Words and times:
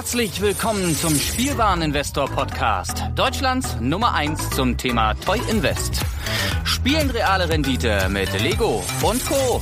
Herzlich 0.00 0.40
willkommen 0.40 0.96
zum 0.96 1.14
Spielwareninvestor 1.14 2.26
Podcast, 2.30 3.04
Deutschlands 3.16 3.76
Nummer 3.82 4.14
1 4.14 4.48
zum 4.48 4.78
Thema 4.78 5.12
Toy 5.12 5.38
Invest. 5.50 6.00
Spielen 6.64 7.10
reale 7.10 7.50
Rendite 7.50 8.08
mit 8.08 8.32
Lego 8.40 8.82
und 9.02 9.22
Co. 9.26 9.60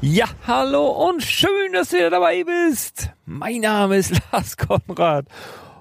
Ja, 0.00 0.26
hallo 0.48 0.88
und 0.88 1.22
schön, 1.22 1.72
dass 1.72 1.90
du 1.90 1.98
wieder 1.98 2.10
dabei 2.10 2.42
bist. 2.42 3.10
Mein 3.24 3.60
Name 3.60 3.98
ist 3.98 4.20
Lars 4.32 4.56
Konrad 4.56 5.26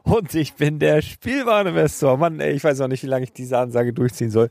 und 0.04 0.34
ich 0.34 0.54
bin 0.54 0.80
der 0.80 1.02
Spielwareninvestor. 1.02 2.18
Mann, 2.18 2.40
ey, 2.40 2.52
ich 2.52 2.64
weiß 2.64 2.82
auch 2.82 2.88
nicht, 2.88 3.04
wie 3.04 3.08
lange 3.08 3.24
ich 3.24 3.34
diese 3.34 3.58
Ansage 3.58 3.94
durchziehen 3.94 4.32
soll. 4.32 4.50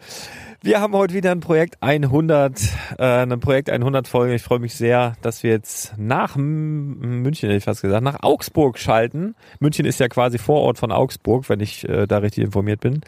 Wir 0.62 0.80
haben 0.80 0.92
heute 0.92 1.14
wieder 1.14 1.30
ein 1.30 1.40
Projekt 1.40 1.78
100, 1.80 2.60
äh, 2.98 3.02
eine 3.02 3.38
Projekt 3.38 3.70
100 3.70 4.06
Folge. 4.06 4.34
Ich 4.34 4.42
freue 4.42 4.58
mich 4.58 4.74
sehr, 4.74 5.14
dass 5.22 5.42
wir 5.42 5.50
jetzt 5.50 5.94
nach 5.96 6.36
M 6.36 7.22
München, 7.22 7.48
hätte 7.48 7.58
ich 7.58 7.64
fast 7.64 7.82
gesagt, 7.82 8.04
nach 8.04 8.22
Augsburg 8.22 8.78
schalten. 8.78 9.34
München 9.58 9.86
ist 9.86 9.98
ja 10.00 10.08
quasi 10.08 10.38
Vorort 10.38 10.78
von 10.78 10.92
Augsburg, 10.92 11.48
wenn 11.48 11.60
ich 11.60 11.88
äh, 11.88 12.06
da 12.06 12.18
richtig 12.18 12.44
informiert 12.44 12.80
bin. 12.80 13.00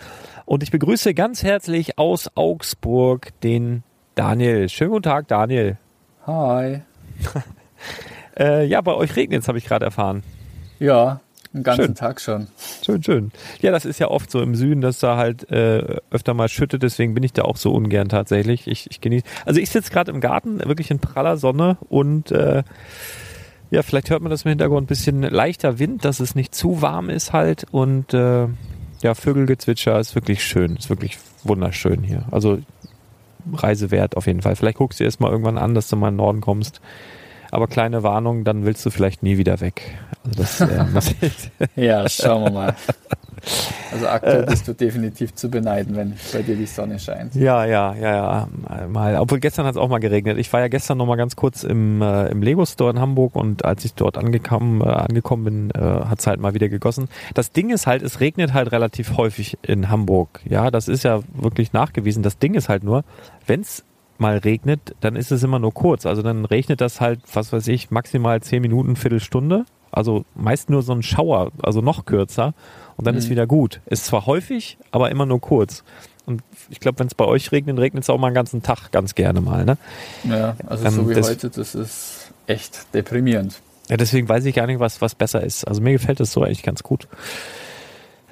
Und 0.45 0.63
ich 0.63 0.71
begrüße 0.71 1.15
ganz 1.15 1.43
herzlich 1.43 1.99
aus 1.99 2.31
Augsburg 2.35 3.39
den 3.43 3.83
Daniel. 4.15 4.69
Schönen 4.69 4.91
guten 4.91 5.05
Tag, 5.05 5.29
Daniel. 5.29 5.79
Hi. 6.27 6.83
äh, 8.39 8.65
ja, 8.67 8.81
bei 8.81 8.95
euch 8.95 9.15
regnet 9.17 9.43
es, 9.43 9.49
habe 9.49 9.59
ich 9.59 9.65
gerade 9.65 9.85
erfahren. 9.85 10.23
Ja, 10.79 11.21
einen 11.55 11.63
ganzen 11.63 11.85
Schön. 11.85 11.95
Tag 11.95 12.21
schon. 12.21 12.47
Schön, 12.85 13.03
schön. 13.03 13.33
Ja, 13.61 13.71
das 13.71 13.85
ist 13.85 13.99
ja 13.99 14.09
oft 14.09 14.31
so 14.31 14.41
im 14.41 14.55
Süden, 14.55 14.81
dass 14.81 14.99
da 14.99 15.17
halt 15.17 15.51
äh, 15.51 15.99
öfter 16.11 16.35
mal 16.35 16.49
schüttet, 16.49 16.83
deswegen 16.83 17.15
bin 17.15 17.23
ich 17.23 17.33
da 17.33 17.43
auch 17.43 17.57
so 17.57 17.73
ungern 17.73 18.09
tatsächlich. 18.09 18.67
Ich, 18.67 18.91
ich 18.91 19.01
genieße. 19.01 19.25
Also 19.45 19.61
ich 19.61 19.71
sitze 19.71 19.91
gerade 19.91 20.11
im 20.11 20.21
Garten, 20.21 20.61
wirklich 20.61 20.91
in 20.91 20.99
praller 20.99 21.37
Sonne 21.37 21.77
und 21.89 22.31
äh, 22.31 22.63
ja, 23.71 23.83
vielleicht 23.83 24.11
hört 24.11 24.23
man 24.23 24.31
das 24.31 24.45
im 24.45 24.51
Hintergrund 24.51 24.85
ein 24.85 24.87
bisschen 24.87 25.23
leichter 25.23 25.79
Wind, 25.79 26.05
dass 26.05 26.21
es 26.21 26.35
nicht 26.35 26.55
zu 26.55 26.83
warm 26.83 27.09
ist 27.11 27.33
halt 27.33 27.67
und 27.71 28.13
äh, 28.15 28.47
ja, 29.03 29.15
Vögelgezwitscher 29.15 29.99
ist 29.99 30.15
wirklich 30.15 30.45
schön, 30.45 30.77
ist 30.77 30.91
wirklich 30.91 31.19
wunderschön 31.43 32.03
hier. 32.03 32.25
Also 32.31 32.59
Reise 33.53 33.91
wert 33.91 34.17
auf 34.17 34.27
jeden 34.27 34.43
Fall. 34.43 34.57
Vielleicht 34.57 34.79
guckst 34.79 35.01
du 35.01 35.05
dir 35.05 35.09
erst 35.09 35.21
mal 35.21 35.31
irgendwann 35.31 35.59
an, 35.59 35.75
dass 35.75 35.89
du 35.89 35.97
mal 35.97 36.09
in 36.09 36.15
den 36.15 36.19
Norden 36.19 36.41
kommst. 36.41 36.81
Aber 37.53 37.67
kleine 37.67 38.03
Warnung, 38.03 38.45
dann 38.45 38.65
willst 38.65 38.85
du 38.87 38.91
vielleicht 38.91 39.23
nie 39.23 39.37
wieder 39.37 39.61
weg. 39.61 39.83
Also 40.25 40.43
das, 40.95 41.13
äh, 41.13 41.31
Ja, 41.77 42.09
schauen 42.09 42.45
wir 42.45 42.51
mal. 42.51 42.75
Also 43.93 44.09
aktuell 44.09 44.47
bist 44.47 44.67
du 44.69 44.73
definitiv 44.73 45.35
zu 45.35 45.51
beneiden, 45.51 45.95
wenn 45.95 46.15
bei 46.33 46.41
dir 46.41 46.57
die 46.57 46.65
Sonne 46.65 46.99
scheint. 46.99 47.35
Ja, 47.35 47.67
ja, 47.67 47.95
ja, 47.95 48.15
ja. 48.15 48.49
Mal. 48.89 49.17
Obwohl 49.19 49.39
gestern 49.39 49.67
hat 49.67 49.75
es 49.75 49.77
auch 49.77 49.89
mal 49.91 49.99
geregnet. 49.99 50.39
Ich 50.39 50.51
war 50.55 50.61
ja 50.61 50.69
gestern 50.69 50.97
noch 50.97 51.05
mal 51.05 51.17
ganz 51.17 51.37
kurz 51.37 51.63
im, 51.63 52.01
äh, 52.01 52.29
im 52.29 52.41
Lego 52.41 52.65
Store 52.65 52.91
in 52.91 53.01
Hamburg 53.01 53.37
und 53.37 53.67
als 53.67 53.85
ich 53.85 53.93
dort 53.93 54.17
angekommen, 54.17 54.81
äh, 54.81 54.85
angekommen 54.85 55.45
bin, 55.45 55.71
äh, 55.73 55.79
hat 56.07 56.21
es 56.21 56.27
halt 56.27 56.41
mal 56.41 56.55
wieder 56.55 56.71
gegossen. 56.71 57.09
Das 57.35 57.53
Ding 57.53 57.69
ist 57.69 57.87
halt, 57.87 58.01
es 58.01 58.21
regnet 58.21 58.55
halt 58.55 58.73
relativ 58.73 59.19
häufig 59.19 59.59
in 59.61 59.91
Hamburg. 59.91 60.41
Ja, 60.49 60.71
das 60.71 60.89
ist 60.89 61.03
ja 61.03 61.21
wirklich 61.35 61.75
nachgewiesen. 61.75 62.23
Das 62.23 62.39
Ding 62.39 62.55
ist 62.55 62.71
halt 62.71 62.83
nur, 62.83 63.05
wenn 63.47 63.61
es 63.61 63.85
mal 64.23 64.39
regnet, 64.39 64.95
dann 65.01 65.17
ist 65.17 65.31
es 65.33 65.43
immer 65.43 65.59
nur 65.59 65.75
kurz. 65.75 66.07
Also 66.07 66.23
dann 66.23 66.47
regnet 66.47 66.81
das 66.81 67.01
halt, 67.03 67.21
was 67.35 67.53
weiß 67.53 67.69
ich, 67.69 67.91
maximal 67.91 68.41
zehn 68.41 68.63
Minuten, 68.63 68.97
Viertelstunde. 68.97 69.67
Also 69.91 70.25
meist 70.35 70.71
nur 70.71 70.81
so 70.83 70.93
ein 70.95 71.03
Schauer, 71.03 71.51
also 71.63 71.83
noch 71.83 72.07
kürzer 72.07 72.55
und 72.97 73.07
dann 73.07 73.15
Mhm. 73.15 73.19
ist 73.19 73.29
wieder 73.29 73.47
gut. 73.47 73.81
Ist 73.85 74.07
zwar 74.07 74.25
häufig, 74.25 74.79
aber 74.91 75.11
immer 75.11 75.27
nur 75.27 75.41
kurz. 75.41 75.85
Und 76.25 76.43
ich 76.71 76.81
glaube, 76.81 76.99
wenn 77.01 77.09
es 77.09 77.15
bei 77.15 77.27
euch 77.27 77.53
regnet, 77.53 77.79
regnet 77.79 78.05
es 78.05 78.09
auch 78.11 78.17
mal 78.17 78.29
einen 78.29 78.35
ganzen 78.35 78.63
Tag 78.63 78.91
ganz 78.93 79.15
gerne 79.15 79.41
mal. 79.43 79.65
Ne? 79.67 79.77
Ja, 80.25 80.57
also 80.67 80.85
Ähm, 80.87 80.93
so 80.93 81.11
wie 81.11 81.15
das- 81.15 81.29
heute, 81.29 81.51
das 81.51 81.75
ist 81.75 82.33
echt 82.47 82.87
deprimierend. 82.95 83.61
Ja, 83.91 83.97
deswegen 83.99 84.29
weiß 84.29 84.45
ich 84.47 84.55
gar 84.55 84.67
nicht, 84.67 84.79
was, 84.81 85.01
was 85.03 85.15
besser 85.15 85.43
ist. 85.43 85.67
Also 85.67 85.83
mir 85.83 85.93
gefällt 85.93 86.21
es 86.21 86.33
so 86.33 86.43
eigentlich 86.43 86.63
ganz 86.63 86.83
gut. 86.83 87.07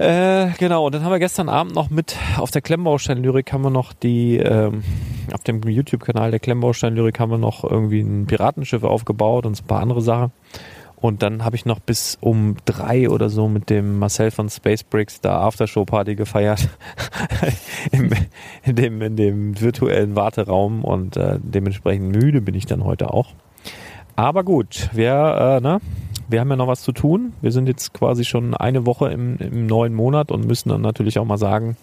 Äh, 0.00 0.52
genau, 0.56 0.86
und 0.86 0.94
dann 0.94 1.04
haben 1.04 1.12
wir 1.12 1.18
gestern 1.18 1.50
Abend 1.50 1.74
noch 1.74 1.90
mit 1.90 2.16
auf 2.38 2.50
der 2.50 2.62
Klemmbaustein-Lyrik 2.62 3.52
haben 3.52 3.60
wir 3.60 3.70
noch 3.70 3.92
die, 3.92 4.38
ähm, 4.38 4.82
auf 5.30 5.42
dem 5.42 5.60
YouTube-Kanal 5.62 6.30
der 6.30 6.40
Klemmbaustein-Lyrik 6.40 7.20
haben 7.20 7.30
wir 7.30 7.36
noch 7.36 7.64
irgendwie 7.64 8.00
ein 8.00 8.24
Piratenschiff 8.24 8.82
aufgebaut 8.82 9.44
und 9.44 9.60
ein 9.60 9.66
paar 9.66 9.82
andere 9.82 10.00
Sachen. 10.00 10.32
Und 10.96 11.22
dann 11.22 11.44
habe 11.44 11.56
ich 11.56 11.66
noch 11.66 11.80
bis 11.80 12.16
um 12.18 12.56
drei 12.64 13.10
oder 13.10 13.28
so 13.28 13.46
mit 13.46 13.68
dem 13.68 13.98
Marcel 13.98 14.30
von 14.30 14.48
Space 14.48 14.84
Bricks 14.84 15.20
da 15.20 15.42
Aftershow-Party 15.42 16.14
gefeiert. 16.14 16.66
Im, 17.92 18.10
in, 18.62 18.76
dem, 18.76 19.02
in 19.02 19.16
dem 19.16 19.60
virtuellen 19.60 20.16
Warteraum 20.16 20.82
und 20.82 21.18
äh, 21.18 21.38
dementsprechend 21.42 22.16
müde 22.16 22.40
bin 22.40 22.54
ich 22.54 22.64
dann 22.64 22.84
heute 22.84 23.12
auch. 23.12 23.34
Aber 24.16 24.44
gut, 24.44 24.88
wir, 24.94 25.58
äh, 25.58 25.60
ne, 25.60 25.80
wir 26.30 26.40
haben 26.40 26.50
ja 26.50 26.56
noch 26.56 26.68
was 26.68 26.82
zu 26.82 26.92
tun. 26.92 27.32
Wir 27.40 27.50
sind 27.50 27.66
jetzt 27.66 27.92
quasi 27.92 28.24
schon 28.24 28.54
eine 28.54 28.86
Woche 28.86 29.08
im, 29.10 29.36
im 29.38 29.66
neuen 29.66 29.94
Monat 29.94 30.30
und 30.30 30.46
müssen 30.46 30.68
dann 30.68 30.80
natürlich 30.80 31.18
auch 31.18 31.24
mal 31.24 31.38
sagen, 31.38 31.76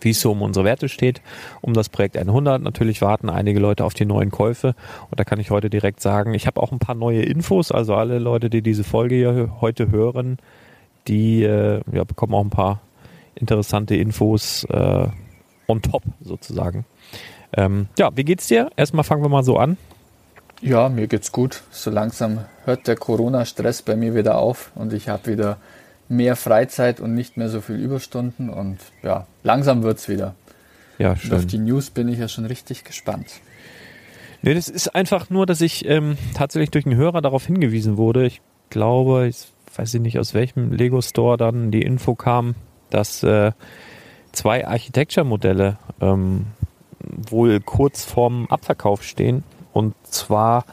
wie 0.00 0.10
es 0.10 0.20
so 0.20 0.32
um 0.32 0.42
unsere 0.42 0.64
Werte 0.64 0.88
steht, 0.88 1.22
um 1.60 1.72
das 1.72 1.88
Projekt 1.88 2.16
100. 2.16 2.60
Natürlich 2.60 3.00
warten 3.02 3.30
einige 3.30 3.60
Leute 3.60 3.84
auf 3.84 3.94
die 3.94 4.04
neuen 4.04 4.30
Käufe 4.30 4.74
und 5.10 5.18
da 5.18 5.24
kann 5.24 5.40
ich 5.40 5.50
heute 5.50 5.70
direkt 5.70 6.00
sagen, 6.00 6.34
ich 6.34 6.46
habe 6.46 6.62
auch 6.62 6.72
ein 6.72 6.78
paar 6.78 6.94
neue 6.94 7.22
Infos, 7.22 7.72
also 7.72 7.94
alle 7.94 8.18
Leute, 8.18 8.50
die 8.50 8.62
diese 8.62 8.84
Folge 8.84 9.14
hier 9.14 9.56
heute 9.60 9.90
hören, 9.90 10.38
die 11.08 11.42
äh, 11.42 11.80
ja, 11.92 12.04
bekommen 12.04 12.34
auch 12.34 12.44
ein 12.44 12.50
paar 12.50 12.80
interessante 13.34 13.96
Infos 13.96 14.64
äh, 14.64 15.08
on 15.66 15.82
top 15.82 16.02
sozusagen. 16.20 16.84
Ähm, 17.54 17.88
ja, 17.98 18.10
wie 18.14 18.24
geht's 18.24 18.48
dir? 18.48 18.70
Erstmal 18.76 19.04
fangen 19.04 19.22
wir 19.22 19.28
mal 19.28 19.44
so 19.44 19.56
an. 19.58 19.76
Ja, 20.62 20.88
mir 20.88 21.08
geht's 21.08 21.32
gut. 21.32 21.62
So 21.72 21.90
langsam 21.90 22.44
hört 22.64 22.86
der 22.86 22.94
Corona-Stress 22.96 23.82
bei 23.82 23.96
mir 23.96 24.14
wieder 24.14 24.38
auf 24.38 24.70
und 24.76 24.92
ich 24.92 25.08
habe 25.08 25.32
wieder 25.32 25.58
mehr 26.08 26.36
Freizeit 26.36 27.00
und 27.00 27.14
nicht 27.14 27.36
mehr 27.36 27.48
so 27.48 27.60
viel 27.60 27.76
Überstunden 27.76 28.48
und 28.48 28.78
ja, 29.02 29.26
langsam 29.42 29.82
wird's 29.82 30.08
wieder. 30.08 30.36
Ja, 30.98 31.16
Und 31.24 31.34
auf 31.34 31.46
die 31.46 31.58
News 31.58 31.90
bin 31.90 32.08
ich 32.08 32.18
ja 32.18 32.28
schon 32.28 32.44
richtig 32.44 32.84
gespannt. 32.84 33.26
Nee, 34.42 34.54
das 34.54 34.68
ist 34.68 34.94
einfach 34.94 35.30
nur, 35.30 35.46
dass 35.46 35.60
ich 35.60 35.84
ähm, 35.88 36.16
tatsächlich 36.34 36.70
durch 36.70 36.86
einen 36.86 36.96
Hörer 36.96 37.22
darauf 37.22 37.46
hingewiesen 37.46 37.96
wurde. 37.96 38.24
Ich 38.24 38.40
glaube, 38.70 39.26
ich 39.26 39.48
weiß 39.74 39.94
nicht, 39.94 40.18
aus 40.20 40.32
welchem 40.32 40.72
Lego 40.72 41.00
Store 41.00 41.36
dann 41.36 41.72
die 41.72 41.82
Info 41.82 42.14
kam, 42.14 42.54
dass 42.90 43.24
äh, 43.24 43.50
zwei 44.30 44.66
Architecture-Modelle 44.66 45.78
ähm, 46.00 46.46
wohl 47.00 47.58
kurz 47.58 48.04
vorm 48.04 48.46
Abverkauf 48.46 49.02
stehen. 49.02 49.42
Und 49.72 49.94
zwar 50.04 50.64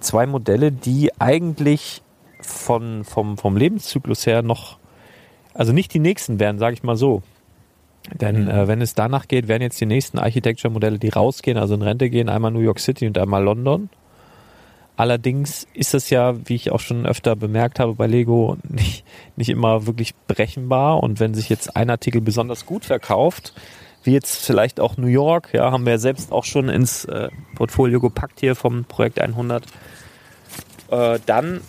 zwei 0.00 0.26
Modelle, 0.26 0.70
die 0.72 1.10
eigentlich 1.20 2.02
von, 2.40 3.04
vom, 3.04 3.38
vom 3.38 3.56
Lebenszyklus 3.56 4.26
her 4.26 4.42
noch, 4.42 4.78
also 5.54 5.72
nicht 5.72 5.94
die 5.94 5.98
nächsten 5.98 6.38
wären, 6.38 6.58
sage 6.58 6.74
ich 6.74 6.82
mal 6.82 6.96
so. 6.96 7.22
Denn 8.12 8.44
Mhm. 8.44 8.50
äh, 8.50 8.68
wenn 8.68 8.82
es 8.82 8.94
danach 8.94 9.28
geht, 9.28 9.48
werden 9.48 9.62
jetzt 9.62 9.80
die 9.80 9.86
nächsten 9.86 10.18
Architecture-Modelle, 10.18 10.98
die 10.98 11.08
rausgehen, 11.08 11.56
also 11.56 11.74
in 11.74 11.82
Rente 11.82 12.10
gehen, 12.10 12.28
einmal 12.28 12.50
New 12.50 12.60
York 12.60 12.78
City 12.80 13.06
und 13.06 13.16
einmal 13.16 13.42
London. 13.42 13.88
Allerdings 14.96 15.66
ist 15.74 15.94
das 15.94 16.10
ja, 16.10 16.34
wie 16.46 16.54
ich 16.54 16.70
auch 16.70 16.78
schon 16.80 17.04
öfter 17.04 17.34
bemerkt 17.34 17.80
habe 17.80 17.94
bei 17.94 18.06
Lego, 18.06 18.58
nicht, 18.68 19.04
nicht 19.36 19.48
immer 19.48 19.86
wirklich 19.86 20.14
berechenbar. 20.14 21.02
Und 21.02 21.18
wenn 21.18 21.34
sich 21.34 21.48
jetzt 21.48 21.76
ein 21.76 21.90
Artikel 21.90 22.20
besonders 22.20 22.64
gut 22.66 22.84
verkauft, 22.84 23.54
wie 24.04 24.12
jetzt 24.12 24.44
vielleicht 24.44 24.80
auch 24.80 24.96
New 24.96 25.06
York, 25.06 25.50
ja, 25.52 25.70
haben 25.72 25.84
wir 25.84 25.92
ja 25.92 25.98
selbst 25.98 26.32
auch 26.32 26.44
schon 26.44 26.68
ins 26.68 27.04
äh, 27.06 27.28
Portfolio 27.54 28.00
gepackt 28.00 28.40
hier 28.40 28.54
vom 28.54 28.84
Projekt 28.84 29.20
100, 29.20 29.64
äh, 30.90 31.18
dann, 31.26 31.60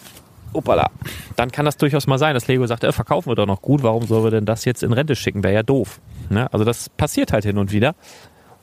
opala, 0.54 0.90
dann 1.36 1.52
kann 1.52 1.66
das 1.66 1.78
durchaus 1.78 2.08
mal 2.08 2.18
sein, 2.18 2.34
dass 2.34 2.48
Lego 2.48 2.66
sagt, 2.68 2.84
äh, 2.84 2.92
verkaufen 2.92 3.30
wir 3.30 3.36
doch 3.36 3.46
noch 3.46 3.62
gut, 3.62 3.84
warum 3.84 4.06
sollen 4.06 4.24
wir 4.24 4.32
denn 4.32 4.46
das 4.46 4.66
jetzt 4.66 4.84
in 4.84 4.94
Rente 4.94 5.16
schicken? 5.16 5.44
Wäre 5.44 5.54
ja 5.54 5.64
doof. 5.64 6.00
Ne? 6.30 6.52
Also 6.54 6.66
das 6.66 6.90
passiert 6.90 7.32
halt 7.34 7.46
hin 7.46 7.58
und 7.58 7.72
wieder. 7.72 7.96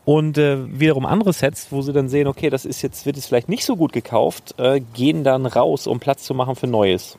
Und 0.05 0.37
äh, 0.37 0.59
wiederum 0.79 1.07
andere 1.07 1.33
Sets, 1.33 1.69
wo 1.71 1.81
sie 1.81 1.93
dann 1.93 2.09
sehen, 2.09 2.27
okay, 2.27 2.51
das 2.51 2.65
ist 2.65 2.83
jetzt, 2.83 3.07
wird 3.07 3.17
es 3.17 3.27
vielleicht 3.27 3.49
nicht 3.49 3.65
so 3.65 3.77
gut 3.77 3.93
gekauft, 3.93 4.55
äh, 4.59 4.81
gehen 4.81 5.23
dann 5.23 5.47
raus, 5.47 5.87
um 5.87 6.01
Platz 6.01 6.25
zu 6.25 6.35
machen 6.35 6.57
für 6.57 6.67
Neues. 6.67 7.19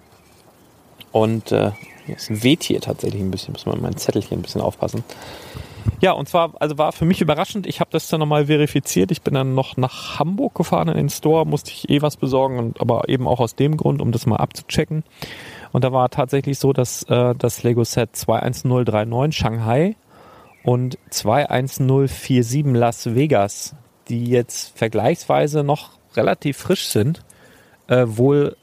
Und 1.14 1.54
äh, 1.54 1.72
es 2.14 2.44
weht 2.44 2.64
hier 2.64 2.82
tatsächlich 2.82 3.22
ein 3.22 3.32
bisschen, 3.32 3.54
muss 3.54 3.66
man 3.66 3.80
mein 3.82 3.96
Zettelchen 3.96 4.40
ein 4.40 4.42
bisschen 4.42 4.62
aufpassen. 4.62 5.04
Ja, 6.02 6.12
und 6.12 6.28
zwar, 6.28 6.54
also 6.60 6.78
war 6.78 6.92
für 6.92 7.06
mich 7.06 7.22
überraschend, 7.22 7.68
ich 7.68 7.80
habe 7.80 7.92
das 7.92 8.08
dann 8.08 8.20
nochmal 8.20 8.48
verifiziert. 8.48 9.12
Ich 9.12 9.22
bin 9.22 9.34
dann 9.34 9.56
noch 9.56 9.78
nach 9.78 10.20
Hamburg 10.20 10.56
gefahren 10.56 10.88
in 10.90 10.96
den 10.96 11.10
Store, 11.10 11.46
musste 11.46 11.72
ich 11.72 11.90
eh 11.90 12.02
was 12.02 12.18
besorgen, 12.18 12.60
und, 12.60 12.82
aber 12.82 13.10
eben 13.10 13.28
auch 13.28 13.40
aus 13.40 13.56
dem 13.56 13.78
Grund, 13.78 14.02
um 14.02 14.12
das 14.12 14.26
mal 14.26 14.38
abzuchecken. 14.38 15.04
Und 15.72 15.84
da 15.84 15.92
war 15.92 16.10
tatsächlich 16.10 16.60
so, 16.60 16.74
dass 16.74 17.04
äh, 17.04 17.34
das 17.36 17.64
Lego 17.64 17.84
Set 17.84 18.16
21039 18.16 19.36
Shanghai 19.38 19.96
und 20.64 20.98
21047 21.10 22.66
Las 22.74 23.16
Vegas, 23.16 23.76
die 24.08 24.26
jetzt 24.26 24.78
vergleichsweise 24.78 25.64
noch 25.64 25.92
relativ 26.16 26.58
frisch 26.58 26.88
sind, 26.88 27.24
äh, 27.88 28.06
wohl 28.06 28.56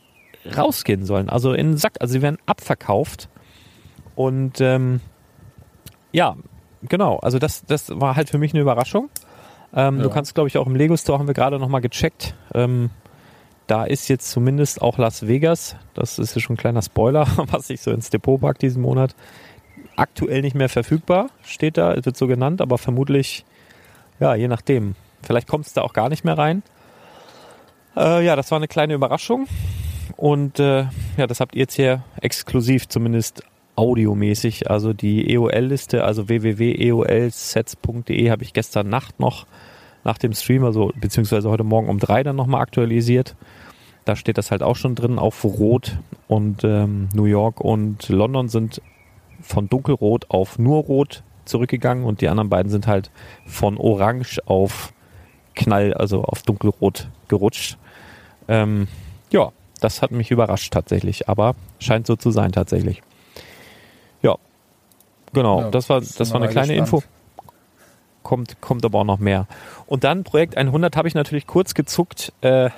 rausgehen 0.57 1.05
sollen. 1.05 1.29
Also 1.29 1.53
in 1.53 1.73
den 1.73 1.77
Sack, 1.77 1.95
also 2.01 2.13
sie 2.13 2.23
werden 2.23 2.39
abverkauft. 2.47 3.29
Und 4.15 4.61
ähm, 4.61 5.01
ja, 6.13 6.37
genau, 6.83 7.19
also 7.19 7.39
das, 7.39 7.65
das 7.67 7.91
war 8.01 8.17
halt 8.17 8.29
für 8.31 8.39
mich 8.39 8.53
eine 8.53 8.61
Überraschung. 8.63 9.09
Ähm, 9.75 9.99
Du 9.99 10.09
Ja. 10.09 10.15
kannst, 10.15 10.35
glaube 10.35 10.49
ich, 10.49 10.59
auch 10.59 10.67
im 10.67 10.75
Lego 10.77 10.97
Store 10.97 11.19
haben 11.19 11.27
wir 11.27 11.35
gerade 11.35 11.59
nochmal 11.59 11.81
gecheckt. 11.81 12.35
Ähm, 12.55 12.91
da 13.67 13.85
ist 13.85 14.09
jetzt 14.09 14.31
zumindest 14.31 14.83
auch 14.83 14.99
Las 14.99 15.29
Vegas, 15.29 15.77
das 15.95 16.19
ist 16.19 16.35
ja 16.35 16.41
schon 16.41 16.55
ein 16.55 16.59
kleiner 16.59 16.83
Spoiler, 16.83 17.27
was 17.51 17.71
ich 17.71 17.81
so 17.81 17.91
ins 17.93 18.11
Depot 18.11 18.41
packe 18.41 18.59
diesen 18.59 18.83
Monat, 18.83 19.15
aktuell 19.97 20.41
nicht 20.43 20.57
mehr 20.57 20.69
verfügbar, 20.69 21.29
steht 21.45 21.77
da, 21.77 21.95
wird 22.05 22.17
so 22.17 22.27
genannt, 22.27 22.61
aber 22.61 22.79
vermutlich, 22.79 23.45
ja, 24.19 24.35
je 24.35 24.49
nachdem. 24.49 24.97
Vielleicht 25.23 25.47
kommt 25.47 25.67
es 25.67 25.73
da 25.73 25.83
auch 25.83 25.93
gar 25.93 26.09
nicht 26.09 26.25
mehr 26.25 26.37
rein. 26.39 26.63
Äh, 27.97 28.25
ja, 28.25 28.35
das 28.37 28.51
war 28.51 28.57
eine 28.57 28.69
kleine 28.69 28.95
Überraschung. 28.95 29.47
Und 30.17 30.59
äh, 30.59 30.87
ja, 31.17 31.27
das 31.27 31.41
habt 31.41 31.55
ihr 31.55 31.61
jetzt 31.61 31.75
hier 31.75 32.03
exklusiv, 32.21 32.89
zumindest 32.89 33.43
audiomäßig. 33.81 34.71
Also 34.71 34.93
die 34.93 35.33
EOL-Liste, 35.33 36.05
also 36.05 36.29
www.eolsets.de 36.29 38.31
habe 38.31 38.43
ich 38.43 38.53
gestern 38.53 38.91
Nacht 38.91 39.19
noch 39.19 39.47
nach 40.05 40.19
dem 40.19 40.35
Stream, 40.35 40.65
also 40.65 40.93
beziehungsweise 41.01 41.49
heute 41.49 41.65
Morgen 41.65 41.89
um 41.89 41.99
drei 41.99 42.23
dann 42.23 42.37
nochmal 42.37 42.61
aktualisiert. 42.61 43.37
Da 44.05 44.17
steht 44.17 44.39
das 44.39 44.51
halt 44.51 44.63
auch 44.63 44.77
schon 44.77 44.95
drin, 44.95 45.19
auf 45.19 45.45
Rot 45.45 45.99
und 46.29 46.63
ähm, 46.65 47.09
New 47.15 47.25
York 47.25 47.61
und 47.61 48.09
London 48.11 48.49
sind 48.49 48.83
von 49.41 49.69
dunkelrot 49.69 50.27
auf 50.29 50.59
nur 50.59 50.83
rot 50.83 51.23
zurückgegangen 51.47 52.05
und 52.05 52.21
die 52.21 52.29
anderen 52.29 52.51
beiden 52.51 52.71
sind 52.71 52.87
halt 52.87 53.11
von 53.47 53.79
orange 53.79 54.41
auf 54.45 54.93
knall, 55.55 55.95
also 55.95 56.23
auf 56.23 56.43
dunkelrot 56.43 57.09
gerutscht. 57.29 57.79
Ähm, 58.47 58.89
ja, 59.31 59.53
das 59.81 60.03
hat 60.03 60.11
mich 60.11 60.31
überrascht 60.31 60.73
tatsächlich, 60.73 61.29
aber 61.29 61.55
scheint 61.79 62.07
so 62.07 62.17
zu 62.17 62.31
sein 62.31 62.53
tatsächlich. 62.53 63.03
Genau, 65.33 65.63
ja, 65.63 65.71
das 65.71 65.89
war, 65.89 66.01
das 66.01 66.33
war 66.33 66.41
eine 66.41 66.51
kleine 66.51 66.75
gespannt. 66.75 67.03
Info. 67.03 67.03
Kommt, 68.23 68.61
kommt 68.61 68.85
aber 68.85 69.01
auch 69.01 69.05
noch 69.05 69.19
mehr. 69.19 69.47
Und 69.87 70.05
dann 70.05 70.25
Projekt 70.25 70.57
100 70.57 70.97
habe 70.97 71.09
ich 71.09 71.15
natürlich 71.15 71.47
kurz 71.47 71.75
gezuckt. 71.75 72.33
Äh, 72.43 72.71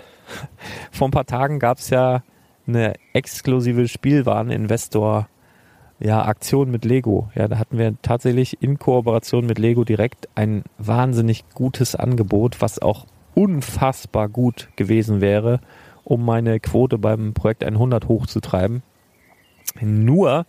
vor 0.92 1.08
ein 1.08 1.10
paar 1.10 1.26
Tagen 1.26 1.58
gab 1.58 1.78
es 1.78 1.90
ja 1.90 2.22
eine 2.66 2.94
exklusive 3.12 3.88
Spielwareninvestor 3.88 5.28
ja, 5.98 6.24
Aktion 6.24 6.70
mit 6.70 6.84
Lego. 6.84 7.28
Ja, 7.34 7.48
da 7.48 7.58
hatten 7.58 7.78
wir 7.78 7.94
tatsächlich 8.02 8.62
in 8.62 8.78
Kooperation 8.78 9.46
mit 9.46 9.58
Lego 9.58 9.84
direkt 9.84 10.28
ein 10.34 10.64
wahnsinnig 10.78 11.44
gutes 11.54 11.94
Angebot, 11.94 12.60
was 12.60 12.80
auch 12.80 13.06
unfassbar 13.34 14.28
gut 14.28 14.68
gewesen 14.76 15.20
wäre, 15.20 15.60
um 16.04 16.24
meine 16.24 16.60
Quote 16.60 16.98
beim 16.98 17.34
Projekt 17.34 17.64
100 17.64 18.08
hochzutreiben. 18.08 18.82
Nur 19.80 20.44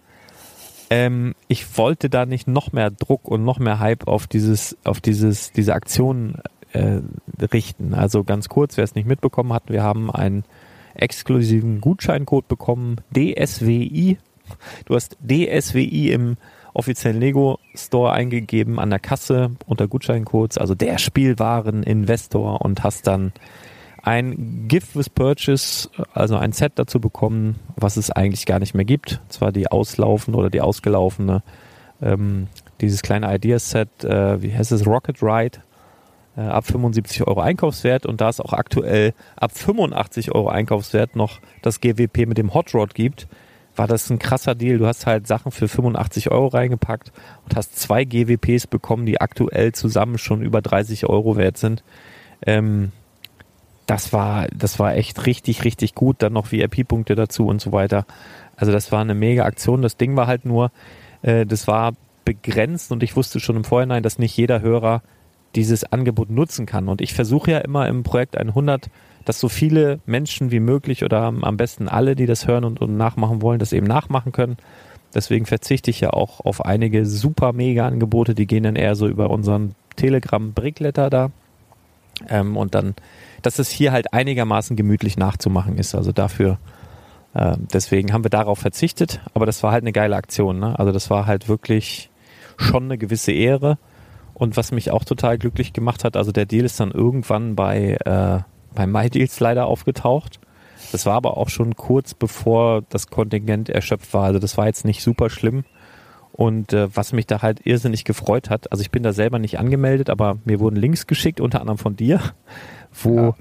ähm, 0.94 1.34
ich 1.48 1.76
wollte 1.80 2.08
da 2.08 2.28
nicht 2.28 2.48
noch 2.48 2.72
mehr 2.72 2.92
Druck 2.92 3.28
und 3.28 3.44
noch 3.44 3.58
mehr 3.58 3.80
Hype 3.80 4.08
auf 4.08 4.28
dieses, 4.28 4.78
auf 4.84 5.02
dieses, 5.02 5.52
diese 5.52 5.74
Aktion 5.74 6.36
äh, 6.74 7.00
richten. 7.52 7.96
Also 7.96 8.24
ganz 8.24 8.48
kurz, 8.48 8.78
wer 8.78 8.84
es 8.84 8.94
nicht 8.94 9.08
mitbekommen 9.08 9.54
hat, 9.54 9.64
wir 9.70 9.82
haben 9.82 10.12
einen 10.12 10.44
exklusiven 10.94 11.82
Gutscheincode 11.82 12.48
bekommen, 12.48 12.98
DSWI. 13.12 14.20
Du 14.86 14.94
hast 14.94 15.18
DSWI 15.28 16.12
im 16.12 16.38
offiziellen 16.76 17.20
Lego 17.20 17.58
Store 17.74 18.12
eingegeben 18.14 18.78
an 18.78 18.92
der 18.92 19.00
Kasse 19.00 19.50
unter 19.66 19.88
Gutscheincodes, 19.88 20.60
also 20.60 20.76
der 20.76 21.00
Spielwareninvestor 21.00 22.62
und 22.62 22.84
hast 22.84 23.08
dann 23.08 23.34
ein 24.04 24.68
Gift 24.68 24.96
with 24.96 25.10
Purchase, 25.10 25.90
also 26.14 26.36
ein 26.36 26.52
Set 26.52 26.74
dazu 26.76 27.00
bekommen, 27.00 27.60
was 27.78 27.96
es 27.96 28.12
eigentlich 28.12 28.46
gar 28.46 28.60
nicht 28.60 28.76
mehr 28.76 28.86
gibt. 28.86 29.22
Zwar 29.30 29.52
die 29.54 29.72
auslaufende 29.72 30.38
oder 30.38 30.50
die 30.50 30.62
ausgelaufene, 30.62 31.42
ähm, 32.02 32.48
dieses 32.82 33.02
kleine 33.02 33.34
Ideaset, 33.34 34.04
äh, 34.04 34.42
wie 34.42 34.54
heißt 34.54 34.74
es, 34.74 34.86
Rocket 34.86 35.24
Ride, 35.24 35.60
äh, 36.36 36.42
ab 36.42 36.66
75 36.66 37.26
Euro 37.26 37.40
Einkaufswert 37.40 38.06
und 38.06 38.20
da 38.20 38.28
es 38.28 38.42
auch 38.42 38.52
aktuell 38.52 39.14
ab 39.38 39.52
85 39.58 40.34
Euro 40.34 40.50
Einkaufswert 40.50 41.16
noch 41.16 41.40
das 41.62 41.80
GWP 41.80 42.26
mit 42.26 42.38
dem 42.38 42.54
Hot 42.54 42.74
Rod 42.74 42.94
gibt, 42.94 43.28
war 43.76 43.88
das 43.88 44.10
ein 44.10 44.20
krasser 44.20 44.54
Deal. 44.54 44.80
Du 44.80 44.86
hast 44.86 45.06
halt 45.06 45.28
Sachen 45.28 45.54
für 45.54 45.70
85 45.70 46.30
Euro 46.30 46.48
reingepackt 46.48 47.14
und 47.46 47.56
hast 47.56 47.80
zwei 47.80 48.04
GWPs 48.04 48.68
bekommen, 48.68 49.06
die 49.06 49.22
aktuell 49.22 49.72
zusammen 49.72 50.18
schon 50.18 50.42
über 50.42 50.62
30 50.62 51.08
Euro 51.08 51.38
wert 51.38 51.58
sind. 51.58 51.84
Ähm, 52.46 52.92
das 53.86 54.14
war, 54.14 54.48
das 54.56 54.80
war 54.80 54.96
echt 54.96 55.26
richtig, 55.26 55.64
richtig 55.64 55.96
gut. 55.96 56.18
Dann 56.20 56.34
noch 56.34 56.52
VIP-Punkte 56.52 57.16
dazu 57.16 57.48
und 57.48 57.62
so 57.62 57.72
weiter. 57.72 58.06
Also 58.56 58.72
das 58.72 58.92
war 58.92 59.02
eine 59.02 59.16
mega 59.16 59.44
Aktion. 59.44 59.82
Das 59.82 59.98
Ding 59.98 60.16
war 60.16 60.28
halt 60.28 60.46
nur, 60.46 60.72
äh, 61.22 61.46
das 61.46 61.68
war 61.68 61.94
begrenzt 62.26 62.92
und 62.92 63.04
ich 63.04 63.16
wusste 63.16 63.40
schon 63.40 63.58
im 63.58 63.64
Vorhinein, 63.64 64.04
dass 64.04 64.20
nicht 64.20 64.38
jeder 64.38 64.62
Hörer 64.62 65.02
dieses 65.56 65.84
Angebot 65.84 66.30
nutzen 66.30 66.66
kann. 66.66 66.88
Und 66.88 67.02
ich 67.02 67.14
versuche 67.14 67.52
ja 67.52 67.58
immer 67.60 67.88
im 67.88 68.04
Projekt 68.04 68.38
100, 68.38 68.90
dass 69.26 69.40
so 69.40 69.50
viele 69.50 70.00
Menschen 70.06 70.52
wie 70.52 70.60
möglich 70.60 71.04
oder 71.04 71.22
am 71.22 71.58
besten 71.58 71.88
alle, 71.88 72.16
die 72.16 72.26
das 72.26 72.48
hören 72.48 72.64
und, 72.64 72.82
und 72.82 72.98
nachmachen 72.98 73.42
wollen, 73.42 73.60
das 73.60 73.74
eben 73.74 73.88
nachmachen 73.88 74.32
können. 74.32 74.58
Deswegen 75.14 75.46
verzichte 75.46 75.92
ich 75.92 76.00
ja 76.00 76.10
auch 76.10 76.40
auf 76.40 76.66
einige 76.66 77.06
super 77.06 77.54
mega 77.54 77.86
Angebote, 77.86 78.34
die 78.34 78.48
gehen 78.48 78.64
dann 78.64 78.76
eher 78.76 78.96
so 78.96 79.08
über 79.08 79.30
unseren 79.30 79.76
Telegram 79.96 80.54
Brickletter 80.54 81.10
da. 81.10 81.32
Ähm, 82.30 82.58
und 82.58 82.74
dann 82.74 82.96
dass 83.46 83.60
es 83.60 83.70
hier 83.70 83.92
halt 83.92 84.14
einigermaßen 84.14 84.76
gemütlich 84.76 85.18
nachzumachen 85.18 85.78
ist. 85.78 85.96
Also 85.96 86.12
dafür, 86.12 86.58
äh, 87.34 87.56
deswegen 87.74 88.14
haben 88.14 88.24
wir 88.24 88.30
darauf 88.30 88.60
verzichtet, 88.60 89.22
aber 89.34 89.46
das 89.46 89.62
war 89.64 89.72
halt 89.72 89.84
eine 89.84 89.92
geile 89.92 90.16
Aktion. 90.16 90.60
Ne? 90.60 90.78
Also 90.78 90.92
das 90.92 91.10
war 91.10 91.26
halt 91.26 91.48
wirklich 91.48 92.10
schon 92.58 92.86
eine 92.86 92.98
gewisse 92.98 93.32
Ehre. 93.32 93.78
Und 94.34 94.58
was 94.58 94.72
mich 94.72 94.92
auch 94.92 95.04
total 95.04 95.38
glücklich 95.38 95.74
gemacht 95.74 96.04
hat, 96.04 96.18
also 96.18 96.32
der 96.32 96.46
Deal 96.46 96.66
ist 96.66 96.80
dann 96.80 96.92
irgendwann 96.92 97.56
bei, 97.56 97.98
äh, 98.04 98.40
bei 98.74 98.88
MyDeals 98.88 99.40
leider 99.40 99.68
aufgetaucht. 99.68 100.40
Das 100.92 101.06
war 101.06 101.14
aber 101.14 101.38
auch 101.38 101.50
schon 101.50 101.76
kurz 101.76 102.14
bevor 102.14 102.82
das 102.90 103.08
Kontingent 103.08 103.70
erschöpft 103.70 104.14
war. 104.14 104.26
Also 104.26 104.40
das 104.40 104.58
war 104.58 104.66
jetzt 104.66 104.86
nicht 104.86 105.04
super 105.04 105.30
schlimm. 105.30 105.66
Und 106.32 106.74
äh, 106.74 106.88
was 106.96 107.14
mich 107.14 107.28
da 107.28 107.44
halt 107.44 107.66
irrsinnig 107.66 108.06
gefreut 108.06 108.50
hat, 108.50 108.72
also 108.72 108.82
ich 108.82 108.90
bin 108.90 109.04
da 109.04 109.14
selber 109.14 109.38
nicht 109.38 109.60
angemeldet, 109.60 110.10
aber 110.10 110.40
mir 110.46 110.60
wurden 110.60 110.76
Links 110.76 111.06
geschickt, 111.06 111.40
unter 111.40 111.62
anderem 111.62 111.78
von 111.78 111.96
dir, 111.96 112.22
wo, 112.94 113.36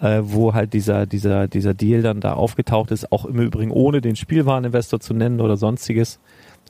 ja. 0.00 0.18
äh, 0.18 0.22
wo 0.22 0.54
halt 0.54 0.72
dieser, 0.72 1.06
dieser, 1.06 1.48
dieser 1.48 1.74
Deal 1.74 2.02
dann 2.02 2.20
da 2.20 2.34
aufgetaucht 2.34 2.90
ist, 2.90 3.12
auch 3.12 3.24
im 3.24 3.40
Übrigen 3.40 3.70
ohne 3.70 4.00
den 4.00 4.16
Spielwareninvestor 4.16 5.00
zu 5.00 5.14
nennen 5.14 5.40
oder 5.40 5.56
sonstiges, 5.56 6.20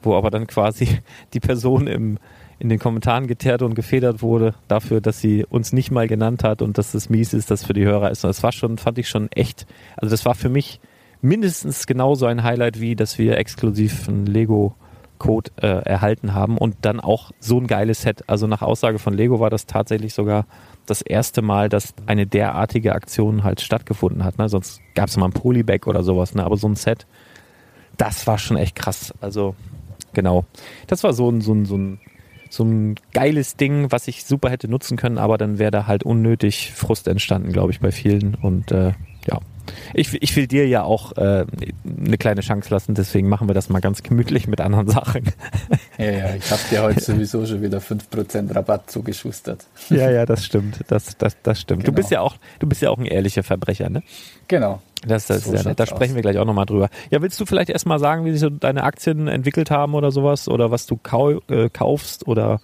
wo 0.03 0.15
aber 0.15 0.31
dann 0.31 0.47
quasi 0.47 0.89
die 1.33 1.41
Person 1.41 1.87
im, 1.87 2.19
in 2.59 2.69
den 2.69 2.79
Kommentaren 2.79 3.27
geteert 3.27 3.63
und 3.63 3.75
gefedert 3.75 4.23
wurde 4.23 4.55
dafür, 4.69 5.01
dass 5.01 5.21
sie 5.21 5.45
uns 5.45 5.73
nicht 5.73 5.91
mal 5.91 6.09
genannt 6.09 6.45
hat 6.45 6.63
und 6.63 6.79
dass 6.79 6.95
es 6.95 7.11
mies 7.11 7.35
ist, 7.35 7.51
dass 7.51 7.65
für 7.65 7.75
die 7.75 7.85
Hörer 7.85 8.11
ist. 8.11 8.25
Und 8.25 8.29
das 8.29 8.43
war 8.43 8.53
schon, 8.53 8.79
fand 8.79 8.99
ich 8.99 9.09
schon 9.09 9.31
echt, 9.33 9.67
also 9.97 10.11
das 10.11 10.25
war 10.25 10.35
für 10.35 10.49
mich 10.49 10.81
mindestens 11.21 11.87
genauso 11.87 12.27
ein 12.27 12.43
Highlight 12.43 12.81
wie, 12.81 12.97
dass 12.97 13.19
wir 13.19 13.37
exklusiv 13.37 14.09
ein 14.09 14.27
Lego 14.27 14.75
Code 15.19 15.51
äh, 15.57 15.67
erhalten 15.67 16.35
haben 16.35 16.59
und 16.59 16.77
dann 16.83 17.01
auch 17.01 17.33
so 17.41 17.59
ein 17.59 17.67
geiles 17.67 18.03
Set. 18.03 18.25
Also 18.27 18.47
nach 18.47 18.63
Aussage 18.63 18.99
von 18.99 19.15
Lego 19.15 19.41
war 19.41 19.51
das 19.51 19.67
tatsächlich 19.67 20.15
sogar 20.15 20.47
das 20.87 21.03
erste 21.03 21.43
Mal, 21.43 21.69
dass 21.69 21.95
eine 22.07 22.27
derartige 22.27 22.95
Aktion 22.95 23.45
halt 23.45 23.61
stattgefunden 23.61 24.25
hat. 24.25 24.39
Ne? 24.39 24.49
Sonst 24.49 24.81
gab 24.95 25.09
es 25.09 25.17
mal 25.17 25.27
ein 25.27 25.33
Polybag 25.33 25.87
oder 25.87 26.03
sowas, 26.03 26.35
ne? 26.35 26.45
aber 26.45 26.57
so 26.57 26.69
ein 26.69 26.77
Set, 26.77 27.07
das 27.97 28.27
war 28.27 28.39
schon 28.39 28.57
echt 28.57 28.77
krass. 28.77 29.13
Also 29.21 29.55
genau, 30.13 30.45
das 30.87 31.05
war 31.05 31.13
so 31.13 31.31
ein, 31.31 31.41
so 31.41 31.53
ein, 31.53 31.67
so 31.67 31.77
ein, 31.77 32.01
so 32.51 32.65
ein 32.65 32.95
geiles 33.13 33.57
Ding, 33.57 33.91
was 33.91 34.09
ich 34.09 34.25
super 34.25 34.51
hätte 34.51 34.69
nutzen 34.69 34.97
können, 34.97 35.19
aber 35.19 35.37
dann 35.39 35.59
wäre 35.59 35.71
da 35.71 35.87
halt 35.87 36.05
unnötig 36.05 36.73
Frust 36.73 37.09
entstanden, 37.09 37.53
glaube 37.53 37.73
ich, 37.73 37.81
bei 37.81 37.93
vielen. 37.93 38.35
Und 38.35 38.71
äh, 38.73 38.93
ja, 39.27 39.41
ich, 39.95 40.15
ich 40.23 40.37
will 40.37 40.47
dir 40.47 40.67
ja 40.67 40.83
auch 40.83 41.17
äh, 41.17 41.47
eine 41.85 42.19
kleine 42.19 42.41
Chance 42.41 42.71
lassen, 42.71 42.95
deswegen 42.95 43.29
machen 43.29 43.49
wir 43.49 43.55
das 43.55 43.69
mal 43.69 43.81
ganz 43.81 44.03
gemütlich 44.03 44.47
mit 44.47 44.61
anderen 44.61 44.89
Sachen. 44.89 45.25
Ja, 45.99 46.11
ja, 46.11 46.35
ich 46.35 46.51
habe 46.51 46.63
dir 46.71 46.83
heute 46.83 47.01
sowieso 47.01 47.47
schon 47.47 47.63
wieder 47.63 47.79
5% 47.79 48.55
Rabatt 48.55 48.91
zugeschustert. 48.91 49.67
Ja, 49.91 50.11
ja, 50.11 50.27
das 50.27 50.45
stimmt. 50.45 50.81
Das, 50.89 51.17
das, 51.17 51.37
das 51.43 51.61
stimmt. 51.61 51.85
Genau. 51.85 51.93
Du 51.93 51.97
bist 51.97 52.11
ja 52.11 52.21
auch, 52.21 52.37
du 52.59 52.67
bist 52.67 52.83
ja 52.83 52.91
auch 52.91 52.99
ein 52.99 53.07
ehrlicher 53.07 53.43
Verbrecher, 53.43 53.89
ne? 53.89 54.03
Genau. 54.49 54.81
Das, 55.07 55.27
das 55.27 55.45
so 55.45 55.53
ist 55.53 55.65
ja 55.65 55.71
nett. 55.71 55.81
Da 55.81 55.87
sprechen 55.87 56.15
wir 56.15 56.23
gleich 56.23 56.39
auch 56.39 56.45
nochmal 56.45 56.67
drüber. 56.67 56.89
Ja, 57.11 57.23
willst 57.23 57.39
du 57.41 57.47
vielleicht 57.47 57.71
erstmal 57.71 57.99
sagen, 57.99 58.25
wie 58.25 58.33
sich 58.33 58.41
so 58.41 58.51
deine 58.51 58.83
Aktien 58.83 59.29
entwickelt 59.29 59.71
haben 59.71 59.95
oder 59.95 60.11
sowas? 60.11 60.49
Oder 60.49 60.71
was 60.71 60.87
du 60.87 60.99
kau 61.01 61.41
äh, 61.49 61.69
kaufst? 61.71 62.27
Oder 62.27 62.61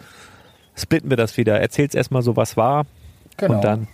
splitten 0.74 1.10
wir 1.10 1.16
das 1.16 1.36
wieder? 1.36 1.60
Erzähl's 1.60 1.94
erstmal 1.94 2.22
so, 2.22 2.36
was 2.36 2.56
war. 2.56 2.86
Genau. 3.36 3.54
Und 3.54 3.64
dann, 3.64 3.88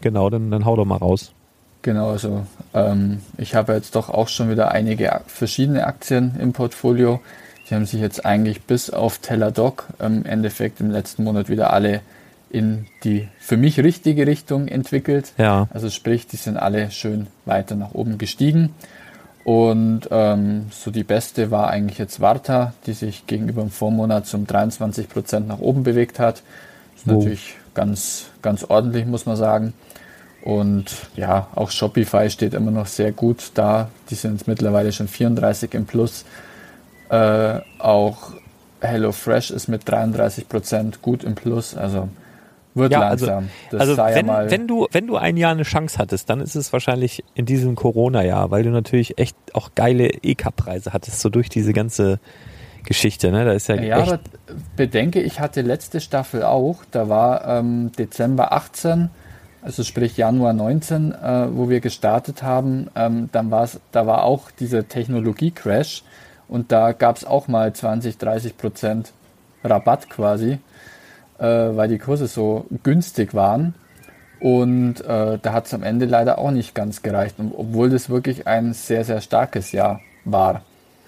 genau, 0.00 0.30
dann, 0.30 0.50
dann 0.50 0.64
hau 0.64 0.76
doch 0.76 0.84
mal 0.84 0.96
raus. 0.96 1.34
Genau, 1.82 2.10
also 2.10 2.46
ähm, 2.74 3.20
ich 3.36 3.54
habe 3.54 3.72
jetzt 3.72 3.96
doch 3.96 4.08
auch 4.08 4.28
schon 4.28 4.50
wieder 4.50 4.70
einige 4.70 5.20
verschiedene 5.26 5.86
Aktien 5.86 6.36
im 6.38 6.52
Portfolio. 6.52 7.20
Die 7.68 7.74
haben 7.74 7.86
sich 7.86 8.00
jetzt 8.00 8.24
eigentlich 8.24 8.62
bis 8.62 8.90
auf 8.90 9.18
Teladoc 9.18 9.88
im 9.98 10.24
Endeffekt 10.24 10.80
im 10.80 10.90
letzten 10.90 11.24
Monat 11.24 11.48
wieder 11.48 11.72
alle 11.72 12.00
in 12.50 12.86
die 13.02 13.28
für 13.40 13.56
mich 13.56 13.80
richtige 13.80 14.26
Richtung 14.26 14.68
entwickelt. 14.68 15.32
Ja. 15.38 15.68
Also 15.72 15.90
sprich, 15.90 16.26
die 16.26 16.36
sind 16.36 16.56
alle 16.56 16.90
schön 16.90 17.26
weiter 17.46 17.74
nach 17.74 17.94
oben 17.94 18.18
gestiegen. 18.18 18.74
Und 19.44 20.02
ähm, 20.10 20.66
so 20.70 20.90
die 20.90 21.02
beste 21.02 21.50
war 21.50 21.68
eigentlich 21.68 21.98
jetzt 21.98 22.20
Warta, 22.20 22.74
die 22.86 22.92
sich 22.92 23.26
gegenüber 23.26 23.62
dem 23.62 23.70
Vormonat 23.70 24.32
um 24.34 24.46
23 24.46 25.08
Prozent 25.08 25.48
nach 25.48 25.58
oben 25.58 25.82
bewegt 25.82 26.18
hat. 26.18 26.42
Das 26.94 27.02
ist 27.02 27.08
oh. 27.08 27.18
natürlich 27.18 27.54
ganz, 27.74 28.26
ganz 28.42 28.64
ordentlich, 28.64 29.06
muss 29.06 29.26
man 29.26 29.36
sagen. 29.36 29.72
Und 30.42 30.86
ja, 31.16 31.46
auch 31.54 31.70
Shopify 31.70 32.28
steht 32.28 32.54
immer 32.54 32.72
noch 32.72 32.86
sehr 32.86 33.12
gut 33.12 33.52
da. 33.54 33.90
Die 34.10 34.16
sind 34.16 34.48
mittlerweile 34.48 34.92
schon 34.92 35.08
34 35.08 35.72
im 35.74 35.86
Plus. 35.86 36.24
Äh, 37.10 37.60
auch 37.78 38.32
HelloFresh 38.80 39.50
ist 39.52 39.68
mit 39.68 39.88
33 39.88 40.48
Prozent 40.48 41.02
gut 41.02 41.22
im 41.22 41.36
Plus. 41.36 41.76
Also 41.76 42.08
wird 42.74 42.92
ja, 42.92 43.02
also, 43.02 43.26
langsam. 43.26 43.50
Also, 43.70 44.02
also 44.02 44.14
wenn, 44.16 44.26
ja 44.26 44.50
wenn, 44.50 44.66
du, 44.66 44.86
wenn 44.90 45.06
du 45.06 45.16
ein 45.16 45.36
Jahr 45.36 45.52
eine 45.52 45.62
Chance 45.62 45.98
hattest, 45.98 46.30
dann 46.30 46.40
ist 46.40 46.54
es 46.54 46.72
wahrscheinlich 46.72 47.22
in 47.34 47.44
diesem 47.44 47.74
Corona-Jahr, 47.74 48.50
weil 48.50 48.62
du 48.62 48.70
natürlich 48.70 49.18
echt 49.18 49.36
auch 49.52 49.70
geile 49.74 50.08
EK-Preise 50.08 50.92
hattest, 50.92 51.20
so 51.20 51.28
durch 51.28 51.50
diese 51.50 51.72
ganze 51.72 52.18
Geschichte. 52.84 53.30
Ne? 53.30 53.44
Da 53.44 53.52
ist 53.52 53.68
ja, 53.68 53.76
ja 53.76 53.96
aber 53.96 54.20
bedenke, 54.74 55.20
ich 55.20 55.38
hatte 55.38 55.60
letzte 55.60 56.00
Staffel 56.00 56.42
auch, 56.42 56.82
da 56.90 57.08
war 57.08 57.46
ähm, 57.46 57.92
Dezember 57.92 58.52
18, 58.52 59.10
also 59.62 59.82
sprich 59.84 60.16
Januar 60.16 60.52
19, 60.52 61.12
äh, 61.12 61.48
wo 61.52 61.68
wir 61.68 61.80
gestartet 61.80 62.42
haben, 62.42 62.88
ähm, 62.94 63.28
dann 63.32 63.50
war's, 63.50 63.80
da 63.92 64.06
war 64.06 64.24
auch 64.24 64.50
dieser 64.50 64.88
Technologie-Crash 64.88 66.02
und 66.48 66.72
da 66.72 66.92
gab 66.92 67.16
es 67.16 67.24
auch 67.24 67.48
mal 67.48 67.72
20, 67.72 68.18
30 68.18 68.56
Prozent 68.56 69.12
Rabatt 69.64 70.10
quasi 70.10 70.58
äh, 71.42 71.76
weil 71.76 71.88
die 71.88 71.98
Kurse 71.98 72.28
so 72.28 72.66
günstig 72.82 73.34
waren. 73.34 73.74
Und 74.40 75.00
äh, 75.02 75.38
da 75.40 75.52
hat 75.52 75.66
es 75.66 75.74
am 75.74 75.82
Ende 75.82 76.06
leider 76.06 76.38
auch 76.38 76.50
nicht 76.50 76.74
ganz 76.74 77.02
gereicht, 77.02 77.36
obwohl 77.38 77.90
das 77.90 78.10
wirklich 78.10 78.46
ein 78.46 78.72
sehr, 78.72 79.04
sehr 79.04 79.20
starkes 79.20 79.72
Jahr 79.72 80.00
war. 80.24 80.62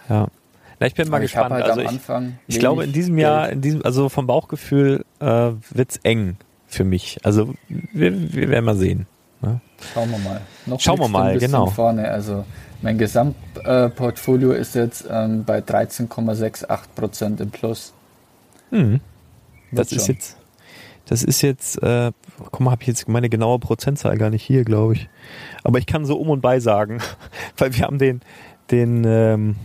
Ja. 0.08 0.28
Na, 0.78 0.86
ich 0.86 0.94
bin 0.94 1.08
mal 1.08 1.16
Aber 1.16 1.22
gespannt. 1.22 1.52
Halt 1.52 1.64
also 1.64 1.80
ich, 1.80 2.00
ich 2.46 2.58
glaube, 2.58 2.84
in 2.84 2.92
diesem 2.92 3.18
Jahr, 3.18 3.48
in 3.48 3.60
diesem, 3.60 3.84
also 3.84 4.08
vom 4.08 4.26
Bauchgefühl 4.26 5.04
äh, 5.20 5.26
wird 5.26 5.90
es 5.90 5.96
eng 5.98 6.36
für 6.74 6.84
mich. 6.84 7.18
Also 7.22 7.54
wir, 7.68 8.32
wir 8.32 8.48
werden 8.48 8.64
mal 8.64 8.76
sehen. 8.76 9.06
Ne? 9.40 9.60
Schauen 9.92 10.10
wir 10.10 10.18
mal. 10.18 10.40
Noch 10.66 10.80
Schauen 10.80 10.98
wir 10.98 11.08
mal, 11.08 11.38
genau. 11.38 11.66
Vorne. 11.66 12.10
Also 12.10 12.44
mein 12.82 12.98
Gesamtportfolio 12.98 14.52
äh, 14.52 14.60
ist 14.60 14.74
jetzt 14.74 15.06
ähm, 15.10 15.44
bei 15.44 15.58
13,68 15.58 16.78
Prozent 16.94 17.40
im 17.40 17.50
Plus. 17.50 17.92
Mhm 18.70 19.00
das 19.74 19.92
ist 19.92 20.08
jetzt, 20.08 20.36
das 21.06 21.22
ist 21.22 21.42
jetzt, 21.42 21.82
äh, 21.82 22.12
guck 22.38 22.60
mal, 22.60 22.70
habe 22.70 22.82
ich 22.82 22.88
jetzt 22.88 23.08
meine 23.08 23.28
genaue 23.28 23.58
Prozentzahl 23.58 24.16
gar 24.16 24.30
nicht 24.30 24.42
hier, 24.42 24.64
glaube 24.64 24.94
ich. 24.94 25.08
Aber 25.62 25.78
ich 25.78 25.86
kann 25.86 26.04
so 26.04 26.16
um 26.16 26.30
und 26.30 26.40
bei 26.40 26.60
sagen, 26.60 27.00
weil 27.56 27.74
wir 27.76 27.84
haben 27.84 27.98
den, 27.98 28.20
den, 28.70 29.04
ähm, 29.04 29.56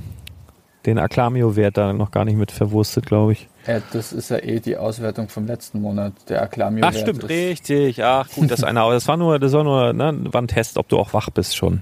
den 0.85 0.97
Acclamio-Wert 0.97 1.77
da 1.77 1.93
noch 1.93 2.11
gar 2.11 2.25
nicht 2.25 2.37
mit 2.37 2.51
verwurstet, 2.51 3.05
glaube 3.05 3.33
ich. 3.33 3.48
Ja, 3.67 3.81
das 3.91 4.13
ist 4.13 4.29
ja 4.29 4.37
eh 4.37 4.59
die 4.59 4.77
Auswertung 4.77 5.27
vom 5.27 5.45
letzten 5.45 5.81
Monat, 5.81 6.13
der 6.29 6.41
Acclamio-Wert. 6.41 6.95
Ach, 6.95 6.99
stimmt, 6.99 7.27
richtig. 7.29 8.03
Ach, 8.03 8.29
gut, 8.29 8.49
das 8.49 8.59
ist 8.59 8.65
einer. 8.65 8.81
Aber 8.81 8.93
das 8.93 9.07
war 9.07 9.17
nur, 9.17 9.37
das 9.37 9.51
war 9.53 9.63
nur, 9.63 9.93
ne, 9.93 10.17
war 10.31 10.41
ein 10.41 10.47
Test, 10.47 10.77
ob 10.77 10.87
du 10.87 10.97
auch 10.97 11.13
wach 11.13 11.29
bist 11.29 11.55
schon. 11.55 11.81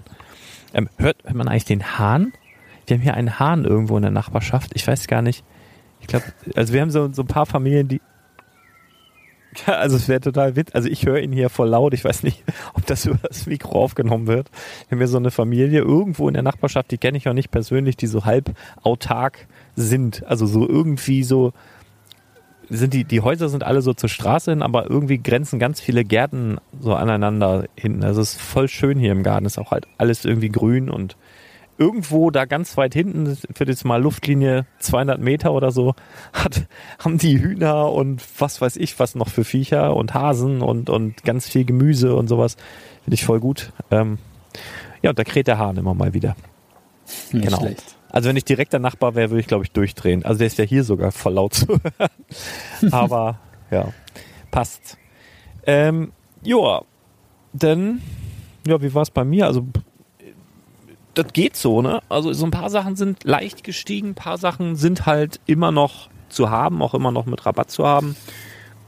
Ähm, 0.73 0.89
hört, 0.97 1.17
hört 1.23 1.35
man 1.35 1.47
eigentlich 1.47 1.65
den 1.65 1.97
Hahn? 1.97 2.33
Wir 2.87 2.97
haben 2.97 3.03
hier 3.03 3.13
einen 3.13 3.39
Hahn 3.39 3.63
irgendwo 3.65 3.95
in 3.97 4.01
der 4.01 4.11
Nachbarschaft. 4.11 4.71
Ich 4.73 4.87
weiß 4.87 5.07
gar 5.07 5.21
nicht. 5.21 5.43
Ich 6.01 6.07
glaube, 6.07 6.25
also 6.55 6.73
wir 6.73 6.81
haben 6.81 6.91
so, 6.91 7.11
so 7.11 7.23
ein 7.23 7.27
paar 7.27 7.45
Familien, 7.45 7.87
die, 7.87 8.01
ja, 9.65 9.75
also 9.75 9.95
es 9.95 10.07
wäre 10.07 10.19
total 10.19 10.55
witzig. 10.55 10.75
Also 10.75 10.89
ich 10.89 11.05
höre 11.05 11.19
ihn 11.19 11.31
hier 11.31 11.49
voll 11.49 11.69
laut. 11.69 11.93
Ich 11.93 12.03
weiß 12.03 12.23
nicht, 12.23 12.43
ob 12.73 12.85
das 12.85 13.05
über 13.07 13.19
das 13.27 13.45
Mikro 13.47 13.81
aufgenommen 13.81 14.27
wird. 14.27 14.49
Wir 14.87 14.95
haben 14.95 14.99
hier 14.99 15.07
so 15.07 15.17
eine 15.17 15.31
Familie 15.31 15.81
irgendwo 15.81 16.27
in 16.27 16.33
der 16.33 16.43
Nachbarschaft, 16.43 16.91
die 16.91 16.97
kenne 16.97 17.17
ich 17.17 17.27
auch 17.27 17.33
nicht 17.33 17.51
persönlich, 17.51 17.97
die 17.97 18.07
so 18.07 18.25
halb 18.25 18.51
autark 18.83 19.47
sind. 19.77 20.25
Also 20.27 20.45
so 20.45 20.67
irgendwie 20.67 21.23
so 21.23 21.53
sind 22.69 22.93
die, 22.93 23.05
die 23.05 23.21
Häuser 23.21 23.47
sind 23.47 23.63
alle 23.63 23.81
so 23.81 23.93
zur 23.93 24.09
Straße 24.09 24.51
hin, 24.51 24.61
aber 24.61 24.89
irgendwie 24.89 25.19
grenzen 25.19 25.57
ganz 25.57 25.79
viele 25.79 26.03
Gärten 26.03 26.57
so 26.81 26.93
aneinander 26.93 27.65
hinten. 27.75 28.03
Also 28.03 28.19
es 28.19 28.33
ist 28.33 28.41
voll 28.41 28.67
schön 28.67 28.99
hier 28.99 29.13
im 29.13 29.23
Garten. 29.23 29.45
Ist 29.45 29.57
auch 29.57 29.71
halt 29.71 29.87
alles 29.97 30.25
irgendwie 30.25 30.49
grün 30.49 30.89
und 30.89 31.15
irgendwo 31.77 32.31
da 32.31 32.45
ganz 32.45 32.75
weit 32.75 32.93
hinten, 32.93 33.37
für 33.53 33.65
jetzt 33.65 33.85
mal 33.85 34.01
Luftlinie 34.01 34.65
200 34.79 35.21
Meter 35.21 35.53
oder 35.53 35.71
so, 35.71 35.93
hat, 36.33 36.67
haben 36.99 37.19
die 37.19 37.39
Hühner 37.39 37.93
und 37.93 38.21
was 38.39 38.59
weiß 38.59 38.77
ich 38.77 38.99
was 38.99 39.15
noch 39.15 39.29
für 39.29 39.43
Viecher 39.43 39.95
und 39.95 40.13
Hasen 40.13 40.61
und, 40.61 40.89
und 40.89 41.23
ganz 41.23 41.47
viel 41.47 41.63
Gemüse 41.65 42.15
und 42.15 42.27
sowas. 42.27 42.57
Finde 43.03 43.13
ich 43.13 43.23
voll 43.23 43.39
gut. 43.39 43.71
Ähm, 43.91 44.17
ja, 45.03 45.11
und 45.11 45.19
da 45.19 45.23
kräht 45.23 45.47
der 45.47 45.59
Hahn 45.59 45.77
immer 45.77 45.93
mal 45.93 46.13
wieder. 46.13 46.35
Nicht 47.33 47.45
genau. 47.45 47.59
Schlecht. 47.59 47.95
Also 48.09 48.29
wenn 48.29 48.37
ich 48.37 48.45
direkter 48.45 48.79
Nachbar 48.79 49.15
wäre, 49.15 49.31
würde 49.31 49.41
ich 49.41 49.47
glaube 49.47 49.65
ich 49.65 49.71
durchdrehen. 49.71 50.23
Also 50.25 50.39
der 50.39 50.47
ist 50.47 50.57
ja 50.57 50.63
hier 50.63 50.83
sogar 50.83 51.11
voll 51.11 51.33
laut 51.33 51.53
zu 51.53 51.67
hören. 51.67 52.91
Aber 52.91 53.39
ja, 53.69 53.93
passt. 54.51 54.97
Ähm, 55.65 56.13
ja, 56.43 56.81
dann, 57.53 58.01
ja, 58.65 58.81
wie 58.81 58.93
war 58.93 59.01
es 59.01 59.11
bei 59.11 59.25
mir? 59.25 59.47
Also 59.47 59.67
das 61.13 61.33
geht 61.33 61.55
so, 61.55 61.81
ne? 61.81 62.01
Also 62.09 62.31
so 62.33 62.45
ein 62.45 62.51
paar 62.51 62.69
Sachen 62.69 62.95
sind 62.95 63.23
leicht 63.23 63.63
gestiegen, 63.63 64.09
ein 64.09 64.15
paar 64.15 64.37
Sachen 64.37 64.75
sind 64.75 65.05
halt 65.05 65.39
immer 65.45 65.71
noch 65.71 66.09
zu 66.29 66.49
haben, 66.49 66.81
auch 66.81 66.93
immer 66.93 67.11
noch 67.11 67.25
mit 67.25 67.45
Rabatt 67.45 67.71
zu 67.71 67.85
haben. 67.85 68.15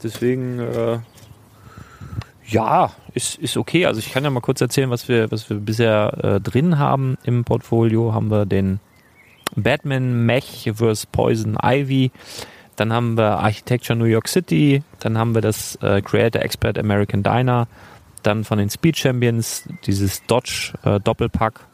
Deswegen, 0.02 0.60
äh, 0.60 0.98
ja, 2.50 2.90
ist, 3.14 3.36
ist 3.38 3.56
okay. 3.56 3.86
Also 3.86 3.98
ich 3.98 4.12
kann 4.12 4.24
ja 4.24 4.30
mal 4.30 4.40
kurz 4.40 4.60
erzählen, 4.60 4.90
was 4.90 5.08
wir, 5.08 5.30
was 5.30 5.48
wir 5.50 5.58
bisher 5.58 6.12
äh, 6.22 6.40
drin 6.40 6.78
haben 6.78 7.16
im 7.24 7.44
Portfolio. 7.44 8.12
Haben 8.12 8.30
wir 8.30 8.46
den 8.46 8.80
Batman 9.56 10.26
Mech 10.26 10.70
vs. 10.74 11.06
Poison 11.06 11.56
Ivy. 11.62 12.10
Dann 12.76 12.92
haben 12.92 13.16
wir 13.16 13.38
Architecture 13.38 13.98
New 13.98 14.04
York 14.04 14.28
City. 14.28 14.82
Dann 15.00 15.18
haben 15.18 15.34
wir 15.34 15.42
das 15.42 15.76
äh, 15.82 16.00
Creator 16.00 16.42
Expert 16.42 16.78
American 16.78 17.22
Diner. 17.22 17.68
Dann 18.22 18.44
von 18.44 18.58
den 18.58 18.70
Speed 18.70 18.98
Champions 18.98 19.64
dieses 19.86 20.24
Dodge 20.26 20.72
äh, 20.84 21.00
Doppelpack 21.00 21.66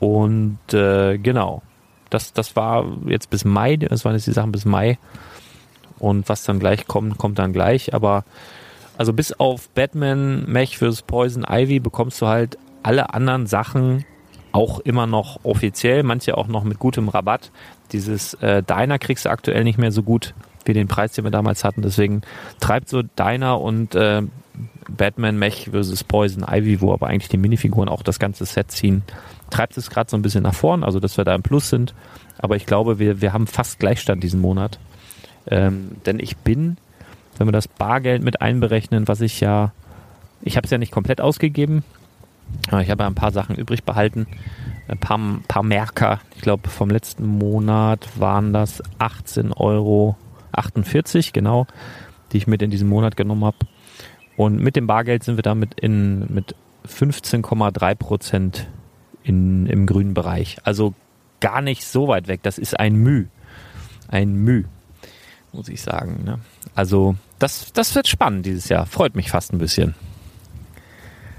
und 0.00 0.58
äh, 0.72 1.18
genau, 1.18 1.62
das, 2.08 2.32
das 2.32 2.56
war 2.56 2.84
jetzt 3.06 3.30
bis 3.30 3.44
Mai, 3.44 3.76
das 3.76 4.04
waren 4.04 4.14
jetzt 4.14 4.26
die 4.26 4.32
Sachen 4.32 4.50
bis 4.50 4.64
Mai. 4.64 4.98
Und 5.98 6.28
was 6.30 6.42
dann 6.44 6.58
gleich 6.58 6.88
kommt, 6.88 7.18
kommt 7.18 7.38
dann 7.38 7.52
gleich. 7.52 7.94
Aber 7.94 8.24
also 9.00 9.14
bis 9.14 9.32
auf 9.32 9.70
Batman, 9.70 10.44
Mech 10.46 10.76
vs. 10.76 11.00
Poison 11.00 11.46
Ivy 11.48 11.80
bekommst 11.80 12.20
du 12.20 12.26
halt 12.26 12.58
alle 12.82 13.14
anderen 13.14 13.46
Sachen 13.46 14.04
auch 14.52 14.78
immer 14.80 15.06
noch 15.06 15.40
offiziell, 15.42 16.02
manche 16.02 16.36
auch 16.36 16.48
noch 16.48 16.64
mit 16.64 16.78
gutem 16.78 17.08
Rabatt. 17.08 17.50
Dieses 17.92 18.34
äh, 18.34 18.62
Diner 18.62 18.98
kriegst 18.98 19.24
du 19.24 19.30
aktuell 19.30 19.64
nicht 19.64 19.78
mehr 19.78 19.90
so 19.90 20.02
gut 20.02 20.34
wie 20.66 20.74
den 20.74 20.86
Preis, 20.86 21.12
den 21.12 21.24
wir 21.24 21.30
damals 21.30 21.64
hatten. 21.64 21.80
Deswegen 21.80 22.20
treibt 22.60 22.90
so 22.90 23.00
Diner 23.00 23.62
und 23.62 23.94
äh, 23.94 24.20
Batman 24.90 25.38
Mech 25.38 25.70
vs. 25.72 26.04
Poison 26.04 26.44
Ivy, 26.46 26.82
wo 26.82 26.92
aber 26.92 27.06
eigentlich 27.06 27.30
die 27.30 27.38
Minifiguren 27.38 27.88
auch 27.88 28.02
das 28.02 28.18
ganze 28.18 28.44
Set 28.44 28.70
ziehen, 28.70 29.02
treibt 29.48 29.78
es 29.78 29.88
gerade 29.88 30.10
so 30.10 30.18
ein 30.18 30.22
bisschen 30.22 30.42
nach 30.42 30.52
vorn, 30.52 30.84
also 30.84 31.00
dass 31.00 31.16
wir 31.16 31.24
da 31.24 31.34
im 31.34 31.42
Plus 31.42 31.70
sind. 31.70 31.94
Aber 32.36 32.54
ich 32.54 32.66
glaube, 32.66 32.98
wir, 32.98 33.22
wir 33.22 33.32
haben 33.32 33.46
fast 33.46 33.78
Gleichstand 33.78 34.22
diesen 34.22 34.42
Monat. 34.42 34.78
Ähm, 35.46 35.92
denn 36.04 36.18
ich 36.18 36.36
bin, 36.36 36.76
wenn 37.40 37.48
wir 37.48 37.52
das 37.52 37.68
Bargeld 37.68 38.22
mit 38.22 38.42
einberechnen, 38.42 39.08
was 39.08 39.22
ich 39.22 39.40
ja, 39.40 39.72
ich 40.42 40.58
habe 40.58 40.66
es 40.66 40.70
ja 40.70 40.76
nicht 40.76 40.92
komplett 40.92 41.22
ausgegeben, 41.22 41.84
aber 42.68 42.82
ich 42.82 42.90
habe 42.90 43.06
ein 43.06 43.14
paar 43.14 43.32
Sachen 43.32 43.56
übrig 43.56 43.82
behalten, 43.84 44.26
ein 44.88 44.98
paar, 44.98 45.18
paar 45.48 45.62
Merker. 45.62 46.20
Ich 46.36 46.42
glaube, 46.42 46.68
vom 46.68 46.90
letzten 46.90 47.26
Monat 47.26 48.06
waren 48.20 48.52
das 48.52 48.82
18,48 48.98 49.56
Euro, 49.56 50.16
genau, 51.32 51.66
die 52.30 52.36
ich 52.36 52.46
mit 52.46 52.60
in 52.60 52.70
diesem 52.70 52.90
Monat 52.90 53.16
genommen 53.16 53.46
habe. 53.46 53.56
Und 54.36 54.60
mit 54.60 54.76
dem 54.76 54.86
Bargeld 54.86 55.24
sind 55.24 55.38
wir 55.38 55.42
damit 55.42 55.80
in, 55.80 56.26
mit 56.28 56.54
15,3 56.86 57.94
Prozent 57.94 58.68
im 59.22 59.86
grünen 59.86 60.12
Bereich. 60.12 60.58
Also 60.64 60.92
gar 61.40 61.62
nicht 61.62 61.86
so 61.86 62.06
weit 62.06 62.28
weg. 62.28 62.40
Das 62.42 62.58
ist 62.58 62.78
ein 62.78 62.96
Müh. 62.96 63.28
Ein 64.08 64.34
Müh, 64.34 64.64
muss 65.54 65.70
ich 65.70 65.80
sagen. 65.80 66.22
Ne? 66.22 66.38
Also 66.74 67.16
das, 67.40 67.72
das 67.72 67.94
wird 67.94 68.06
spannend 68.06 68.46
dieses 68.46 68.68
Jahr. 68.68 68.86
Freut 68.86 69.16
mich 69.16 69.30
fast 69.30 69.52
ein 69.52 69.58
bisschen. 69.58 69.94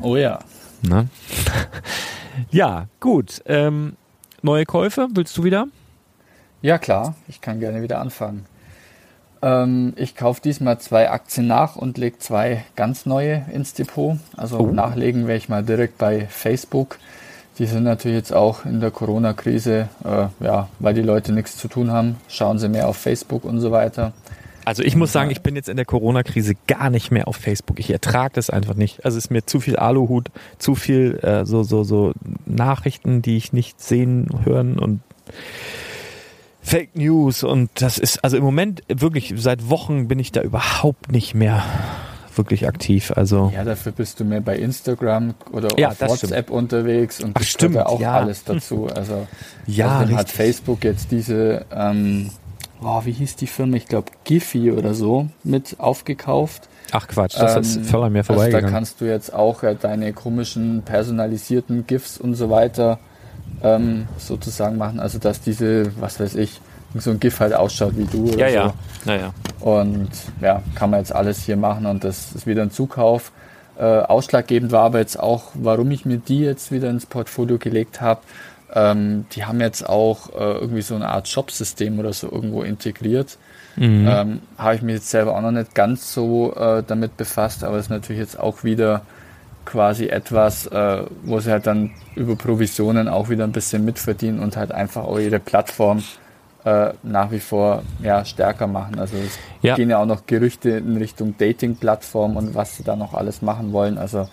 Oh 0.02 0.18
ja. 0.18 0.40
Ne? 0.82 1.08
ja, 2.52 2.88
gut. 3.00 3.42
Ähm, 3.46 3.96
neue 4.42 4.66
Käufe, 4.66 5.08
willst 5.14 5.38
du 5.38 5.44
wieder? 5.44 5.68
Ja, 6.62 6.78
klar. 6.78 7.16
Ich 7.28 7.40
kann 7.40 7.60
gerne 7.60 7.82
wieder 7.82 8.00
anfangen. 8.00 8.46
Ähm, 9.44 9.94
ich 9.96 10.16
kaufe 10.16 10.42
diesmal 10.42 10.80
zwei 10.80 11.10
Aktien 11.10 11.48
nach 11.48 11.76
und 11.76 11.98
lege 11.98 12.18
zwei 12.20 12.66
ganz 12.76 13.06
neue 13.06 13.46
ins 13.52 13.74
Depot. 13.74 14.18
Also 14.36 14.60
oh. 14.60 14.72
nachlegen 14.72 15.28
werde 15.28 15.38
ich 15.38 15.50
mal 15.50 15.64
direkt 15.64 15.98
bei 15.98 16.26
Facebook. 16.28 16.98
Die 17.60 17.66
sind 17.66 17.84
natürlich 17.84 18.18
jetzt 18.18 18.34
auch 18.34 18.66
in 18.66 18.80
der 18.80 18.92
Corona-Krise, 18.92 19.90
äh, 20.04 20.44
ja, 20.44 20.70
weil 20.80 20.94
die 20.96 21.02
Leute 21.02 21.32
nichts 21.32 21.58
zu 21.58 21.68
tun 21.68 21.92
haben, 21.92 22.18
schauen 22.28 22.58
sie 22.58 22.70
mehr 22.70 22.88
auf 22.88 22.98
Facebook 22.98 23.44
und 23.44 23.60
so 23.60 23.72
weiter. 23.72 24.14
Also 24.66 24.84
ich 24.84 24.96
muss 24.96 25.12
sagen, 25.12 25.32
ich 25.32 25.42
bin 25.42 25.56
jetzt 25.56 25.70
in 25.70 25.76
der 25.76 25.86
Corona-Krise 25.86 26.54
gar 26.68 26.90
nicht 26.90 27.12
mehr 27.12 27.28
auf 27.28 27.36
Facebook. 27.36 27.80
Ich 27.80 27.90
ertrage 27.90 28.34
das 28.36 28.50
einfach 28.50 28.76
nicht. 28.76 29.06
Also 29.06 29.18
es 29.18 29.26
ist 29.26 29.32
mir 29.32 29.46
zu 29.46 29.60
viel 29.60 29.76
Aluhut, 29.76 30.30
zu 30.58 30.76
viel 30.76 31.20
äh, 31.24 31.46
so 31.46 31.64
so 31.64 31.84
so 31.84 32.14
Nachrichten, 32.46 33.22
die 33.22 33.38
ich 33.38 33.54
nicht 33.54 33.82
sehen, 33.82 34.28
hören 34.44 34.78
und 34.78 35.02
Fake 36.64 36.96
News 36.96 37.44
und 37.44 37.70
das 37.76 37.98
ist 37.98 38.24
also 38.24 38.38
im 38.38 38.44
Moment 38.44 38.84
wirklich 38.88 39.34
seit 39.36 39.70
Wochen 39.70 40.08
bin 40.08 40.20
ich 40.20 40.32
da 40.32 40.42
überhaupt 40.42 41.12
nicht 41.12 41.34
mehr 41.34 41.64
wirklich 42.36 42.68
aktiv. 42.68 43.12
Also 43.16 43.52
ja, 43.54 43.64
dafür 43.64 43.92
bist 43.92 44.20
du 44.20 44.26
mehr 44.26 44.42
bei 44.42 44.58
Instagram 44.58 45.34
oder 45.52 45.70
ja, 45.78 45.90
auf 45.90 46.02
WhatsApp 46.02 46.46
stimmt. 46.46 46.50
unterwegs 46.52 47.22
und 47.22 47.32
Ach, 47.34 47.42
das 47.42 47.50
stimmt, 47.50 47.76
ja 47.76 47.86
auch 47.88 48.00
ja. 48.00 48.14
alles 48.14 48.44
dazu. 48.44 48.88
Also 48.88 49.28
Ja, 49.66 49.98
außerdem 49.98 50.18
hat. 50.18 50.30
Facebook 50.30 50.84
jetzt 50.84 51.12
diese, 51.12 51.66
ähm, 51.72 52.30
oh, 52.84 53.02
wie 53.06 53.12
hieß 53.12 53.36
die 53.36 53.48
Firma? 53.48 53.78
Ich 53.78 53.88
glaube 53.88 54.12
Giphy 54.24 54.72
oder 54.72 54.94
so 54.94 55.28
mit 55.44 55.76
aufgekauft. 55.80 56.68
ach 56.92 57.08
Quatsch, 57.08 57.36
das 57.40 57.56
ist 57.58 57.76
Ähm, 57.78 57.84
voll 57.86 58.04
an 58.04 58.12
mir 58.14 58.20
Also 58.20 58.30
da 58.30 58.34
vorbeigegangen. 58.36 58.72
kannst 58.72 59.02
du 59.02 59.06
jetzt 59.06 59.34
auch 59.34 59.64
äh, 59.64 59.76
deine 59.80 60.14
komischen 60.14 60.82
personalisierten 60.84 61.86
GIFs 61.88 62.18
und 62.18 62.36
so 62.36 62.50
weiter 62.50 63.00
ähm, 63.64 64.08
sozusagen 64.18 64.78
machen. 64.78 65.00
Also 65.00 65.20
dass 65.20 65.42
diese, 65.42 65.92
was 66.00 66.20
weiß 66.20 66.36
ich, 66.36 66.60
so 66.96 67.12
ein 67.12 67.20
GIF 67.20 67.40
halt 67.40 67.54
ausschaut 67.54 67.94
wie 67.98 68.06
du 68.06 68.30
oder 68.34 68.50
ja, 68.50 68.50
so. 68.50 68.68
ja, 68.70 68.74
naja. 69.06 69.34
Und 69.62 70.10
ja, 70.42 70.62
kann 70.76 70.90
man 70.90 71.00
jetzt 71.00 71.14
alles 71.16 71.44
hier 71.44 71.56
machen 71.58 71.86
und 71.86 72.04
das 72.04 72.34
ist 72.34 72.48
wieder 72.48 72.62
ein 72.64 72.72
Zukauf. 72.72 73.32
Äh, 73.80 73.84
ausschlaggebend 73.86 74.72
war 74.74 74.84
aber 74.84 75.00
jetzt 75.00 75.18
auch, 75.18 75.52
warum 75.54 75.90
ich 75.92 76.06
mir 76.06 76.18
die 76.18 76.40
jetzt 76.40 76.72
wieder 76.72 76.90
ins 76.90 77.06
Portfolio 77.06 77.58
gelegt 77.58 78.02
habe. 78.02 78.20
Ähm, 78.74 79.26
die 79.34 79.46
haben 79.46 79.60
jetzt 79.60 79.88
auch 79.88 80.30
äh, 80.30 80.54
irgendwie 80.60 80.82
so 80.82 80.96
eine 80.96 81.10
Art 81.10 81.28
Shop-System 81.28 82.00
oder 82.00 82.14
so 82.14 82.32
irgendwo 82.32 82.64
integriert. 82.64 83.38
Mhm. 83.76 84.08
Ähm, 84.10 84.42
habe 84.58 84.76
ich 84.76 84.82
mich 84.82 84.96
jetzt 84.96 85.10
selber 85.10 85.36
auch 85.36 85.42
noch 85.42 85.52
nicht 85.52 85.76
ganz 85.76 86.14
so 86.14 86.54
äh, 86.56 86.84
damit 86.86 87.18
befasst, 87.18 87.64
aber 87.64 87.78
es 87.78 87.86
ist 87.86 87.90
natürlich 87.90 88.20
jetzt 88.22 88.40
auch 88.40 88.64
wieder 88.64 89.02
quasi 89.66 90.08
etwas, 90.08 90.68
äh, 90.68 91.04
wo 91.24 91.40
sie 91.40 91.52
halt 91.52 91.68
dann 91.68 91.92
über 92.16 92.36
Provisionen 92.36 93.08
auch 93.08 93.30
wieder 93.30 93.44
ein 93.44 93.52
bisschen 93.52 93.86
mitverdienen 93.86 94.40
und 94.40 94.58
halt 94.58 94.72
einfach 94.72 95.04
auch 95.04 95.20
ihre 95.20 95.40
Plattform 95.40 96.04
äh, 96.66 96.92
nach 97.04 97.32
wie 97.32 97.40
vor 97.40 97.84
ja, 98.04 98.26
stärker 98.26 98.68
machen. 98.68 99.00
Also 99.00 99.16
es 99.18 99.38
Ja. 99.62 99.76
gehen 99.76 99.90
ja 99.90 100.00
auch 100.00 100.06
noch 100.06 100.26
Gerüchte 100.26 100.72
in 100.72 100.98
Richtung 100.98 101.36
Dating-Plattform 101.38 102.38
und 102.38 102.56
was 102.56 102.78
sie 102.78 102.84
da 102.84 102.96
noch 102.96 103.14
alles 103.14 103.42
machen 103.42 103.72
wollen. 103.72 103.98
Also 103.98 104.28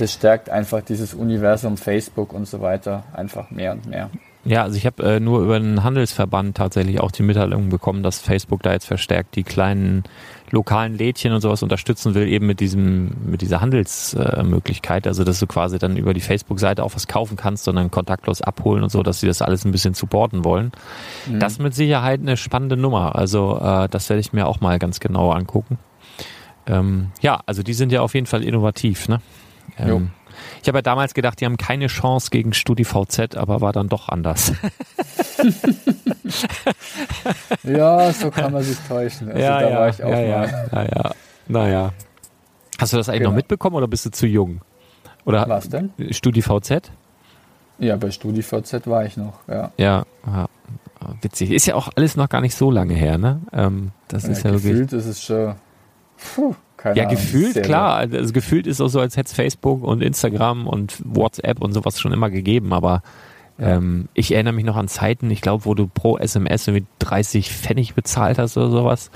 das 0.00 0.12
stärkt 0.12 0.48
einfach 0.48 0.82
dieses 0.82 1.14
Universum 1.14 1.76
Facebook 1.76 2.32
und 2.32 2.46
so 2.46 2.60
weiter 2.60 3.04
einfach 3.12 3.50
mehr 3.50 3.72
und 3.72 3.86
mehr. 3.86 4.10
Ja, 4.42 4.62
also 4.62 4.76
ich 4.78 4.86
habe 4.86 5.02
äh, 5.02 5.20
nur 5.20 5.42
über 5.42 5.60
den 5.60 5.84
Handelsverband 5.84 6.56
tatsächlich 6.56 7.00
auch 7.00 7.10
die 7.10 7.22
Mitteilung 7.22 7.68
bekommen, 7.68 8.02
dass 8.02 8.20
Facebook 8.20 8.62
da 8.62 8.72
jetzt 8.72 8.86
verstärkt 8.86 9.36
die 9.36 9.42
kleinen 9.42 10.04
lokalen 10.50 10.96
Lädchen 10.96 11.34
und 11.34 11.42
sowas 11.42 11.62
unterstützen 11.62 12.14
will, 12.14 12.26
eben 12.26 12.46
mit 12.46 12.60
diesem, 12.60 13.10
mit 13.26 13.42
dieser 13.42 13.60
Handelsmöglichkeit. 13.60 15.04
Äh, 15.04 15.10
also 15.10 15.24
dass 15.24 15.40
du 15.40 15.46
quasi 15.46 15.78
dann 15.78 15.98
über 15.98 16.14
die 16.14 16.22
Facebook-Seite 16.22 16.82
auch 16.82 16.94
was 16.94 17.06
kaufen 17.06 17.36
kannst, 17.36 17.64
sondern 17.64 17.90
kontaktlos 17.90 18.40
abholen 18.40 18.82
und 18.82 18.88
so, 18.88 19.02
dass 19.02 19.20
sie 19.20 19.26
das 19.26 19.42
alles 19.42 19.66
ein 19.66 19.72
bisschen 19.72 19.92
supporten 19.92 20.42
wollen. 20.42 20.72
Das 21.38 21.52
ist 21.54 21.58
mit 21.60 21.74
Sicherheit 21.74 22.20
eine 22.20 22.38
spannende 22.38 22.78
Nummer. 22.78 23.16
Also 23.16 23.60
äh, 23.62 23.88
das 23.90 24.08
werde 24.08 24.20
ich 24.20 24.32
mir 24.32 24.46
auch 24.46 24.62
mal 24.62 24.78
ganz 24.78 25.00
genau 25.00 25.32
angucken. 25.32 25.78
Ähm, 26.66 27.10
ja, 27.20 27.40
also 27.44 27.62
die 27.62 27.74
sind 27.74 27.92
ja 27.92 28.00
auf 28.00 28.14
jeden 28.14 28.26
Fall 28.26 28.42
innovativ, 28.42 29.06
ne? 29.08 29.20
Ähm, 29.86 30.10
ich 30.62 30.68
habe 30.68 30.78
ja 30.78 30.82
damals 30.82 31.14
gedacht, 31.14 31.40
die 31.40 31.46
haben 31.46 31.56
keine 31.56 31.88
Chance 31.88 32.30
gegen 32.30 32.52
StudiVZ, 32.52 33.36
aber 33.36 33.60
war 33.60 33.72
dann 33.72 33.88
doch 33.88 34.08
anders. 34.08 34.52
Ja, 37.64 38.12
so 38.12 38.30
kann 38.30 38.52
man 38.52 38.62
sich 38.62 38.78
täuschen. 38.88 39.28
Also 39.28 39.40
da 39.40 39.78
war 39.78 39.88
ich 39.88 40.02
auch 40.02 40.08
ja, 40.08 40.14
mal. 40.14 40.68
ja, 40.72 40.72
ja, 40.72 40.82
ja. 40.84 41.10
Naja. 41.48 41.92
Hast 42.78 42.92
du 42.92 42.96
das 42.96 43.08
eigentlich 43.08 43.20
Genau. 43.20 43.30
noch 43.30 43.36
mitbekommen 43.36 43.76
oder 43.76 43.88
bist 43.88 44.06
du 44.06 44.10
zu 44.10 44.26
jung? 44.26 44.60
Oder 45.24 45.48
Was 45.48 45.68
denn? 45.68 45.92
StudiVZ? 46.10 46.90
Ja, 47.78 47.96
bei 47.96 48.10
StudiVZ 48.10 48.86
war 48.86 49.04
ich 49.04 49.16
noch, 49.16 49.40
ja. 49.48 49.72
Ja, 49.76 50.04
ja, 50.26 50.46
witzig. 51.22 51.50
Ist 51.50 51.66
ja 51.66 51.74
auch 51.74 51.90
alles 51.96 52.16
noch 52.16 52.28
gar 52.28 52.40
nicht 52.40 52.54
so 52.54 52.70
lange 52.70 52.94
her, 52.94 53.18
ne? 53.18 53.40
Ähm, 53.52 53.92
das 54.08 54.24
ist 54.24 54.44
ja, 54.44 54.52
wirklich. 54.52 54.72
gefühlt 54.72 54.92
ist 54.92 55.06
es 55.06 55.22
schon, 55.22 55.54
puh, 56.34 56.54
keine 56.80 56.96
Ja, 56.96 57.04
Ahnung, 57.04 57.16
gefühlt, 57.16 57.62
klar. 57.62 57.96
Also 57.96 58.32
gefühlt 58.32 58.66
ist 58.66 58.80
auch 58.80 58.88
so, 58.88 59.00
als 59.00 59.16
hätte 59.16 59.28
es 59.28 59.34
Facebook 59.34 59.82
und 59.84 60.02
Instagram 60.02 60.66
und 60.66 60.96
WhatsApp 61.04 61.60
und 61.60 61.72
sowas 61.72 62.00
schon 62.00 62.12
immer 62.12 62.30
gegeben, 62.30 62.72
aber 62.72 63.02
ähm, 63.58 64.08
ich 64.14 64.32
erinnere 64.32 64.54
mich 64.54 64.64
noch 64.64 64.76
an 64.76 64.88
Zeiten, 64.88 65.30
ich 65.30 65.42
glaube, 65.42 65.66
wo 65.66 65.74
du 65.74 65.86
pro 65.86 66.16
SMS 66.16 66.66
irgendwie 66.66 66.86
30 67.00 67.52
Pfennig 67.52 67.94
bezahlt 67.94 68.38
hast 68.38 68.56
oder 68.56 68.70
sowas. 68.70 69.10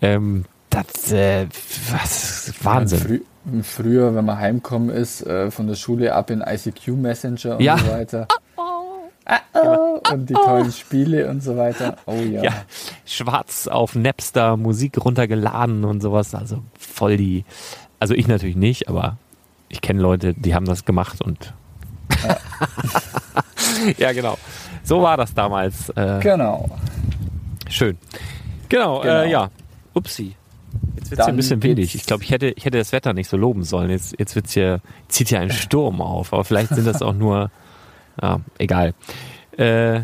Ähm, 0.00 0.46
das, 0.70 1.12
äh, 1.12 1.46
was, 1.90 2.52
Wahnsinn. 2.62 2.98
Frü 3.00 3.20
früher, 3.64 4.14
wenn 4.14 4.24
man 4.24 4.38
heimkommen 4.38 4.88
ist, 4.88 5.26
äh, 5.26 5.50
von 5.50 5.66
der 5.66 5.74
Schule 5.74 6.14
ab 6.14 6.30
in 6.30 6.40
ICQ 6.46 6.88
Messenger 6.96 7.56
und 7.56 7.62
Ja. 7.62 7.76
so 7.76 7.88
weiter. 7.90 8.28
Ah, 9.34 9.40
oh, 9.54 10.00
und 10.12 10.28
die 10.28 10.34
tollen 10.34 10.72
Spiele 10.72 11.28
und 11.30 11.42
so 11.42 11.56
weiter. 11.56 11.96
Oh 12.06 12.14
ja. 12.14 12.42
Ja, 12.42 12.52
schwarz 13.06 13.66
auf 13.66 13.94
Napster 13.94 14.56
Musik 14.56 15.02
runtergeladen 15.02 15.84
und 15.84 16.00
sowas. 16.02 16.34
Also 16.34 16.62
voll 16.78 17.16
die. 17.16 17.44
Also 17.98 18.14
ich 18.14 18.26
natürlich 18.28 18.56
nicht, 18.56 18.88
aber 18.88 19.16
ich 19.68 19.80
kenne 19.80 20.02
Leute, 20.02 20.34
die 20.34 20.54
haben 20.54 20.66
das 20.66 20.84
gemacht 20.84 21.20
und. 21.22 21.54
Ja, 23.98 24.12
genau. 24.12 24.36
So 24.84 25.02
war 25.02 25.16
das 25.16 25.34
damals. 25.34 25.88
Äh, 25.90 26.18
Genau. 26.22 26.68
schön. 27.68 27.96
Genau, 28.68 29.00
Genau. 29.00 29.22
Äh, 29.22 29.30
ja. 29.30 29.50
Upsi. 29.94 30.34
Jetzt 30.96 31.10
wird's 31.10 31.10
hier 31.10 31.16
Dann 31.16 31.28
ein 31.34 31.36
bisschen 31.36 31.62
wenig. 31.62 31.94
Ich 31.94 32.06
glaube, 32.06 32.22
ich 32.24 32.30
hätte, 32.30 32.48
ich 32.48 32.64
hätte 32.64 32.78
das 32.78 32.92
Wetter 32.92 33.12
nicht 33.12 33.28
so 33.28 33.36
loben 33.36 33.62
sollen. 33.62 33.90
Jetzt, 33.90 34.14
jetzt 34.18 34.34
wird's 34.34 34.52
hier, 34.52 34.80
zieht 35.08 35.28
hier 35.28 35.40
ein 35.40 35.50
Sturm 35.50 36.00
auf. 36.00 36.32
Aber 36.32 36.44
vielleicht 36.44 36.74
sind 36.74 36.86
das 36.86 37.02
auch 37.02 37.12
nur, 37.14 37.50
ja, 38.20 38.40
egal. 38.58 38.94
Äh, 39.58 39.94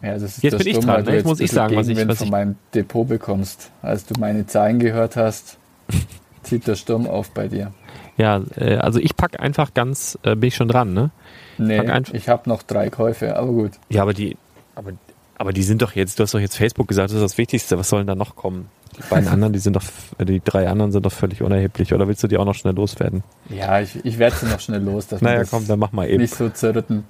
Ja, 0.00 0.12
das 0.14 0.22
ist 0.22 0.42
Jetzt 0.44 0.58
bin 0.58 0.66
ich 0.68 0.78
dran, 0.78 1.04
ne? 1.04 1.12
Jetzt 1.14 1.24
muss 1.26 1.40
ich 1.40 1.50
sagen, 1.50 1.74
was 1.74 1.88
ich- 1.88 1.96
was 2.06 2.18
von 2.18 2.26
ich- 2.26 2.30
meinem 2.30 2.54
Depot 2.72 3.08
bekommst. 3.08 3.70
Als 3.82 4.06
du 4.06 4.14
meine 4.20 4.46
Zahlen 4.46 4.78
gehört 4.78 5.16
hast, 5.16 5.58
zieht 6.44 6.66
der 6.68 6.76
Sturm 6.76 7.06
auf 7.08 7.30
bei 7.32 7.48
dir. 7.48 7.72
ja, 8.16 8.40
äh, 8.56 8.76
also 8.76 9.00
ich 9.00 9.16
pack 9.16 9.40
einfach 9.40 9.74
ganz, 9.74 10.16
äh, 10.22 10.36
bin 10.36 10.48
ich 10.48 10.54
schon 10.56 10.68
dran, 10.68 10.92
ne? 10.94 11.10
Nee, 11.58 11.80
einfach- 11.80 12.14
ich 12.14 12.28
habe 12.28 12.48
noch 12.48 12.62
drei 12.62 12.90
Käufe, 12.90 13.36
aber 13.36 13.50
gut. 13.52 13.72
Ja, 13.88 14.02
aber 14.02 14.14
die, 14.14 14.36
aber, 14.76 14.92
aber 15.36 15.52
die 15.52 15.62
sind 15.64 15.82
doch 15.82 15.92
jetzt, 15.96 16.18
du 16.18 16.22
hast 16.22 16.32
doch 16.34 16.38
jetzt 16.40 16.56
Facebook 16.56 16.86
gesagt, 16.86 17.10
das 17.10 17.16
ist 17.16 17.22
das 17.22 17.38
Wichtigste. 17.38 17.76
Was 17.78 17.88
soll 17.88 18.00
denn 18.00 18.06
da 18.06 18.14
noch 18.14 18.36
kommen? 18.36 18.68
Die 18.96 19.02
beiden 19.10 19.28
anderen, 19.32 19.52
die 19.52 19.58
sind 19.58 19.74
doch, 19.74 19.82
die 20.20 20.40
drei 20.44 20.68
anderen 20.68 20.92
sind 20.92 21.04
doch 21.04 21.12
völlig 21.12 21.42
unerheblich. 21.42 21.92
Oder 21.92 22.06
willst 22.06 22.22
du 22.22 22.28
die 22.28 22.36
auch 22.38 22.44
noch 22.44 22.54
schnell 22.54 22.74
loswerden? 22.74 23.24
Ja, 23.50 23.80
ich, 23.80 24.04
ich 24.04 24.18
werde 24.20 24.36
sie 24.36 24.46
noch 24.46 24.60
schnell 24.60 24.82
los. 24.82 25.08
Dass 25.08 25.20
Naja, 25.22 25.40
das 25.40 25.50
komm, 25.50 25.66
dann 25.66 25.80
mach 25.80 25.90
mal 25.90 26.08
eben. 26.08 26.22
Nicht 26.22 26.34
so 26.36 26.48
zerrütten. 26.48 27.04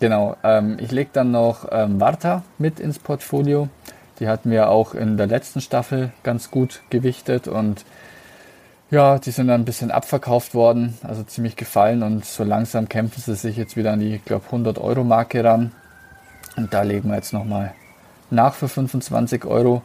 Genau, 0.00 0.36
ähm, 0.44 0.76
ich 0.80 0.92
lege 0.92 1.10
dann 1.12 1.32
noch 1.32 1.66
ähm, 1.72 2.00
Warta 2.00 2.44
mit 2.58 2.78
ins 2.78 2.98
Portfolio. 2.98 3.68
Die 4.20 4.28
hatten 4.28 4.50
wir 4.50 4.70
auch 4.70 4.94
in 4.94 5.16
der 5.16 5.26
letzten 5.26 5.60
Staffel 5.60 6.12
ganz 6.22 6.50
gut 6.50 6.82
gewichtet 6.90 7.48
und 7.48 7.84
ja, 8.90 9.18
die 9.18 9.30
sind 9.32 9.48
dann 9.48 9.60
ein 9.60 9.64
bisschen 9.64 9.90
abverkauft 9.90 10.54
worden, 10.54 10.96
also 11.02 11.22
ziemlich 11.22 11.56
gefallen 11.56 12.02
und 12.02 12.24
so 12.24 12.42
langsam 12.42 12.88
kämpfen 12.88 13.20
sie 13.20 13.34
sich 13.34 13.56
jetzt 13.56 13.76
wieder 13.76 13.92
an 13.92 14.00
die, 14.00 14.14
ich 14.14 14.24
glaube, 14.24 14.46
100 14.46 14.78
Euro 14.78 15.04
Marke 15.04 15.44
ran. 15.44 15.72
Und 16.56 16.72
da 16.72 16.82
legen 16.82 17.08
wir 17.08 17.16
jetzt 17.16 17.32
nochmal 17.32 17.74
nach 18.30 18.54
für 18.54 18.68
25 18.68 19.44
Euro. 19.44 19.82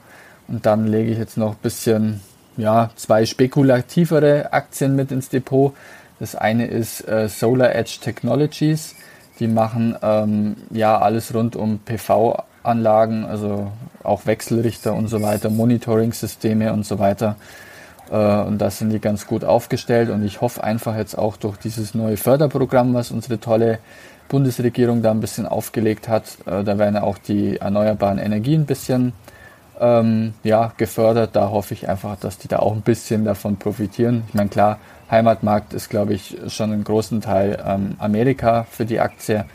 Und 0.47 0.65
dann 0.65 0.87
lege 0.87 1.11
ich 1.11 1.17
jetzt 1.17 1.37
noch 1.37 1.51
ein 1.51 1.61
bisschen, 1.61 2.21
ja, 2.57 2.91
zwei 2.95 3.25
spekulativere 3.25 4.53
Aktien 4.53 4.95
mit 4.95 5.11
ins 5.11 5.29
Depot. 5.29 5.75
Das 6.19 6.35
eine 6.35 6.67
ist 6.67 7.07
äh, 7.07 7.27
Solar 7.27 7.75
Edge 7.75 7.97
Technologies. 8.01 8.95
Die 9.39 9.47
machen 9.47 9.95
ähm, 10.01 10.55
ja 10.71 10.99
alles 10.99 11.33
rund 11.33 11.55
um 11.55 11.79
PV-Anlagen, 11.79 13.25
also 13.25 13.71
auch 14.03 14.25
Wechselrichter 14.25 14.93
und 14.93 15.07
so 15.07 15.21
weiter, 15.21 15.49
Monitoring-Systeme 15.49 16.71
und 16.71 16.85
so 16.85 16.99
weiter. 16.99 17.35
Äh, 18.11 18.15
und 18.15 18.59
da 18.59 18.69
sind 18.69 18.91
die 18.91 18.99
ganz 18.99 19.25
gut 19.27 19.43
aufgestellt. 19.43 20.09
Und 20.09 20.23
ich 20.23 20.41
hoffe 20.41 20.63
einfach 20.63 20.95
jetzt 20.95 21.17
auch 21.17 21.37
durch 21.37 21.57
dieses 21.57 21.95
neue 21.95 22.17
Förderprogramm, 22.17 22.93
was 22.93 23.11
unsere 23.11 23.39
tolle 23.39 23.79
Bundesregierung 24.29 25.01
da 25.01 25.11
ein 25.11 25.19
bisschen 25.19 25.45
aufgelegt 25.45 26.07
hat, 26.07 26.23
äh, 26.45 26.63
da 26.63 26.77
werden 26.77 26.97
auch 26.97 27.17
die 27.17 27.57
erneuerbaren 27.57 28.17
Energien 28.17 28.61
ein 28.61 28.65
bisschen 28.65 29.13
ähm, 29.79 30.33
ja, 30.43 30.73
gefördert. 30.77 31.35
Da 31.35 31.49
hoffe 31.49 31.73
ich 31.73 31.89
einfach, 31.89 32.17
dass 32.17 32.37
die 32.37 32.47
da 32.47 32.59
auch 32.59 32.73
ein 32.73 32.81
bisschen 32.81 33.25
davon 33.25 33.57
profitieren. 33.57 34.23
Ich 34.27 34.33
meine, 34.33 34.49
klar, 34.49 34.79
Heimatmarkt 35.09 35.73
ist, 35.73 35.89
glaube 35.89 36.13
ich, 36.13 36.37
schon 36.47 36.71
einen 36.71 36.83
großen 36.83 37.21
Teil 37.21 37.61
ähm, 37.65 37.95
Amerika 37.99 38.65
für 38.69 38.85
die 38.85 38.99
Aktie. 38.99 39.45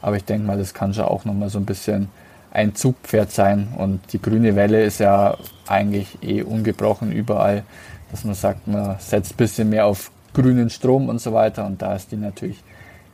Aber 0.00 0.16
ich 0.16 0.24
denke 0.24 0.46
mal, 0.46 0.58
das 0.58 0.74
kann 0.74 0.94
schon 0.94 1.04
auch 1.04 1.24
nochmal 1.24 1.48
so 1.48 1.58
ein 1.58 1.66
bisschen 1.66 2.08
ein 2.50 2.74
Zugpferd 2.74 3.30
sein. 3.30 3.68
Und 3.76 4.12
die 4.12 4.22
grüne 4.22 4.56
Welle 4.56 4.82
ist 4.82 5.00
ja 5.00 5.36
eigentlich 5.66 6.22
eh 6.22 6.42
ungebrochen 6.42 7.12
überall, 7.12 7.64
dass 8.10 8.24
man 8.24 8.34
sagt, 8.34 8.68
man 8.68 8.96
setzt 8.98 9.34
ein 9.34 9.36
bisschen 9.36 9.70
mehr 9.70 9.86
auf 9.86 10.10
grünen 10.34 10.70
Strom 10.70 11.08
und 11.08 11.20
so 11.20 11.32
weiter. 11.32 11.66
Und 11.66 11.82
da 11.82 11.94
ist 11.94 12.12
die 12.12 12.16
natürlich 12.16 12.62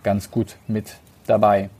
ganz 0.03 0.31
gut 0.31 0.57
mit 0.67 0.97
dabei. 1.27 1.71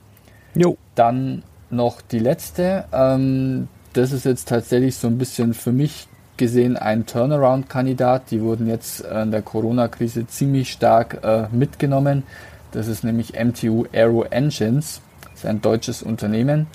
Jo. 0.55 0.77
Dann 0.95 1.43
noch 1.69 2.01
die 2.01 2.19
letzte. 2.19 2.85
Ähm, 2.91 3.67
das 3.95 4.11
ist 4.11 4.25
jetzt 4.25 4.49
tatsächlich 4.49 4.95
so 4.95 5.07
ein 5.07 5.17
bisschen 5.17 5.53
für 5.53 5.71
mich 5.71 6.07
gesehen 6.37 6.75
ein 6.75 7.05
Turnaround-Kandidat. 7.05 8.29
Die 8.31 8.41
wurden 8.41 8.67
jetzt 8.67 8.99
in 9.01 9.31
der 9.31 9.41
Corona-Krise 9.41 10.27
ziemlich 10.27 10.71
stark 10.71 11.19
äh, 11.23 11.47
mitgenommen. 11.51 12.23
Das 12.71 12.87
ist 12.87 13.05
nämlich 13.05 13.33
MTU 13.41 13.85
Aero 13.93 14.23
Engines. 14.23 15.01
Das 15.23 15.33
ist 15.35 15.45
ein 15.45 15.61
deutsches 15.61 16.03
Unternehmen. 16.03 16.67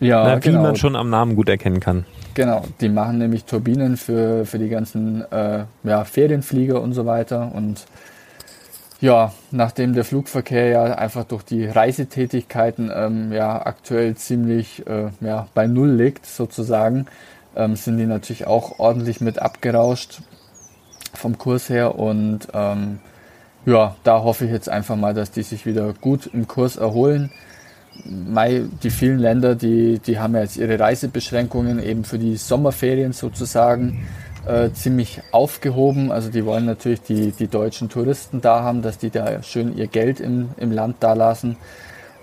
Ja, 0.00 0.22
Na, 0.24 0.36
wie 0.36 0.50
genau. 0.50 0.62
man 0.62 0.76
schon 0.76 0.96
am 0.96 1.08
Namen 1.08 1.34
gut 1.34 1.48
erkennen 1.48 1.80
kann. 1.80 2.04
Genau, 2.34 2.62
die 2.80 2.90
machen 2.90 3.18
nämlich 3.18 3.44
Turbinen 3.44 3.96
für, 3.96 4.44
für 4.44 4.58
die 4.58 4.68
ganzen 4.68 5.24
äh, 5.32 5.64
ja, 5.82 6.04
Ferienflieger 6.04 6.80
und 6.80 6.92
so 6.92 7.06
weiter. 7.06 7.50
Und 7.54 7.86
ja, 9.00 9.32
nachdem 9.50 9.94
der 9.94 10.04
Flugverkehr 10.04 10.68
ja 10.68 10.84
einfach 10.84 11.24
durch 11.24 11.44
die 11.44 11.66
Reisetätigkeiten 11.66 12.90
ähm, 12.94 13.32
ja 13.32 13.64
aktuell 13.64 14.16
ziemlich 14.16 14.86
äh, 14.86 15.10
ja, 15.20 15.48
bei 15.54 15.66
Null 15.66 15.90
liegt, 15.90 16.26
sozusagen, 16.26 17.06
ähm, 17.54 17.76
sind 17.76 17.98
die 17.98 18.06
natürlich 18.06 18.46
auch 18.46 18.78
ordentlich 18.78 19.20
mit 19.20 19.38
abgerauscht 19.38 20.20
vom 21.14 21.38
Kurs 21.38 21.68
her. 21.68 21.98
Und 21.98 22.48
ähm, 22.52 22.98
ja, 23.66 23.96
da 24.02 24.22
hoffe 24.22 24.46
ich 24.46 24.50
jetzt 24.50 24.68
einfach 24.68 24.96
mal, 24.96 25.14
dass 25.14 25.30
die 25.30 25.42
sich 25.42 25.64
wieder 25.64 25.92
gut 25.92 26.28
im 26.32 26.48
Kurs 26.48 26.76
erholen 26.76 27.30
Mai, 28.04 28.64
die 28.82 28.90
vielen 28.90 29.18
Länder, 29.18 29.54
die, 29.54 29.98
die 29.98 30.18
haben 30.18 30.34
ja 30.34 30.42
jetzt 30.42 30.56
ihre 30.56 30.78
Reisebeschränkungen 30.78 31.82
eben 31.82 32.04
für 32.04 32.18
die 32.18 32.36
Sommerferien 32.36 33.12
sozusagen 33.12 34.06
äh, 34.48 34.72
ziemlich 34.72 35.20
aufgehoben. 35.30 36.10
Also 36.10 36.30
die 36.30 36.44
wollen 36.44 36.64
natürlich 36.64 37.02
die, 37.02 37.32
die 37.32 37.48
deutschen 37.48 37.88
Touristen 37.88 38.40
da 38.40 38.62
haben, 38.62 38.82
dass 38.82 38.98
die 38.98 39.10
da 39.10 39.42
schön 39.42 39.76
ihr 39.76 39.86
Geld 39.86 40.20
im, 40.20 40.50
im 40.56 40.72
Land 40.72 40.96
da 41.00 41.12
lassen. 41.12 41.56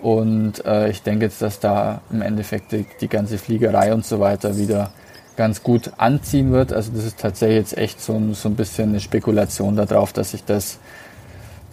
Und 0.02 0.66
äh, 0.66 0.90
ich 0.90 1.04
denke 1.04 1.26
jetzt, 1.26 1.42
dass 1.42 1.60
da 1.60 2.02
im 2.12 2.22
Endeffekt 2.22 2.72
die, 2.72 2.86
die 3.02 3.08
ganze 3.08 3.38
Fliegerei 3.38 3.94
und 3.94 4.06
so 4.06 4.20
weiter 4.20 4.58
wieder 4.58 4.92
ganz 5.36 5.64
gut 5.64 5.92
anziehen 5.98 6.52
wird. 6.52 6.74
Also 6.74 6.92
das 6.94 7.06
ist 7.06 7.20
tatsächlich 7.20 7.58
jetzt 7.58 7.78
echt 7.78 8.02
so, 8.02 8.20
so 8.34 8.50
ein 8.50 8.56
bisschen 8.56 8.90
eine 8.90 9.00
Spekulation 9.00 9.76
darauf, 9.76 10.14
dass 10.14 10.32
sich 10.32 10.44
das 10.44 10.80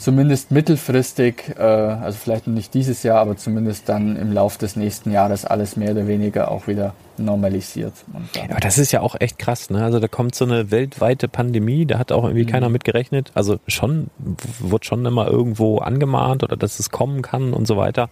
zumindest 0.03 0.51
mittelfristig, 0.51 1.55
äh, 1.57 1.63
also 1.63 2.19
vielleicht 2.19 2.47
noch 2.47 2.55
nicht 2.55 2.75
dieses 2.75 3.03
Jahr, 3.03 3.21
aber 3.21 3.37
zumindest 3.37 3.89
dann 3.89 4.17
im 4.17 4.33
Laufe 4.33 4.59
des 4.59 4.77
nächsten 4.77 5.13
Jahres 5.13 5.45
alles 5.45 5.77
mehr 5.77 5.93
oder 5.93 6.07
weniger 6.07 6.51
auch 6.51 6.67
wieder 6.67 6.95
normalisiert. 7.17 7.93
ja, 8.35 8.59
das 8.59 8.79
ist 8.79 8.91
ja 8.93 9.01
auch 9.01 9.15
echt 9.21 9.39
krass, 9.39 9.71
ne? 9.71 9.85
Also 9.85 10.01
da 10.01 10.09
kommt 10.09 10.35
so 10.35 10.45
eine 10.45 10.71
weltweite 10.71 11.29
Pandemie, 11.29 11.87
da 11.87 11.99
hat 11.99 12.11
auch 12.11 12.25
irgendwie 12.25 12.45
mhm. 12.45 12.51
keiner 12.51 12.69
mit 12.69 12.85
gerechnet. 12.85 13.31
Also 13.35 13.61
schon, 13.69 14.11
wird 14.59 14.85
schon 14.85 15.07
immer 15.07 15.29
irgendwo 15.29 15.79
angemahnt 15.79 16.43
oder 16.43 16.57
dass 16.57 16.81
es 16.81 16.91
kommen 16.91 17.23
kann 17.23 17.53
und 17.53 17.67
so 17.67 17.77
weiter. 17.77 18.09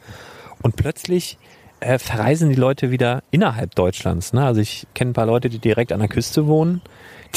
Und 0.62 0.76
plötzlich 0.76 1.38
äh, 1.80 1.98
verreisen 1.98 2.50
die 2.50 2.54
Leute 2.54 2.90
wieder 2.90 3.22
innerhalb 3.30 3.74
Deutschlands. 3.74 4.32
Ne? 4.32 4.44
Also 4.44 4.60
ich 4.60 4.86
kenne 4.94 5.10
ein 5.10 5.14
paar 5.14 5.26
Leute, 5.26 5.48
die 5.48 5.58
direkt 5.58 5.92
an 5.92 6.00
der 6.00 6.08
Küste 6.08 6.46
wohnen 6.46 6.82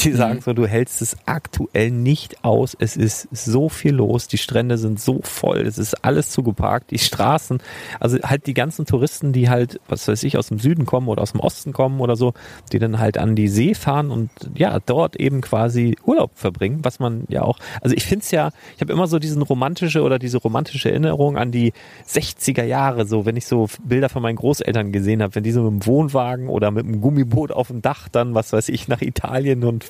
die 0.00 0.10
mhm. 0.10 0.16
sagen 0.16 0.40
so, 0.40 0.52
du 0.52 0.66
hältst 0.66 1.02
es 1.02 1.16
aktuell 1.26 1.90
nicht 1.90 2.44
aus. 2.44 2.76
Es 2.78 2.96
ist 2.96 3.28
so 3.32 3.68
viel 3.68 3.94
los. 3.94 4.28
Die 4.28 4.38
Strände 4.38 4.78
sind 4.78 5.00
so 5.00 5.20
voll. 5.22 5.60
Es 5.60 5.78
ist 5.78 6.04
alles 6.04 6.30
zugeparkt. 6.30 6.90
Die 6.90 6.98
Straßen, 6.98 7.58
also 8.00 8.18
halt 8.22 8.46
die 8.46 8.54
ganzen 8.54 8.86
Touristen, 8.86 9.32
die 9.32 9.48
halt, 9.48 9.80
was 9.88 10.08
weiß 10.08 10.22
ich, 10.24 10.36
aus 10.36 10.48
dem 10.48 10.58
Süden 10.58 10.86
kommen 10.86 11.08
oder 11.08 11.22
aus 11.22 11.32
dem 11.32 11.40
Osten 11.40 11.72
kommen 11.72 12.00
oder 12.00 12.16
so, 12.16 12.34
die 12.72 12.78
dann 12.78 12.98
halt 12.98 13.18
an 13.18 13.36
die 13.36 13.48
See 13.48 13.74
fahren 13.74 14.10
und 14.10 14.30
ja, 14.54 14.78
dort 14.84 15.16
eben 15.16 15.40
quasi 15.40 15.96
Urlaub 16.04 16.32
verbringen, 16.34 16.80
was 16.82 16.98
man 16.98 17.24
ja 17.28 17.42
auch, 17.42 17.58
also 17.80 17.94
ich 17.94 18.04
finde 18.04 18.24
es 18.24 18.30
ja, 18.30 18.50
ich 18.74 18.80
habe 18.80 18.92
immer 18.92 19.06
so 19.06 19.18
diesen 19.18 19.42
romantische 19.42 20.02
oder 20.02 20.18
diese 20.18 20.38
romantische 20.38 20.90
Erinnerung 20.90 21.36
an 21.36 21.52
die 21.52 21.72
60er 22.08 22.64
Jahre, 22.64 23.06
so 23.06 23.26
wenn 23.26 23.36
ich 23.36 23.46
so 23.46 23.68
Bilder 23.84 24.08
von 24.08 24.22
meinen 24.22 24.36
Großeltern 24.36 24.92
gesehen 24.92 25.22
habe, 25.22 25.34
wenn 25.34 25.44
die 25.44 25.52
so 25.52 25.62
mit 25.62 25.82
dem 25.82 25.86
Wohnwagen 25.86 26.48
oder 26.48 26.70
mit 26.70 26.86
dem 26.86 27.00
Gummiboot 27.00 27.52
auf 27.52 27.68
dem 27.68 27.82
Dach 27.82 28.08
dann, 28.08 28.34
was 28.34 28.52
weiß 28.52 28.68
ich, 28.68 28.88
nach 28.88 29.02
Italien 29.02 29.63
und 29.64 29.86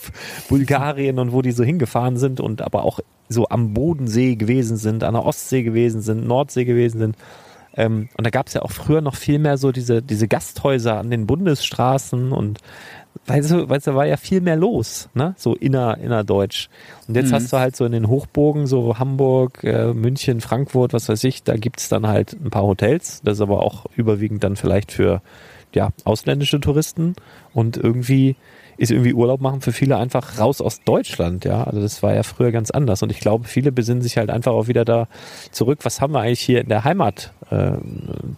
Bulgarien 0.48 1.18
und 1.18 1.32
wo 1.32 1.42
die 1.42 1.52
so 1.52 1.64
hingefahren 1.64 2.16
sind 2.16 2.40
und 2.40 2.62
aber 2.62 2.84
auch 2.84 3.00
so 3.28 3.48
am 3.48 3.74
Bodensee 3.74 4.36
gewesen 4.36 4.76
sind, 4.76 5.04
an 5.04 5.14
der 5.14 5.24
Ostsee 5.24 5.62
gewesen 5.62 6.00
sind, 6.00 6.26
Nordsee 6.26 6.64
gewesen 6.64 6.98
sind. 6.98 7.16
Ähm, 7.76 8.08
und 8.16 8.24
da 8.24 8.30
gab 8.30 8.46
es 8.46 8.54
ja 8.54 8.62
auch 8.62 8.70
früher 8.70 9.00
noch 9.00 9.16
viel 9.16 9.38
mehr 9.38 9.58
so 9.58 9.72
diese, 9.72 10.00
diese 10.00 10.28
Gasthäuser 10.28 10.98
an 10.98 11.10
den 11.10 11.26
Bundesstraßen 11.26 12.30
und 12.32 12.60
weißt 13.26 13.50
du, 13.50 13.68
weißt 13.68 13.86
du, 13.86 13.90
da 13.92 13.96
war 13.96 14.06
ja 14.06 14.16
viel 14.16 14.40
mehr 14.40 14.56
los, 14.56 15.08
ne? 15.14 15.34
So 15.36 15.54
inner, 15.54 15.98
innerdeutsch. 15.98 16.68
Und 17.08 17.16
jetzt 17.16 17.30
mhm. 17.30 17.34
hast 17.34 17.52
du 17.52 17.58
halt 17.58 17.76
so 17.76 17.84
in 17.84 17.92
den 17.92 18.08
Hochburgen, 18.08 18.66
so 18.66 18.98
Hamburg, 18.98 19.64
äh, 19.64 19.92
München, 19.92 20.40
Frankfurt, 20.40 20.92
was 20.92 21.08
weiß 21.08 21.24
ich, 21.24 21.42
da 21.42 21.56
gibt's 21.56 21.88
dann 21.88 22.06
halt 22.06 22.32
ein 22.32 22.50
paar 22.50 22.64
Hotels. 22.64 23.20
Das 23.24 23.38
ist 23.38 23.40
aber 23.40 23.62
auch 23.62 23.86
überwiegend 23.96 24.44
dann 24.44 24.56
vielleicht 24.56 24.92
für 24.92 25.22
ja, 25.74 25.90
ausländische 26.04 26.60
Touristen. 26.60 27.14
Und 27.52 27.76
irgendwie 27.76 28.36
ist 28.76 28.90
irgendwie 28.90 29.14
Urlaub 29.14 29.40
machen 29.40 29.60
für 29.60 29.72
viele 29.72 29.96
einfach 29.96 30.38
raus 30.38 30.60
aus 30.60 30.82
Deutschland, 30.84 31.44
ja. 31.44 31.64
Also 31.64 31.80
das 31.80 32.02
war 32.02 32.14
ja 32.14 32.22
früher 32.22 32.52
ganz 32.52 32.70
anders. 32.70 33.02
Und 33.02 33.10
ich 33.10 33.20
glaube, 33.20 33.46
viele 33.46 33.72
besinnen 33.72 34.02
sich 34.02 34.16
halt 34.16 34.30
einfach 34.30 34.52
auch 34.52 34.68
wieder 34.68 34.84
da 34.84 35.08
zurück, 35.50 35.80
was 35.82 36.00
haben 36.00 36.12
wir 36.12 36.20
eigentlich 36.20 36.40
hier 36.40 36.60
in 36.60 36.68
der 36.68 36.84
Heimat 36.84 37.32
äh, 37.50 37.72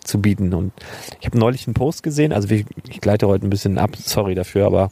zu 0.05 0.21
bieten. 0.21 0.55
Und 0.55 0.73
ich 1.21 1.27
habe 1.27 1.39
neulich 1.39 1.67
einen 1.67 1.75
Post 1.75 2.03
gesehen, 2.03 2.33
also 2.33 2.49
ich, 2.51 2.67
ich 2.89 3.01
gleite 3.01 3.27
heute 3.27 3.47
ein 3.47 3.51
bisschen 3.51 3.79
ab, 3.79 3.91
sorry 3.97 4.35
dafür, 4.35 4.67
aber 4.67 4.91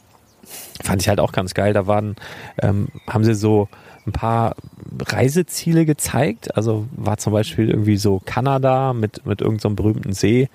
fand 0.83 1.01
ich 1.01 1.09
halt 1.09 1.19
auch 1.19 1.31
ganz 1.31 1.53
geil. 1.53 1.73
Da 1.73 1.87
waren, 1.87 2.15
ähm, 2.61 2.89
haben 3.07 3.23
sie 3.23 3.35
so 3.35 3.67
ein 4.05 4.11
paar 4.11 4.55
Reiseziele 4.99 5.85
gezeigt. 5.85 6.55
Also 6.55 6.85
war 6.91 7.17
zum 7.17 7.33
Beispiel 7.33 7.69
irgendwie 7.69 7.97
so 7.97 8.21
Kanada 8.25 8.93
mit, 8.93 9.25
mit 9.25 9.41
irgendeinem 9.41 9.71
so 9.71 9.75
berühmten 9.75 10.13
See 10.13 10.49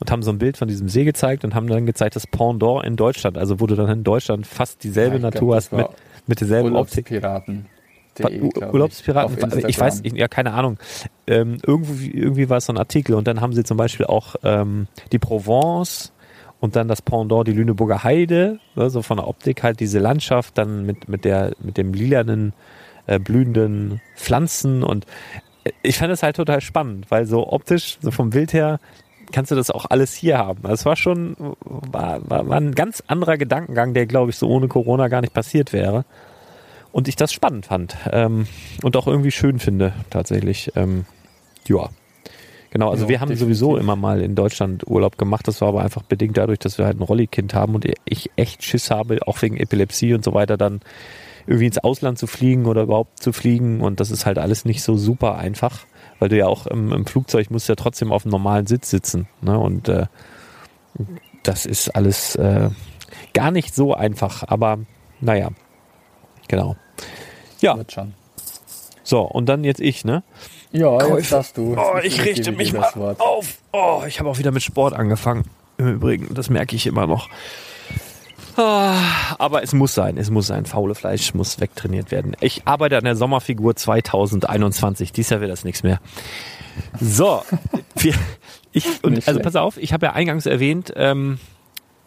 und 0.00 0.10
haben 0.10 0.22
so 0.22 0.30
ein 0.30 0.38
Bild 0.38 0.56
von 0.56 0.68
diesem 0.68 0.88
See 0.88 1.04
gezeigt 1.04 1.44
und 1.44 1.54
haben 1.54 1.66
dann 1.66 1.86
gezeigt, 1.86 2.16
das 2.16 2.26
Pendant 2.26 2.84
in 2.84 2.96
Deutschland, 2.96 3.38
also 3.38 3.60
wo 3.60 3.66
du 3.66 3.74
dann 3.74 3.88
in 3.88 4.04
Deutschland 4.04 4.46
fast 4.46 4.84
dieselbe 4.84 5.16
ja, 5.16 5.22
Natur 5.22 5.40
glaub, 5.40 5.54
hast 5.56 5.72
mit, 5.72 5.86
mit 6.26 6.40
derselben 6.40 6.68
Urlaubspiraten. 6.70 7.66
Optik. 7.66 8.72
Urlaubspiraten, 8.72 9.58
ich, 9.58 9.64
ich, 9.64 9.80
weiß, 9.80 10.00
ich, 10.04 10.12
ja, 10.12 10.28
keine 10.28 10.52
Ahnung. 10.52 10.78
Ähm, 11.26 11.58
irgendwie, 11.66 12.10
irgendwie 12.10 12.48
war 12.48 12.58
es 12.58 12.66
so 12.66 12.72
ein 12.72 12.78
Artikel 12.78 13.14
und 13.14 13.26
dann 13.26 13.40
haben 13.40 13.52
sie 13.52 13.64
zum 13.64 13.76
Beispiel 13.76 14.06
auch 14.06 14.36
ähm, 14.44 14.86
die 15.10 15.18
Provence 15.18 16.12
und 16.60 16.76
dann 16.76 16.88
das 16.88 17.02
Pendant, 17.02 17.48
die 17.48 17.52
Lüneburger 17.52 18.04
Heide, 18.04 18.60
ne, 18.76 18.88
so 18.88 19.02
von 19.02 19.16
der 19.16 19.26
Optik 19.26 19.62
halt 19.62 19.80
diese 19.80 19.98
Landschaft, 19.98 20.56
dann 20.58 20.86
mit, 20.86 21.08
mit 21.08 21.24
der, 21.24 21.52
mit 21.60 21.76
dem 21.76 21.92
lilanen, 21.92 22.52
äh, 23.06 23.18
blühenden 23.18 24.00
Pflanzen 24.16 24.82
und 24.82 25.06
äh, 25.64 25.72
ich 25.82 25.98
fand 25.98 26.12
es 26.12 26.22
halt 26.22 26.36
total 26.36 26.60
spannend, 26.60 27.10
weil 27.10 27.26
so 27.26 27.52
optisch, 27.52 27.98
so 28.00 28.10
vom 28.10 28.30
Bild 28.30 28.52
her, 28.52 28.78
kannst 29.32 29.50
du 29.50 29.54
das 29.54 29.70
auch 29.70 29.86
alles 29.88 30.14
hier 30.14 30.38
haben. 30.38 30.62
Das 30.62 30.70
also 30.70 30.84
war 30.86 30.96
schon, 30.96 31.36
war, 31.64 32.20
war, 32.28 32.48
war 32.48 32.56
ein 32.56 32.74
ganz 32.74 33.02
anderer 33.06 33.36
Gedankengang, 33.36 33.94
der, 33.94 34.06
glaube 34.06 34.30
ich, 34.30 34.36
so 34.36 34.48
ohne 34.48 34.68
Corona 34.68 35.08
gar 35.08 35.20
nicht 35.20 35.34
passiert 35.34 35.72
wäre. 35.72 36.04
Und 36.92 37.08
ich 37.08 37.16
das 37.16 37.32
spannend 37.32 37.66
fand 37.66 37.96
ähm, 38.12 38.46
und 38.82 38.96
auch 38.96 39.08
irgendwie 39.08 39.32
schön 39.32 39.58
finde, 39.58 39.92
tatsächlich. 40.10 40.70
Ähm, 40.76 41.06
ja. 41.66 41.88
Genau, 42.70 42.90
also 42.90 43.04
ja, 43.04 43.08
wir 43.08 43.20
haben 43.20 43.28
definitiv. 43.28 43.58
sowieso 43.58 43.76
immer 43.76 43.96
mal 43.96 44.20
in 44.20 44.34
Deutschland 44.34 44.86
Urlaub 44.86 45.18
gemacht. 45.18 45.46
Das 45.48 45.60
war 45.60 45.68
aber 45.68 45.82
einfach 45.82 46.02
bedingt 46.02 46.36
dadurch, 46.36 46.58
dass 46.60 46.78
wir 46.78 46.86
halt 46.86 46.98
ein 46.98 47.02
Rollikind 47.02 47.54
haben 47.54 47.74
und 47.74 47.86
ich 48.04 48.30
echt 48.36 48.62
Schiss 48.62 48.90
habe, 48.90 49.18
auch 49.26 49.42
wegen 49.42 49.56
Epilepsie 49.56 50.14
und 50.14 50.24
so 50.24 50.34
weiter, 50.34 50.56
dann 50.56 50.80
irgendwie 51.46 51.66
ins 51.66 51.78
Ausland 51.78 52.18
zu 52.18 52.26
fliegen 52.26 52.66
oder 52.66 52.82
überhaupt 52.82 53.22
zu 53.22 53.32
fliegen. 53.32 53.80
Und 53.80 54.00
das 54.00 54.10
ist 54.10 54.26
halt 54.26 54.38
alles 54.38 54.64
nicht 54.64 54.82
so 54.82 54.96
super 54.96 55.36
einfach 55.36 55.86
weil 56.24 56.30
du 56.30 56.38
ja 56.38 56.46
auch 56.46 56.66
im, 56.66 56.90
im 56.90 57.04
Flugzeug 57.04 57.50
musst 57.50 57.68
ja 57.68 57.74
trotzdem 57.74 58.10
auf 58.10 58.24
einem 58.24 58.30
normalen 58.30 58.66
Sitz 58.66 58.88
sitzen. 58.88 59.28
Ne? 59.42 59.58
Und 59.58 59.90
äh, 59.90 60.06
das 61.42 61.66
ist 61.66 61.94
alles 61.94 62.34
äh, 62.36 62.70
gar 63.34 63.50
nicht 63.50 63.74
so 63.74 63.92
einfach, 63.92 64.42
aber 64.46 64.78
naja, 65.20 65.50
genau. 66.48 66.76
Ja. 67.60 67.76
So, 69.02 69.20
und 69.20 69.50
dann 69.50 69.64
jetzt 69.64 69.82
ich, 69.82 70.06
ne? 70.06 70.22
Ja, 70.72 71.14
jetzt 71.14 71.30
darfst 71.30 71.58
du. 71.58 71.76
Oh, 71.76 71.98
ich 72.02 72.24
richte 72.24 72.52
mich 72.52 72.72
mal 72.72 73.16
auf. 73.18 73.58
Oh, 73.74 74.04
ich 74.08 74.18
habe 74.18 74.30
auch 74.30 74.38
wieder 74.38 74.50
mit 74.50 74.62
Sport 74.62 74.94
angefangen. 74.94 75.44
Im 75.76 75.96
Übrigen, 75.96 76.32
das 76.32 76.48
merke 76.48 76.74
ich 76.74 76.86
immer 76.86 77.06
noch. 77.06 77.28
Ah, 78.56 79.34
aber 79.38 79.62
es 79.62 79.72
muss 79.72 79.94
sein, 79.94 80.16
es 80.16 80.30
muss 80.30 80.46
sein. 80.46 80.66
Faule 80.66 80.94
Fleisch 80.94 81.34
muss 81.34 81.60
wegtrainiert 81.60 82.10
werden. 82.10 82.36
Ich 82.40 82.66
arbeite 82.66 82.96
an 82.96 83.04
der 83.04 83.16
Sommerfigur 83.16 83.74
2021. 83.74 85.12
Dies 85.12 85.30
Jahr 85.30 85.40
wird 85.40 85.50
das 85.50 85.64
nichts 85.64 85.82
mehr. 85.82 86.00
So, 87.00 87.42
wir, 87.96 88.14
ich, 88.72 89.02
und, 89.02 89.26
also 89.26 89.40
pass 89.40 89.56
auf, 89.56 89.76
ich 89.76 89.92
habe 89.92 90.06
ja 90.06 90.12
eingangs 90.12 90.46
erwähnt, 90.46 90.92
ähm, 90.96 91.38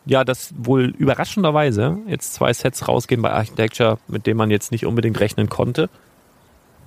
ja, 0.05 0.23
dass 0.23 0.53
wohl 0.57 0.93
überraschenderweise 0.97 1.97
jetzt 2.07 2.33
zwei 2.33 2.53
Sets 2.53 2.87
rausgehen 2.87 3.21
bei 3.21 3.31
Architecture, 3.31 3.97
mit 4.07 4.25
denen 4.25 4.37
man 4.37 4.49
jetzt 4.49 4.71
nicht 4.71 4.85
unbedingt 4.85 5.19
rechnen 5.19 5.49
konnte. 5.49 5.89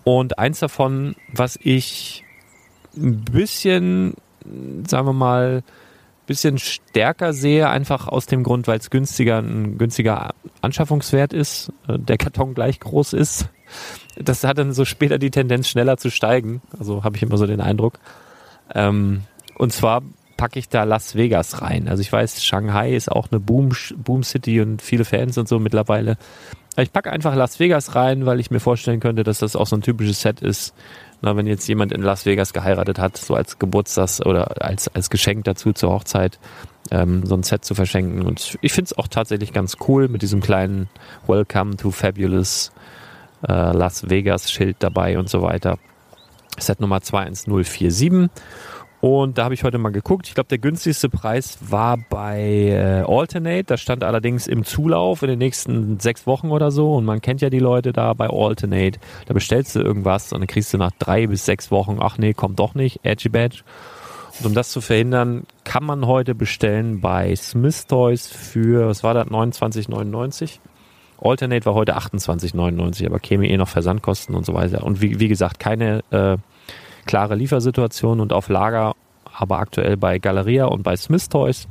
Und 0.04 0.38
eins 0.38 0.60
davon, 0.60 1.14
was 1.32 1.58
ich 1.62 2.24
ein 2.96 3.20
bisschen, 3.24 4.14
sagen 4.86 5.06
wir 5.06 5.12
mal, 5.12 5.62
bisschen 6.30 6.58
stärker 6.58 7.32
sehe, 7.32 7.68
einfach 7.68 8.06
aus 8.06 8.26
dem 8.26 8.44
Grund, 8.44 8.68
weil 8.68 8.78
es 8.78 8.88
günstiger, 8.88 9.40
ein 9.40 9.78
günstiger 9.78 10.30
Anschaffungswert 10.60 11.32
ist, 11.32 11.72
äh, 11.88 11.98
der 11.98 12.18
Karton 12.18 12.54
gleich 12.54 12.78
groß 12.78 13.14
ist. 13.14 13.48
Das 14.16 14.44
hat 14.44 14.58
dann 14.58 14.72
so 14.72 14.84
später 14.84 15.18
die 15.18 15.32
Tendenz, 15.32 15.68
schneller 15.68 15.96
zu 15.96 16.08
steigen. 16.08 16.62
Also 16.78 17.02
habe 17.02 17.16
ich 17.16 17.24
immer 17.24 17.36
so 17.36 17.48
den 17.48 17.60
Eindruck. 17.60 17.98
Ähm, 18.72 19.22
und 19.58 19.72
zwar 19.72 20.02
packe 20.36 20.60
ich 20.60 20.68
da 20.68 20.84
Las 20.84 21.16
Vegas 21.16 21.62
rein. 21.62 21.88
Also 21.88 22.00
ich 22.00 22.12
weiß, 22.12 22.44
Shanghai 22.44 22.94
ist 22.94 23.10
auch 23.10 23.26
eine 23.32 23.40
Boom, 23.40 23.70
Boom 23.96 24.22
City 24.22 24.60
und 24.60 24.82
viele 24.82 25.04
Fans 25.04 25.36
und 25.36 25.48
so 25.48 25.58
mittlerweile. 25.58 26.16
Ich 26.76 26.92
packe 26.92 27.10
einfach 27.10 27.34
Las 27.34 27.58
Vegas 27.58 27.96
rein, 27.96 28.24
weil 28.24 28.38
ich 28.38 28.52
mir 28.52 28.60
vorstellen 28.60 29.00
könnte, 29.00 29.24
dass 29.24 29.40
das 29.40 29.56
auch 29.56 29.66
so 29.66 29.74
ein 29.74 29.82
typisches 29.82 30.20
Set 30.20 30.42
ist, 30.42 30.74
na, 31.22 31.36
wenn 31.36 31.46
jetzt 31.46 31.66
jemand 31.68 31.92
in 31.92 32.02
Las 32.02 32.24
Vegas 32.26 32.52
geheiratet 32.52 32.98
hat, 32.98 33.16
so 33.16 33.34
als 33.34 33.58
Geburtstags- 33.58 34.24
oder 34.24 34.62
als, 34.62 34.88
als 34.88 35.10
Geschenk 35.10 35.44
dazu 35.44 35.72
zur 35.72 35.90
Hochzeit, 35.90 36.38
ähm, 36.90 37.26
so 37.26 37.34
ein 37.34 37.42
Set 37.42 37.64
zu 37.64 37.74
verschenken. 37.74 38.22
Und 38.22 38.58
ich 38.62 38.72
finde 38.72 38.86
es 38.86 38.98
auch 38.98 39.08
tatsächlich 39.08 39.52
ganz 39.52 39.76
cool 39.86 40.08
mit 40.08 40.22
diesem 40.22 40.40
kleinen 40.40 40.88
Welcome 41.26 41.76
to 41.76 41.90
Fabulous 41.90 42.72
äh, 43.46 43.52
Las 43.52 44.08
Vegas 44.08 44.50
Schild 44.50 44.76
dabei 44.80 45.18
und 45.18 45.28
so 45.28 45.42
weiter. 45.42 45.78
Set 46.58 46.80
Nummer 46.80 47.00
21047. 47.00 48.28
Und 49.00 49.38
da 49.38 49.44
habe 49.44 49.54
ich 49.54 49.64
heute 49.64 49.78
mal 49.78 49.92
geguckt. 49.92 50.28
Ich 50.28 50.34
glaube, 50.34 50.48
der 50.48 50.58
günstigste 50.58 51.08
Preis 51.08 51.58
war 51.62 51.96
bei 51.96 52.40
äh, 52.40 53.04
Alternate. 53.06 53.64
Da 53.64 53.76
stand 53.78 54.04
allerdings 54.04 54.46
im 54.46 54.64
Zulauf 54.64 55.22
in 55.22 55.28
den 55.28 55.38
nächsten 55.38 55.98
sechs 56.00 56.26
Wochen 56.26 56.50
oder 56.50 56.70
so. 56.70 56.96
Und 56.96 57.06
man 57.06 57.22
kennt 57.22 57.40
ja 57.40 57.48
die 57.48 57.60
Leute 57.60 57.92
da 57.92 58.12
bei 58.12 58.28
Alternate. 58.28 59.00
Da 59.26 59.32
bestellst 59.32 59.74
du 59.74 59.80
irgendwas 59.80 60.32
und 60.32 60.40
dann 60.40 60.46
kriegst 60.46 60.74
du 60.74 60.78
nach 60.78 60.92
drei 60.98 61.26
bis 61.26 61.46
sechs 61.46 61.70
Wochen, 61.70 61.98
ach 62.00 62.18
nee, 62.18 62.34
kommt 62.34 62.58
doch 62.58 62.74
nicht, 62.74 63.00
Edgy 63.02 63.30
Badge. 63.30 63.62
Und 64.38 64.46
um 64.46 64.54
das 64.54 64.70
zu 64.70 64.80
verhindern, 64.80 65.44
kann 65.64 65.84
man 65.84 66.06
heute 66.06 66.34
bestellen 66.34 67.00
bei 67.00 67.34
Smith 67.36 67.86
Toys 67.86 68.26
für, 68.26 68.88
was 68.88 69.02
war 69.02 69.14
das, 69.14 69.28
29,99? 69.28 70.58
Alternate 71.22 71.66
war 71.66 71.74
heute 71.74 71.96
28,99, 71.96 73.06
aber 73.06 73.18
käme 73.18 73.48
eh 73.48 73.56
noch 73.56 73.68
Versandkosten 73.68 74.34
und 74.34 74.46
so 74.46 74.54
weiter. 74.54 74.84
Und 74.84 75.00
wie, 75.02 75.20
wie 75.20 75.28
gesagt, 75.28 75.58
keine 75.58 76.02
äh, 76.10 76.36
klare 77.06 77.34
Liefersituation 77.34 78.20
und 78.20 78.32
auf 78.32 78.48
Lager, 78.48 78.94
aber 79.36 79.58
aktuell 79.58 79.96
bei 79.96 80.18
Galeria 80.18 80.66
und 80.66 80.82
bei 80.82 80.96
Smith 80.96 81.28
Toys. 81.28 81.68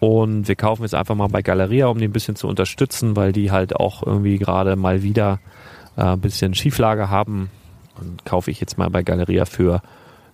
Und 0.00 0.46
wir 0.46 0.54
kaufen 0.54 0.82
jetzt 0.82 0.94
einfach 0.94 1.14
mal 1.14 1.28
bei 1.28 1.42
Galeria, 1.42 1.88
um 1.88 1.98
die 1.98 2.06
ein 2.06 2.12
bisschen 2.12 2.36
zu 2.36 2.46
unterstützen, 2.46 3.16
weil 3.16 3.32
die 3.32 3.50
halt 3.50 3.74
auch 3.74 4.04
irgendwie 4.04 4.38
gerade 4.38 4.76
mal 4.76 5.02
wieder 5.02 5.40
äh, 5.96 6.02
ein 6.02 6.20
bisschen 6.20 6.54
Schieflage 6.54 7.10
haben. 7.10 7.50
Und 8.00 8.24
kaufe 8.24 8.50
ich 8.50 8.60
jetzt 8.60 8.78
mal 8.78 8.90
bei 8.90 9.02
Galeria 9.02 9.44
für 9.44 9.82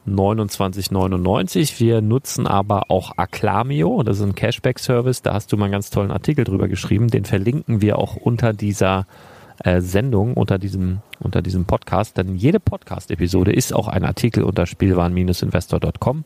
29,99. 0.07 1.81
Wir 1.81 2.03
nutzen 2.03 2.47
aber 2.47 2.91
auch 2.91 3.13
Acclamio, 3.17 4.03
das 4.03 4.19
ist 4.19 4.25
ein 4.25 4.35
Cashback-Service. 4.35 5.23
Da 5.23 5.33
hast 5.33 5.51
du 5.51 5.57
mal 5.57 5.67
einen 5.67 5.73
ganz 5.73 5.89
tollen 5.89 6.11
Artikel 6.11 6.45
drüber 6.45 6.69
geschrieben. 6.69 7.09
Den 7.09 7.25
verlinken 7.25 7.81
wir 7.81 7.99
auch 7.99 8.17
unter 8.17 8.53
dieser 8.53 9.07
äh, 9.63 9.81
Sendung, 9.81 10.35
unter 10.35 10.59
diesem, 10.59 11.01
unter 11.21 11.43
diesem 11.43 11.65
Podcast. 11.65 12.17
Denn 12.17 12.35
jede 12.35 12.61
Podcast-Episode 12.61 13.53
ist 13.53 13.73
auch 13.73 13.89
ein 13.89 14.05
Artikel 14.05 14.43
unter 14.43 14.67
spielwaren-investor.com. 14.67 16.25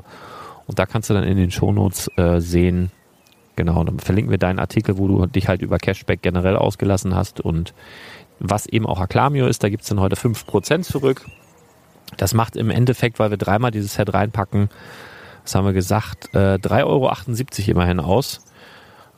Und 0.66 0.78
da 0.78 0.86
kannst 0.86 1.10
du 1.10 1.14
dann 1.14 1.24
in 1.24 1.36
den 1.36 1.50
Shownotes 1.50 2.10
äh, 2.16 2.40
sehen, 2.40 2.90
genau, 3.56 3.82
dann 3.84 3.98
verlinken 3.98 4.30
wir 4.30 4.38
deinen 4.38 4.58
Artikel, 4.58 4.98
wo 4.98 5.08
du 5.08 5.26
dich 5.26 5.48
halt 5.48 5.62
über 5.62 5.78
Cashback 5.78 6.22
generell 6.22 6.56
ausgelassen 6.56 7.14
hast 7.14 7.40
und 7.40 7.74
was 8.40 8.66
eben 8.66 8.86
auch 8.86 9.00
Acclamio 9.00 9.46
ist, 9.46 9.64
da 9.64 9.68
gibt's 9.68 9.88
dann 9.88 10.00
heute 10.00 10.16
5% 10.16 10.82
zurück. 10.82 11.26
Das 12.16 12.34
macht 12.34 12.56
im 12.56 12.70
Endeffekt, 12.70 13.18
weil 13.18 13.30
wir 13.30 13.36
dreimal 13.36 13.70
dieses 13.70 13.94
Set 13.94 14.14
reinpacken, 14.14 14.70
was 15.42 15.54
haben 15.54 15.66
wir 15.66 15.72
gesagt, 15.72 16.34
äh, 16.34 16.54
3,78 16.54 16.84
Euro 16.84 17.70
immerhin 17.70 18.00
aus. 18.00 18.44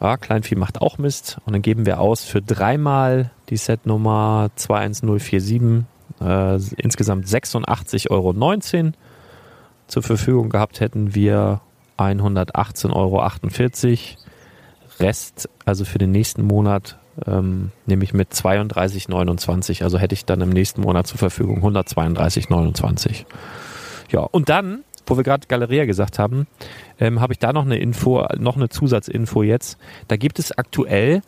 Ja, 0.00 0.16
Kleinvieh 0.16 0.54
macht 0.54 0.80
auch 0.80 0.96
Mist. 0.96 1.38
Und 1.44 1.52
dann 1.52 1.62
geben 1.62 1.84
wir 1.84 2.00
aus 2.00 2.24
für 2.24 2.40
dreimal 2.40 3.30
die 3.50 3.56
Setnummer 3.56 4.50
21047 4.56 5.84
äh, 6.20 6.58
insgesamt 6.76 7.26
86,19 7.26 8.10
Euro. 8.10 8.92
Zur 9.86 10.02
Verfügung 10.02 10.50
gehabt 10.50 10.80
hätten 10.80 11.14
wir 11.14 11.60
118,48 11.98 12.94
Euro. 12.94 13.22
Rest, 15.00 15.48
also 15.64 15.84
für 15.84 15.98
den 15.98 16.10
nächsten 16.10 16.42
Monat, 16.44 16.98
ähm, 17.26 17.72
nehme 17.86 18.04
ich 18.04 18.12
mit 18.12 18.32
32,29. 18.32 19.82
Also 19.82 19.98
hätte 19.98 20.14
ich 20.14 20.24
dann 20.24 20.40
im 20.40 20.50
nächsten 20.50 20.82
Monat 20.82 21.06
zur 21.06 21.18
Verfügung 21.18 21.64
132,29. 21.64 23.24
Ja, 24.10 24.20
und 24.20 24.48
dann, 24.48 24.84
wo 25.06 25.16
wir 25.16 25.24
gerade 25.24 25.46
Galeria 25.48 25.86
gesagt 25.86 26.18
haben, 26.18 26.46
ähm, 26.98 27.20
habe 27.20 27.32
ich 27.32 27.38
da 27.38 27.52
noch 27.52 27.64
eine 27.64 27.78
Info, 27.78 28.26
noch 28.38 28.56
eine 28.56 28.68
Zusatzinfo 28.68 29.42
jetzt. 29.42 29.78
Da 30.08 30.16
gibt 30.16 30.38
es 30.38 30.52
aktuell, 30.52 31.22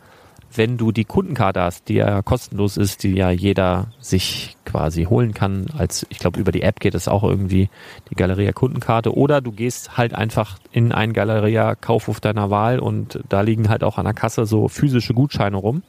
wenn 0.55 0.77
du 0.77 0.93
die 0.93 1.05
Kundenkarte 1.05 1.63
hast, 1.63 1.89
die 1.89 1.95
ja 1.95 2.23
kostenlos 2.23 2.77
ist, 2.77 3.03
die 3.03 3.15
ja 3.15 3.31
jeder 3.31 3.89
sich 4.01 4.57
quasi 4.65 5.05
holen 5.05 5.35
kann, 5.35 5.67
als 5.77 6.07
ich 6.11 6.19
glaube 6.19 6.41
über 6.41 6.53
die 6.53 6.63
App 6.63 6.81
geht 6.81 6.95
es 6.95 7.09
auch 7.09 7.23
irgendwie 7.23 7.69
die 8.11 8.15
Galeria 8.15 8.53
Kundenkarte 8.53 9.15
oder 9.15 9.41
du 9.41 9.53
gehst 9.53 9.97
halt 9.97 10.15
einfach 10.15 10.59
in 10.71 10.93
einen 10.93 11.13
Galeria 11.13 11.75
Kaufhof 11.75 12.21
deiner 12.21 12.51
Wahl 12.51 12.79
und 12.79 13.21
da 13.29 13.41
liegen 13.41 13.69
halt 13.69 13.85
auch 13.85 13.99
an 13.99 14.05
der 14.05 14.15
Kasse 14.15 14.47
so 14.47 14.69
physische 14.69 15.15
Gutscheine 15.15 15.57
rum. 15.57 15.83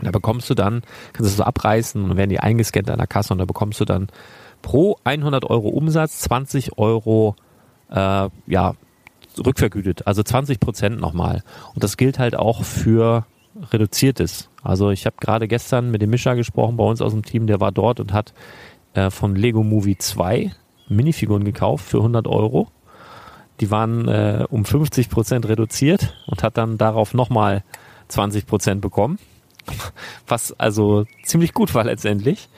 Da 0.00 0.10
bekommst 0.10 0.50
du 0.50 0.54
dann, 0.54 0.82
kannst 1.12 1.32
du 1.32 1.36
so 1.36 1.44
abreißen 1.44 2.02
und 2.02 2.16
werden 2.16 2.30
die 2.30 2.40
eingescannt 2.40 2.90
an 2.90 2.98
der 2.98 3.06
Kasse 3.06 3.34
und 3.34 3.38
da 3.38 3.44
bekommst 3.44 3.80
du 3.80 3.84
dann 3.84 4.08
pro 4.62 4.96
100 5.04 5.44
Euro 5.44 5.68
Umsatz 5.68 6.20
20 6.20 6.78
Euro 6.78 7.36
äh, 7.90 8.28
ja 8.46 8.74
rückvergütet, 9.44 10.06
also 10.06 10.22
20 10.22 10.60
Prozent 10.60 11.00
nochmal. 11.00 11.42
Und 11.74 11.84
das 11.84 11.96
gilt 11.96 12.18
halt 12.18 12.36
auch 12.36 12.64
für 12.64 13.24
reduziertes. 13.70 14.48
Also 14.62 14.90
ich 14.90 15.06
habe 15.06 15.16
gerade 15.20 15.48
gestern 15.48 15.90
mit 15.90 16.02
dem 16.02 16.10
Mischa 16.10 16.34
gesprochen 16.34 16.76
bei 16.76 16.84
uns 16.84 17.00
aus 17.00 17.12
dem 17.12 17.24
Team, 17.24 17.46
der 17.46 17.60
war 17.60 17.72
dort 17.72 18.00
und 18.00 18.12
hat 18.12 18.32
äh, 18.94 19.10
von 19.10 19.36
Lego 19.36 19.62
Movie 19.62 19.98
2 19.98 20.52
Minifiguren 20.88 21.44
gekauft 21.44 21.84
für 21.84 21.98
100 21.98 22.26
Euro. 22.26 22.68
Die 23.60 23.70
waren 23.70 24.08
äh, 24.08 24.44
um 24.50 24.64
50 24.64 25.08
Prozent 25.10 25.48
reduziert 25.48 26.14
und 26.26 26.42
hat 26.42 26.58
dann 26.58 26.78
darauf 26.78 27.14
nochmal 27.14 27.64
20 28.08 28.46
Prozent 28.46 28.80
bekommen. 28.80 29.18
Was 30.26 30.52
also 30.58 31.04
ziemlich 31.22 31.52
gut 31.54 31.74
war 31.74 31.84
letztendlich. 31.84 32.48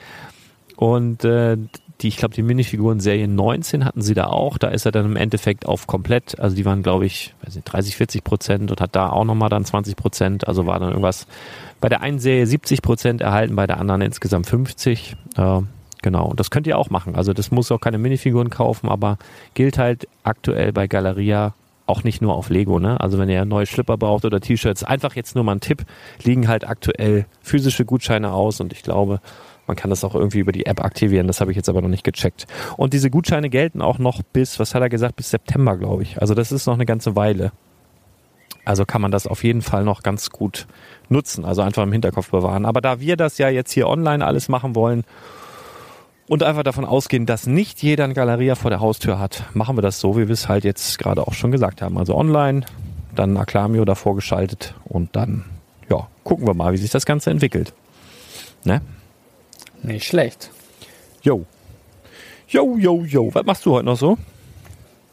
Und 0.75 1.23
äh, 1.23 1.57
die, 2.01 2.09
ich 2.09 2.17
glaube, 2.17 2.35
die 2.35 2.41
Minifiguren 2.41 2.99
Serie 2.99 3.27
19 3.27 3.85
hatten 3.85 4.01
sie 4.01 4.13
da 4.13 4.27
auch. 4.27 4.57
Da 4.57 4.67
ist 4.67 4.85
er 4.85 4.91
dann 4.91 5.05
im 5.05 5.15
Endeffekt 5.15 5.65
auf 5.65 5.87
komplett, 5.87 6.39
also 6.39 6.55
die 6.55 6.65
waren, 6.65 6.83
glaube 6.83 7.05
ich, 7.05 7.33
weiß 7.43 7.55
nicht, 7.55 7.65
30, 7.65 7.95
40 7.95 8.23
Prozent 8.23 8.71
und 8.71 8.81
hat 8.81 8.95
da 8.95 9.09
auch 9.09 9.23
nochmal 9.23 9.49
dann 9.49 9.63
20 9.63 9.95
Prozent. 9.95 10.47
Also 10.47 10.65
war 10.65 10.79
dann 10.79 10.89
irgendwas 10.89 11.25
bei 11.79 11.89
der 11.89 12.01
einen 12.01 12.19
Serie 12.19 12.47
70 12.47 12.81
Prozent 12.81 13.21
erhalten, 13.21 13.55
bei 13.55 13.67
der 13.67 13.79
anderen 13.79 14.01
insgesamt 14.01 14.47
50. 14.47 15.15
Äh, 15.37 15.61
genau, 16.01 16.27
und 16.27 16.39
das 16.39 16.51
könnt 16.51 16.67
ihr 16.67 16.77
auch 16.77 16.89
machen. 16.89 17.15
Also 17.15 17.31
das 17.31 17.51
muss 17.51 17.71
auch 17.71 17.79
keine 17.79 17.97
Minifiguren 17.97 18.49
kaufen, 18.49 18.89
aber 18.89 19.17
gilt 19.53 19.77
halt 19.77 20.07
aktuell 20.23 20.73
bei 20.73 20.87
Galeria 20.87 21.53
auch 21.87 22.03
nicht 22.03 22.21
nur 22.21 22.33
auf 22.33 22.49
Lego, 22.49 22.79
ne? 22.79 22.99
Also 22.99 23.19
wenn 23.19 23.29
ihr 23.29 23.45
neue 23.45 23.67
Schlipper 23.67 23.97
braucht 23.97 24.25
oder 24.25 24.41
T-Shirts, 24.41 24.83
einfach 24.83 25.15
jetzt 25.15 25.35
nur 25.35 25.43
mal 25.43 25.53
ein 25.53 25.59
Tipp, 25.59 25.85
liegen 26.23 26.47
halt 26.47 26.67
aktuell 26.67 27.25
physische 27.41 27.85
Gutscheine 27.85 28.33
aus 28.33 28.59
und 28.59 28.73
ich 28.73 28.81
glaube, 28.81 29.21
man 29.67 29.75
kann 29.75 29.89
das 29.89 30.03
auch 30.03 30.15
irgendwie 30.15 30.39
über 30.39 30.51
die 30.51 30.65
App 30.65 30.83
aktivieren. 30.83 31.27
Das 31.27 31.41
habe 31.41 31.51
ich 31.51 31.57
jetzt 31.57 31.69
aber 31.69 31.81
noch 31.81 31.89
nicht 31.89 32.03
gecheckt. 32.03 32.45
Und 32.77 32.93
diese 32.93 33.09
Gutscheine 33.09 33.49
gelten 33.49 33.81
auch 33.81 33.97
noch 33.97 34.21
bis, 34.21 34.59
was 34.59 34.75
hat 34.75 34.81
er 34.81 34.89
gesagt, 34.89 35.15
bis 35.15 35.31
September, 35.31 35.77
glaube 35.77 36.03
ich. 36.03 36.21
Also 36.21 36.33
das 36.33 36.51
ist 36.51 36.67
noch 36.67 36.75
eine 36.75 36.85
ganze 36.85 37.15
Weile. 37.15 37.51
Also 38.63 38.85
kann 38.85 39.01
man 39.01 39.11
das 39.11 39.27
auf 39.27 39.43
jeden 39.43 39.61
Fall 39.61 39.83
noch 39.83 40.03
ganz 40.03 40.29
gut 40.29 40.67
nutzen. 41.09 41.45
Also 41.45 41.61
einfach 41.61 41.83
im 41.83 41.91
Hinterkopf 41.91 42.31
bewahren. 42.31 42.65
Aber 42.65 42.81
da 42.81 42.99
wir 42.99 43.15
das 43.15 43.37
ja 43.37 43.49
jetzt 43.49 43.71
hier 43.71 43.87
online 43.87 44.25
alles 44.25 44.49
machen 44.49 44.75
wollen 44.75 45.03
und 46.27 46.43
einfach 46.43 46.63
davon 46.63 46.85
ausgehen, 46.85 47.25
dass 47.25 47.45
nicht 47.45 47.83
jeder 47.83 48.03
ein 48.05 48.13
Galeria 48.13 48.55
vor 48.55 48.71
der 48.71 48.79
Haustür 48.79 49.19
hat, 49.19 49.43
machen 49.53 49.77
wir 49.77 49.81
das 49.83 49.99
so, 49.99 50.17
wie 50.17 50.27
wir 50.27 50.33
es 50.33 50.49
halt 50.49 50.63
jetzt 50.63 50.97
gerade 50.97 51.27
auch 51.27 51.33
schon 51.33 51.51
gesagt 51.51 51.81
haben. 51.81 51.97
Also 51.97 52.15
online, 52.15 52.65
dann 53.13 53.37
Acclamio 53.37 53.85
davor 53.85 54.15
geschaltet 54.15 54.73
und 54.85 55.15
dann, 55.15 55.45
ja, 55.89 56.07
gucken 56.23 56.47
wir 56.47 56.53
mal, 56.55 56.73
wie 56.73 56.77
sich 56.77 56.89
das 56.89 57.05
Ganze 57.05 57.29
entwickelt. 57.29 57.73
Ne? 58.63 58.81
Nicht 59.85 60.07
schlecht. 60.07 60.51
Jo. 61.21 61.45
Jo, 62.47 62.75
jo, 62.77 63.03
jo. 63.03 63.33
Was 63.33 63.45
machst 63.45 63.65
du 63.65 63.73
heute 63.73 63.85
noch 63.85 63.97
so? 63.97 64.17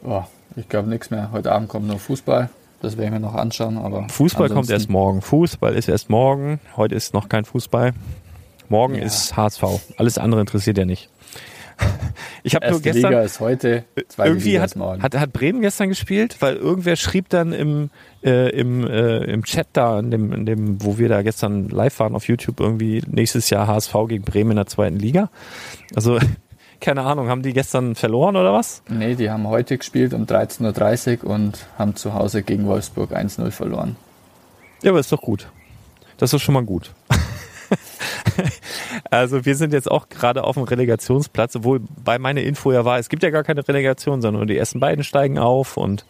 Oh, 0.05 0.23
ich 0.57 0.69
glaube 0.69 0.89
nichts 0.89 1.11
mehr. 1.11 1.31
Heute 1.33 1.53
Abend 1.53 1.69
kommt 1.69 1.87
nur 1.87 1.99
Fußball. 1.99 2.51
Das 2.81 2.97
werden 2.97 3.13
wir 3.13 3.21
noch 3.21 3.35
anschauen. 3.35 3.79
Aber 3.79 4.09
Fußball 4.09 4.49
kommt 4.49 4.71
erst 4.71 4.91
morgen. 4.91 5.23
Fußball 5.23 5.75
ist 5.75 5.89
erst 5.89 6.11
morgen. 6.11 6.59
Heute 6.77 6.95
ist 6.95 7.15
noch 7.15 7.29
kein 7.29 7.45
Fußball. 7.45 7.93
Morgen 8.69 8.95
ja. 8.95 9.05
ist 9.05 9.37
HSV. 9.37 9.63
Alles 9.97 10.19
andere 10.19 10.41
interessiert 10.41 10.79
ja 10.79 10.85
nicht. 10.85 11.09
Ich 12.45 12.55
habe 12.55 12.71
nur 12.71 12.81
gestern. 12.81 13.11
Liga 13.11 13.23
ist 13.23 13.41
heute, 13.41 13.85
zweite 14.09 14.29
irgendwie 14.29 14.51
Liga 14.51 14.63
hat, 14.63 14.77
morgen. 14.77 15.03
Hat, 15.03 15.15
hat 15.15 15.33
Bremen 15.33 15.61
gestern 15.61 15.89
gespielt, 15.89 16.37
weil 16.41 16.57
irgendwer 16.57 16.97
schrieb 16.97 17.29
dann 17.29 17.53
im 17.53 17.91
äh, 18.25 18.51
im 18.51 18.87
äh, 18.87 19.19
im 19.25 19.45
Chat 19.45 19.69
da, 19.73 19.99
in 19.99 20.11
dem, 20.11 20.33
in 20.33 20.47
dem, 20.47 20.83
wo 20.83 20.99
wir 20.99 21.09
da 21.09 21.23
gestern 21.23 21.69
live 21.69 21.99
waren 22.01 22.15
auf 22.15 22.27
YouTube 22.27 22.61
irgendwie 22.61 23.03
nächstes 23.07 23.51
Jahr 23.51 23.67
HSV 23.67 23.95
gegen 24.09 24.25
Bremen 24.25 24.53
in 24.53 24.57
der 24.57 24.67
zweiten 24.67 24.99
Liga. 24.99 25.31
Also 25.95 26.19
keine 26.81 27.03
Ahnung, 27.03 27.29
haben 27.29 27.43
die 27.43 27.53
gestern 27.53 27.95
verloren 27.95 28.37
oder 28.37 28.53
was? 28.53 28.83
Nee, 28.89 29.15
die 29.15 29.31
haben 29.31 29.47
heute 29.47 29.79
gespielt 29.79 30.13
um 30.13 30.25
13.30 30.25 31.23
Uhr 31.25 31.31
und 31.31 31.67
haben 31.79 31.95
zu 31.95 32.13
Hause 32.13 32.43
gegen 32.43 32.67
Wolfsburg 32.67 33.13
1-0 33.13 33.51
verloren. 33.53 33.97
Ja, 34.83 34.91
aber 34.91 34.99
ist 34.99 35.13
doch 35.13 35.23
gut. 35.23 35.47
Das 36.17 36.33
ist 36.33 36.43
schon 36.43 36.55
mal 36.55 36.65
gut. 36.65 36.93
also 39.11 39.45
wir 39.45 39.57
sind 39.57 39.73
jetzt 39.73 39.91
auch 39.91 40.09
gerade 40.09 40.45
auf 40.45 40.55
dem 40.57 40.65
Relegationsplatz, 40.65 41.57
obwohl 41.57 41.81
bei 42.05 42.19
meiner 42.19 42.43
Info 42.43 42.73
ja 42.73 42.85
war, 42.85 42.99
es 42.99 43.09
gibt 43.09 43.23
ja 43.23 43.31
gar 43.31 43.45
keine 43.45 43.67
Relegation, 43.67 44.23
sondern 44.23 44.47
die 44.47 44.57
ersten 44.57 44.81
beiden 44.81 45.05
steigen 45.05 45.39
auf 45.39 45.77
und 45.77 46.05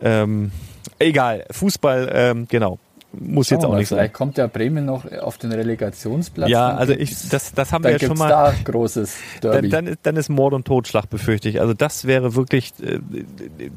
ähm, 0.00 0.52
egal, 0.98 1.44
Fußball, 1.50 2.10
ähm, 2.12 2.46
genau. 2.48 2.78
Muss 3.14 3.50
jetzt 3.50 3.66
auch 3.66 3.76
nicht 3.76 3.88
sein. 3.88 3.98
Vielleicht 3.98 4.14
kommt 4.14 4.38
ja 4.38 4.46
Bremen 4.46 4.86
noch 4.86 5.04
auf 5.20 5.36
den 5.36 5.52
Relegationsplatz. 5.52 6.48
Ja, 6.48 6.74
also 6.74 6.94
ich, 6.94 7.28
das, 7.28 7.52
das 7.52 7.70
haben 7.70 7.84
wir 7.84 7.90
ja 7.90 7.98
schon 7.98 8.16
mal. 8.16 8.30
Da 8.30 8.54
großes 8.64 9.16
Derby. 9.42 9.68
Dann, 9.68 9.84
dann, 9.84 9.96
dann 10.02 10.16
ist 10.16 10.30
Mord 10.30 10.54
und 10.54 10.66
Totschlag 10.66 11.10
befürchte 11.10 11.50
ich. 11.50 11.60
Also 11.60 11.74
das 11.74 12.06
wäre 12.06 12.34
wirklich, 12.34 12.72
äh, 12.82 13.00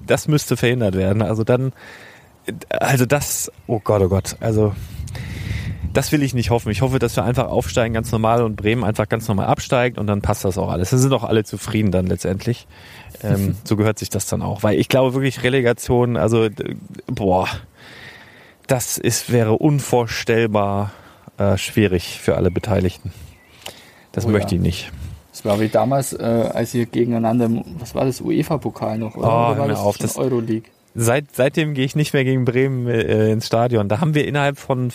das 0.07 0.29
müsste 0.29 0.55
verhindert 0.55 0.95
werden. 0.95 1.21
Also 1.21 1.43
dann 1.43 1.73
also 2.69 3.05
das, 3.05 3.51
oh 3.67 3.79
Gott, 3.83 4.01
oh 4.01 4.09
Gott, 4.09 4.35
also 4.39 4.73
das 5.95 6.11
will 6.11 6.21
ich 6.21 6.33
nicht 6.33 6.49
hoffen. 6.51 6.69
Ich 6.71 6.81
hoffe, 6.81 6.99
dass 6.99 7.15
wir 7.15 7.23
einfach 7.23 7.47
aufsteigen 7.47 7.93
ganz 7.93 8.11
normal 8.11 8.43
und 8.43 8.55
Bremen 8.55 8.83
einfach 8.83 9.09
ganz 9.09 9.27
normal 9.27 9.47
absteigt 9.47 9.97
und 9.97 10.07
dann 10.07 10.21
passt 10.21 10.45
das 10.45 10.57
auch 10.57 10.69
alles. 10.69 10.91
Dann 10.91 10.99
sind 10.99 11.13
auch 11.13 11.23
alle 11.23 11.43
zufrieden 11.43 11.91
dann 11.91 12.05
letztendlich. 12.07 12.67
Ähm, 13.23 13.55
so 13.63 13.75
gehört 13.75 13.97
sich 13.97 14.09
das 14.09 14.25
dann 14.27 14.41
auch. 14.41 14.61
Weil 14.63 14.79
ich 14.79 14.89
glaube 14.89 15.13
wirklich 15.13 15.41
Relegation, 15.43 16.17
also 16.17 16.49
boah, 17.07 17.47
das 18.67 18.97
ist, 18.97 19.31
wäre 19.31 19.53
unvorstellbar 19.53 20.91
äh, 21.37 21.57
schwierig 21.57 22.19
für 22.21 22.35
alle 22.35 22.51
Beteiligten. 22.51 23.11
Das 24.11 24.25
Oh 24.25 24.29
möchte 24.29 24.55
ja. 24.55 24.61
ich 24.61 24.61
nicht. 24.67 24.91
Das 25.31 25.43
war 25.43 25.59
wie 25.59 25.67
damals, 25.67 26.13
äh, 26.13 26.23
als 26.53 26.73
ihr 26.73 26.85
gegeneinander, 26.85 27.49
was 27.79 27.93
war 27.93 28.05
das, 28.05 28.21
UEFA-Pokal 28.21 28.97
noch, 28.97 29.15
oder? 29.15 29.27
Oh, 29.27 29.51
oder 29.51 29.57
war 29.59 29.67
das 29.67 29.79
auf, 29.79 29.97
das- 29.97 30.17
Euroleague? 30.17 30.69
Seit, 30.97 31.35
seitdem 31.35 31.73
gehe 31.73 31.83
ich 31.83 31.97
nicht 31.97 32.13
mehr 32.13 32.23
gegen 32.23 32.45
Bremen 32.45 32.87
äh, 32.87 33.29
ins 33.31 33.47
Stadion. 33.47 33.89
Da 33.89 33.99
haben 33.99 34.13
wir 34.13 34.25
innerhalb 34.25 34.57
von 34.57 34.91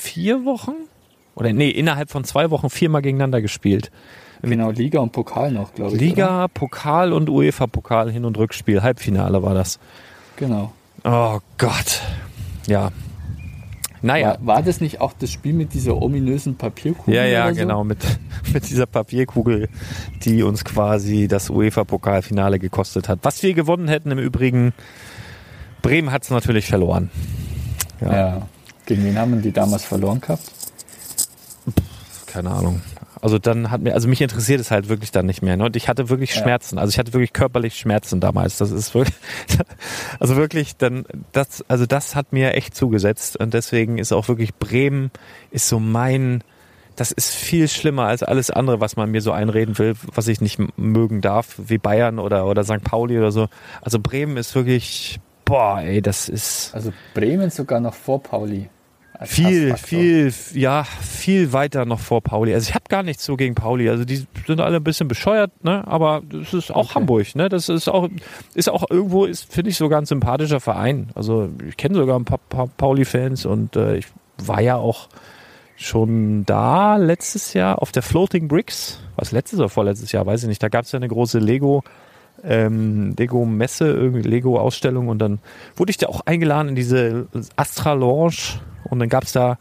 vier 0.00 0.44
Wochen 0.44 0.72
oder 1.34 1.52
nee, 1.52 1.70
innerhalb 1.70 2.10
von 2.10 2.24
zwei 2.24 2.50
Wochen 2.50 2.70
viermal 2.70 3.02
gegeneinander 3.02 3.40
gespielt. 3.40 3.90
Genau, 4.42 4.70
Liga 4.70 5.00
und 5.00 5.12
Pokal 5.12 5.52
noch, 5.52 5.74
glaube 5.74 5.94
ich. 5.94 6.00
Liga, 6.00 6.48
Pokal 6.48 7.12
und 7.12 7.28
UEFA-Pokal 7.28 8.10
Hin- 8.10 8.24
und 8.24 8.38
Rückspiel. 8.38 8.82
Halbfinale 8.82 9.42
war 9.42 9.54
das. 9.54 9.76
Oder? 9.76 10.46
Genau. 10.46 10.72
Oh 11.04 11.38
Gott. 11.58 12.00
Ja. 12.66 12.90
Naja. 14.02 14.38
War, 14.40 14.46
war 14.56 14.62
das 14.62 14.80
nicht 14.80 15.02
auch 15.02 15.12
das 15.12 15.30
Spiel 15.30 15.52
mit 15.52 15.74
dieser 15.74 16.00
ominösen 16.00 16.56
Papierkugel? 16.56 17.14
Ja, 17.14 17.24
ja, 17.26 17.44
oder 17.44 17.54
so? 17.54 17.60
genau, 17.60 17.84
mit, 17.84 17.98
mit 18.54 18.68
dieser 18.70 18.86
Papierkugel, 18.86 19.68
die 20.24 20.42
uns 20.42 20.64
quasi 20.64 21.28
das 21.28 21.50
UEFA-Pokalfinale 21.50 22.58
gekostet 22.58 23.10
hat. 23.10 23.18
Was 23.22 23.42
wir 23.42 23.52
gewonnen 23.52 23.88
hätten 23.88 24.10
im 24.10 24.18
Übrigen, 24.18 24.72
Bremen 25.82 26.12
hat 26.12 26.22
es 26.22 26.30
natürlich 26.30 26.66
verloren. 26.66 27.10
Ja, 28.00 28.12
Ja. 28.12 28.48
Gegen 28.90 29.04
wen 29.04 29.16
haben 29.16 29.40
die 29.40 29.52
damals 29.52 29.84
verloren 29.84 30.20
gehabt? 30.20 30.42
keine 32.26 32.50
Ahnung. 32.50 32.82
Also 33.22 33.38
dann 33.38 33.70
hat 33.70 33.82
mir, 33.82 33.94
also 33.94 34.08
mich 34.08 34.20
interessiert 34.20 34.60
es 34.60 34.72
halt 34.72 34.88
wirklich 34.88 35.12
dann 35.12 35.26
nicht 35.26 35.42
mehr. 35.42 35.56
Ne? 35.56 35.64
Und 35.66 35.76
ich 35.76 35.86
hatte 35.86 36.08
wirklich 36.08 36.34
Ja. 36.34 36.42
Schmerzen. 36.42 36.76
Also 36.76 36.90
ich 36.90 36.98
hatte 36.98 37.12
wirklich 37.12 37.32
körperlich 37.32 37.76
Schmerzen 37.76 38.18
damals. 38.18 38.58
Das 38.58 38.72
ist 38.72 38.92
wirklich, 38.92 39.14
also 40.18 40.34
wirklich 40.34 40.76
dann, 40.76 41.04
das, 41.30 41.64
also 41.68 41.86
das 41.86 42.16
hat 42.16 42.32
mir 42.32 42.54
echt 42.54 42.74
zugesetzt. 42.74 43.36
Und 43.36 43.54
deswegen 43.54 43.96
ist 43.98 44.10
auch 44.10 44.26
wirklich 44.26 44.56
Bremen 44.56 45.12
ist 45.52 45.68
so 45.68 45.78
mein, 45.78 46.42
das 46.96 47.12
ist 47.12 47.32
viel 47.32 47.68
schlimmer 47.68 48.06
als 48.06 48.24
alles 48.24 48.50
andere, 48.50 48.80
was 48.80 48.96
man 48.96 49.08
mir 49.08 49.20
so 49.20 49.30
einreden 49.30 49.78
will, 49.78 49.94
was 50.12 50.26
ich 50.26 50.40
nicht 50.40 50.58
mögen 50.76 51.20
darf, 51.20 51.54
wie 51.58 51.78
Bayern 51.78 52.18
oder, 52.18 52.44
oder 52.46 52.64
St. 52.64 52.82
Pauli 52.82 53.16
oder 53.16 53.30
so. 53.30 53.46
Also 53.82 54.00
Bremen 54.00 54.36
ist 54.36 54.52
wirklich, 54.56 55.20
boah, 55.44 55.80
ey, 55.80 56.02
das 56.02 56.28
ist 56.28 56.74
Also 56.74 56.92
Bremen 57.14 57.50
sogar 57.50 57.78
noch 57.78 57.94
vor 57.94 58.20
Pauli. 58.20 58.68
Viel, 59.24 59.76
viel, 59.76 60.32
ja, 60.54 60.84
viel 60.84 61.52
weiter 61.52 61.84
noch 61.84 62.00
vor 62.00 62.22
Pauli. 62.22 62.54
Also 62.54 62.68
ich 62.68 62.74
habe 62.74 62.84
gar 62.88 63.02
nichts 63.02 63.24
so 63.24 63.36
gegen 63.36 63.54
Pauli. 63.54 63.88
Also 63.88 64.04
die 64.04 64.26
sind 64.46 64.60
alle 64.60 64.76
ein 64.76 64.84
bisschen 64.84 65.08
bescheuert, 65.08 65.64
ne? 65.64 65.86
Aber 65.86 66.22
das 66.28 66.54
ist 66.54 66.70
auch 66.70 66.90
Okay. 66.90 66.94
Hamburg, 66.94 67.34
ne? 67.34 67.48
Das 67.48 67.68
ist 67.68 67.88
auch, 67.88 68.08
ist 68.54 68.70
auch 68.70 68.84
irgendwo, 68.90 69.26
ist 69.26 69.52
finde 69.52 69.70
ich 69.70 69.76
sogar 69.76 70.00
ein 70.00 70.06
sympathischer 70.06 70.60
Verein. 70.60 71.10
Also 71.14 71.50
ich 71.68 71.76
kenne 71.76 71.94
sogar 71.94 72.18
ein 72.18 72.24
paar, 72.24 72.38
paar 72.38 72.66
Pauli-Fans 72.68 73.44
und 73.46 73.76
äh, 73.76 73.96
ich 73.98 74.06
war 74.38 74.60
ja 74.60 74.76
auch 74.76 75.08
schon 75.76 76.44
da 76.46 76.96
letztes 76.96 77.52
Jahr 77.54 77.80
auf 77.82 77.92
der 77.92 78.02
Floating 78.02 78.48
Bricks. 78.48 79.00
Was 79.16 79.32
letztes 79.32 79.58
oder 79.58 79.68
vorletztes 79.68 80.12
Jahr, 80.12 80.24
weiß 80.26 80.42
ich 80.42 80.48
nicht. 80.48 80.62
Da 80.62 80.68
gab 80.68 80.84
es 80.84 80.92
ja 80.92 80.98
eine 80.98 81.08
große 81.08 81.38
Lego. 81.38 81.82
Ähm, 82.42 83.14
Lego-Messe, 83.18 83.86
irgendwie 83.86 84.22
Lego-Ausstellung 84.22 85.08
und 85.08 85.18
dann 85.18 85.40
wurde 85.76 85.90
ich 85.90 85.98
da 85.98 86.06
auch 86.06 86.22
eingeladen 86.24 86.70
in 86.70 86.74
diese 86.74 87.26
Astra 87.56 87.92
Lounge 87.92 88.60
und 88.90 88.98
dann 88.98 89.08
gab's 89.08 89.32
da, 89.32 89.58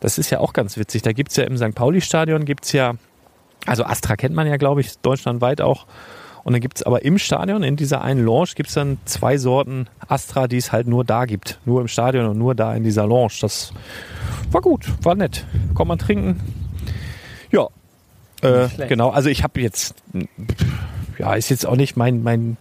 das 0.00 0.18
ist 0.18 0.30
ja 0.30 0.40
auch 0.40 0.52
ganz 0.52 0.76
witzig, 0.76 1.02
da 1.02 1.12
gibt's 1.12 1.36
ja 1.36 1.44
im 1.44 1.56
St. 1.56 1.74
Pauli-Stadion 1.74 2.44
gibt's 2.44 2.72
ja, 2.72 2.94
also 3.66 3.84
Astra 3.84 4.16
kennt 4.16 4.34
man 4.34 4.46
ja, 4.46 4.56
glaube 4.56 4.80
ich, 4.80 4.98
deutschlandweit 4.98 5.60
auch. 5.60 5.86
Und 6.44 6.54
dann 6.54 6.60
gibt's 6.60 6.82
aber 6.82 7.04
im 7.04 7.18
Stadion, 7.18 7.62
in 7.62 7.76
dieser 7.76 8.02
einen 8.02 8.24
Lounge, 8.24 8.50
gibt's 8.56 8.74
dann 8.74 8.98
zwei 9.04 9.38
Sorten 9.38 9.86
Astra, 10.08 10.48
die 10.48 10.56
es 10.56 10.72
halt 10.72 10.88
nur 10.88 11.04
da 11.04 11.24
gibt. 11.24 11.60
Nur 11.64 11.80
im 11.80 11.88
Stadion 11.88 12.26
und 12.26 12.36
nur 12.36 12.56
da 12.56 12.74
in 12.74 12.82
dieser 12.82 13.06
Lounge. 13.06 13.34
Das 13.40 13.72
war 14.50 14.60
gut, 14.60 14.92
war 15.02 15.14
nett. 15.14 15.46
Kann 15.76 15.86
man 15.86 15.98
trinken. 15.98 16.40
Ja. 17.52 17.68
Äh, 18.42 18.68
genau, 18.88 19.10
also 19.10 19.28
ich 19.28 19.44
habe 19.44 19.60
jetzt, 19.60 19.94
ja, 21.16 21.34
ist 21.34 21.48
jetzt 21.48 21.64
auch 21.64 21.76
nicht 21.76 21.96
mein, 21.96 22.24
mein 22.24 22.56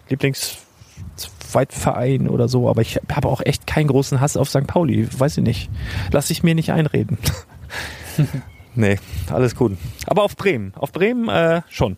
Lieblings-Zweitverein 1.52 2.28
oder 2.30 2.48
so, 2.48 2.70
aber 2.70 2.82
ich 2.82 3.00
habe 3.12 3.28
auch 3.28 3.42
echt 3.42 3.68
keinen 3.68 3.88
großen 3.88 4.22
Hass 4.22 4.38
auf 4.38 4.50
St. 4.50 4.68
Pauli. 4.68 5.08
Weiß 5.18 5.38
ich 5.38 5.44
nicht. 5.44 5.70
Lass 6.12 6.30
ich 6.30 6.44
mir 6.44 6.56
nicht 6.56 6.72
einreden. 6.72 7.18
nee, 8.76 8.98
alles 9.30 9.56
gut. 9.56 9.78
Aber 10.08 10.24
auf 10.24 10.36
Bremen. 10.36 10.74
Auf 10.76 10.92
Bremen 10.92 11.30
äh, 11.30 11.62
schon. 11.70 11.98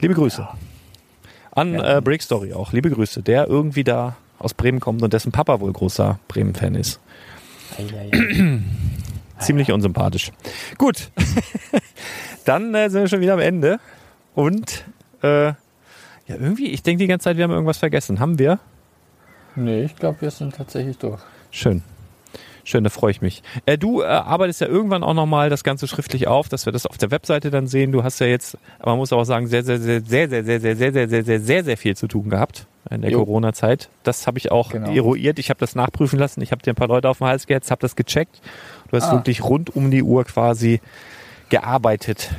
Liebe 0.00 0.14
Grüße. 0.14 0.46
An 1.52 1.74
Ja. 1.74 1.98
äh, 1.98 2.00
Break 2.00 2.22
Story 2.22 2.52
auch. 2.52 2.72
Liebe 2.72 2.90
Grüße. 2.90 3.22
Der 3.22 3.46
irgendwie 3.48 3.84
da 3.84 4.16
aus 4.38 4.54
Bremen 4.54 4.80
kommt 4.80 5.02
und 5.02 5.12
dessen 5.12 5.32
Papa 5.32 5.60
wohl 5.60 5.72
großer 5.72 6.18
Bremen-Fan 6.28 6.74
ist. 6.74 7.00
Ziemlich 9.38 9.72
unsympathisch. 9.72 10.30
Gut. 10.78 11.10
Dann 12.44 12.74
äh, 12.74 12.88
sind 12.90 13.02
wir 13.02 13.08
schon 13.08 13.20
wieder 13.20 13.34
am 13.34 13.40
Ende. 13.40 13.78
Und 14.34 14.84
äh, 15.22 15.52
ja, 16.26 16.36
irgendwie, 16.36 16.68
ich 16.68 16.82
denke 16.82 17.02
die 17.04 17.06
ganze 17.08 17.24
Zeit, 17.24 17.36
wir 17.36 17.44
haben 17.44 17.50
irgendwas 17.52 17.78
vergessen. 17.78 18.20
Haben 18.20 18.38
wir? 18.38 18.58
Nee, 19.56 19.82
ich 19.84 19.96
glaube, 19.96 20.20
wir 20.22 20.30
sind 20.30 20.54
tatsächlich 20.56 20.98
durch. 20.98 21.20
Schön. 21.50 21.82
Schön, 22.66 22.82
da 22.82 22.88
freue 22.88 23.10
ich 23.10 23.20
mich. 23.20 23.42
Äh, 23.66 23.76
du 23.76 24.00
äh, 24.00 24.06
arbeitest 24.06 24.62
ja 24.62 24.66
irgendwann 24.66 25.04
auch 25.04 25.12
nochmal 25.12 25.50
das 25.50 25.64
Ganze 25.64 25.86
schriftlich 25.86 26.26
auf, 26.28 26.48
dass 26.48 26.64
wir 26.64 26.72
das 26.72 26.86
auf 26.86 26.96
der 26.96 27.10
Webseite 27.10 27.50
dann 27.50 27.66
sehen. 27.66 27.92
Du 27.92 28.02
hast 28.04 28.20
ja 28.20 28.26
jetzt, 28.26 28.56
aber 28.78 28.92
man 28.92 29.00
muss 29.00 29.12
auch 29.12 29.24
sagen, 29.24 29.46
sehr, 29.48 29.62
sehr, 29.62 29.78
sehr, 29.78 30.00
sehr, 30.00 30.30
sehr, 30.30 30.42
sehr, 30.44 30.60
sehr, 30.60 30.76
sehr, 30.76 30.92
sehr, 30.92 31.08
sehr, 31.08 31.24
sehr, 31.24 31.40
sehr, 31.40 31.64
sehr 31.64 31.76
viel 31.76 31.94
zu 31.94 32.08
tun 32.08 32.30
gehabt 32.30 32.66
in 32.90 33.02
der. 33.02 33.12
Corona-Zeit. 33.12 33.90
Das 34.02 34.26
habe 34.26 34.38
ich 34.38 34.50
auch 34.50 34.70
Genau. 34.70 34.90
eruiert. 34.90 35.38
Ich 35.38 35.50
habe 35.50 35.60
das 35.60 35.74
nachprüfen 35.74 36.18
lassen. 36.18 36.40
Ich 36.40 36.52
habe 36.52 36.62
dir 36.62 36.72
ein 36.72 36.76
paar 36.76 36.88
Leute 36.88 37.10
auf 37.10 37.18
den 37.18 37.26
Hals 37.26 37.46
gehetzt, 37.46 37.70
habe 37.70 37.82
das 37.82 37.96
gecheckt. 37.96 38.40
Du 38.90 38.96
hast 38.96 39.04
Ah. 39.10 39.12
wirklich 39.12 39.44
rund 39.44 39.76
um 39.76 39.90
die 39.90 40.02
Uhr 40.02 40.24
quasi 40.24 40.80
gearbeitet, 41.50 42.30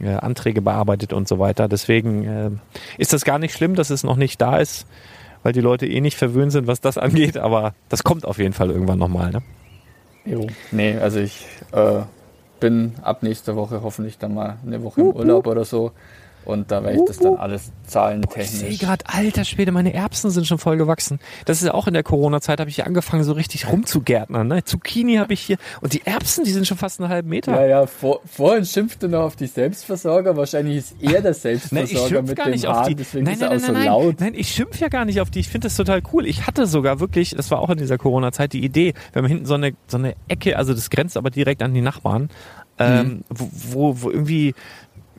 äh, 0.00 0.14
Anträge 0.14 0.62
bearbeitet 0.62 1.12
und 1.12 1.28
so 1.28 1.38
weiter. 1.38 1.68
Deswegen 1.68 2.24
äh, 2.24 2.50
ist 2.98 3.12
das 3.12 3.24
gar 3.24 3.38
nicht 3.38 3.54
schlimm, 3.54 3.74
dass 3.74 3.90
es 3.90 4.04
noch 4.04 4.16
nicht 4.16 4.40
da 4.40 4.58
ist, 4.58 4.86
weil 5.42 5.52
die 5.52 5.60
Leute 5.60 5.86
eh 5.86 6.00
nicht 6.00 6.16
verwöhnt 6.16 6.52
sind, 6.52 6.66
was 6.66 6.80
das 6.80 6.98
angeht. 6.98 7.36
Aber 7.36 7.74
das 7.88 8.02
kommt 8.02 8.24
auf 8.24 8.38
jeden 8.38 8.54
Fall 8.54 8.70
irgendwann 8.70 8.98
nochmal. 8.98 9.30
Ne? 9.30 9.42
Jo. 10.24 10.46
Nee, 10.70 10.96
also 10.96 11.20
ich 11.20 11.46
äh, 11.72 12.00
bin 12.60 12.94
ab 13.02 13.22
nächster 13.22 13.56
Woche 13.56 13.82
hoffentlich 13.82 14.18
dann 14.18 14.34
mal 14.34 14.56
eine 14.66 14.82
Woche 14.82 15.00
im 15.00 15.08
Urlaub 15.08 15.46
oder 15.46 15.64
so. 15.64 15.92
Und 16.44 16.70
da 16.70 16.82
werde 16.82 16.98
ich 16.98 17.04
das 17.06 17.18
dann 17.18 17.36
alles 17.36 17.62
Ich 17.62 17.68
sehe 17.68 17.90
zahlentechnisch. 17.90 18.78
gerade, 18.78 19.04
alter 19.06 19.44
Schwede, 19.44 19.72
meine 19.72 19.92
Erbsen 19.94 20.30
sind 20.30 20.46
schon 20.46 20.58
voll 20.58 20.76
gewachsen. 20.76 21.18
Das 21.44 21.60
ist 21.60 21.66
ja 21.66 21.74
auch 21.74 21.86
in 21.86 21.94
der 21.94 22.02
Corona-Zeit, 22.02 22.60
habe 22.60 22.68
ich 22.70 22.76
hier 22.76 22.86
angefangen, 22.86 23.24
so 23.24 23.32
richtig 23.32 23.68
rumzugärtnern. 23.68 24.46
Ne? 24.46 24.64
Zucchini 24.64 25.16
habe 25.16 25.32
ich 25.32 25.40
hier 25.40 25.56
und 25.80 25.92
die 25.92 26.02
Erbsen, 26.06 26.44
die 26.44 26.50
sind 26.50 26.66
schon 26.66 26.76
fast 26.76 27.00
einen 27.00 27.08
halben 27.08 27.28
Meter. 27.28 27.52
Ja, 27.60 27.66
ja, 27.66 27.86
vor, 27.86 28.20
vorhin 28.26 28.64
schimpfte 28.64 29.08
noch 29.08 29.22
auf 29.22 29.36
die 29.36 29.46
Selbstversorger. 29.46 30.36
Wahrscheinlich 30.36 30.76
ist 30.78 30.96
er 31.00 31.20
der 31.22 31.22
Nein, 31.22 31.34
Selbstversorger 31.34 31.92
ich 31.92 32.08
schimpf 32.08 32.28
mit 32.28 32.36
gar 32.36 32.46
dem 32.46 32.52
nicht 32.52 32.66
auf 32.66 32.76
Hahn, 32.76 32.88
die. 32.88 32.94
deswegen 32.94 33.24
Nein, 33.24 33.34
ist 33.34 33.40
nein, 33.40 33.50
er 33.50 33.56
nein, 33.56 33.62
auch 33.62 33.66
so 33.66 33.72
nein, 33.72 33.86
laut. 33.86 34.20
nein, 34.20 34.34
ich 34.34 34.48
schimpf 34.50 34.78
ja 34.80 34.88
gar 34.88 35.04
nicht 35.04 35.20
auf 35.20 35.30
die. 35.30 35.40
Ich 35.40 35.48
finde 35.48 35.66
das 35.66 35.76
total 35.76 36.02
cool. 36.12 36.26
Ich 36.26 36.46
hatte 36.46 36.66
sogar 36.66 37.00
wirklich, 37.00 37.30
das 37.36 37.50
war 37.50 37.58
auch 37.60 37.70
in 37.70 37.78
dieser 37.78 37.98
Corona-Zeit, 37.98 38.52
die 38.52 38.64
Idee, 38.64 38.94
wir 39.12 39.22
haben 39.22 39.28
hinten 39.28 39.46
so 39.46 39.54
eine, 39.54 39.72
so 39.86 39.96
eine 39.96 40.14
Ecke, 40.28 40.56
also 40.58 40.74
das 40.74 40.90
grenzt 40.90 41.16
aber 41.16 41.30
direkt 41.30 41.62
an 41.62 41.74
die 41.74 41.80
Nachbarn, 41.80 42.28
ähm, 42.78 43.22
wo, 43.28 43.48
wo, 43.52 44.02
wo 44.02 44.10
irgendwie 44.10 44.54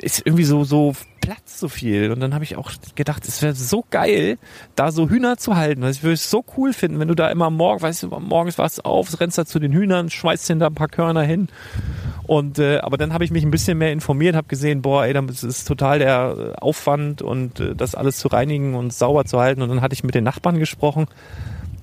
ist 0.05 0.21
irgendwie 0.23 0.43
so, 0.43 0.63
so 0.63 0.93
Platz 1.19 1.59
so 1.59 1.67
viel. 1.67 2.11
Und 2.11 2.19
dann 2.19 2.35
habe 2.35 2.43
ich 2.43 2.57
auch 2.57 2.71
gedacht, 2.93 3.27
es 3.27 3.41
wäre 3.41 3.55
so 3.55 3.83
geil, 3.89 4.37
da 4.75 4.91
so 4.91 5.09
Hühner 5.09 5.37
zu 5.37 5.55
halten. 5.55 5.83
Also 5.83 5.97
ich 5.97 6.03
würde 6.03 6.13
es 6.13 6.29
so 6.29 6.45
cool 6.55 6.73
finden, 6.73 6.99
wenn 6.99 7.07
du 7.07 7.15
da 7.15 7.29
immer 7.29 7.49
morgen, 7.49 7.81
weißt 7.81 8.03
du, 8.03 8.07
morgens 8.19 8.57
du 8.57 8.63
auf, 8.83 9.19
rennst 9.19 9.39
da 9.39 9.45
zu 9.47 9.57
den 9.57 9.73
Hühnern, 9.73 10.11
schmeißt 10.11 10.47
denen 10.47 10.59
da 10.59 10.67
ein 10.67 10.75
paar 10.75 10.89
Körner 10.89 11.23
hin. 11.23 11.47
Und 12.27 12.59
äh, 12.59 12.77
aber 12.77 12.97
dann 12.97 13.13
habe 13.13 13.23
ich 13.23 13.31
mich 13.31 13.43
ein 13.43 13.49
bisschen 13.49 13.79
mehr 13.79 13.91
informiert, 13.91 14.35
habe 14.35 14.47
gesehen, 14.47 14.83
boah, 14.83 15.05
ey, 15.05 15.13
das 15.13 15.43
ist 15.43 15.67
total 15.67 15.97
der 15.97 16.53
Aufwand 16.61 17.23
und 17.23 17.59
äh, 17.59 17.75
das 17.75 17.95
alles 17.95 18.17
zu 18.17 18.27
reinigen 18.27 18.75
und 18.75 18.93
sauber 18.93 19.25
zu 19.25 19.39
halten. 19.39 19.63
Und 19.63 19.69
dann 19.69 19.81
hatte 19.81 19.93
ich 19.93 20.03
mit 20.03 20.13
den 20.13 20.23
Nachbarn 20.23 20.59
gesprochen 20.59 21.07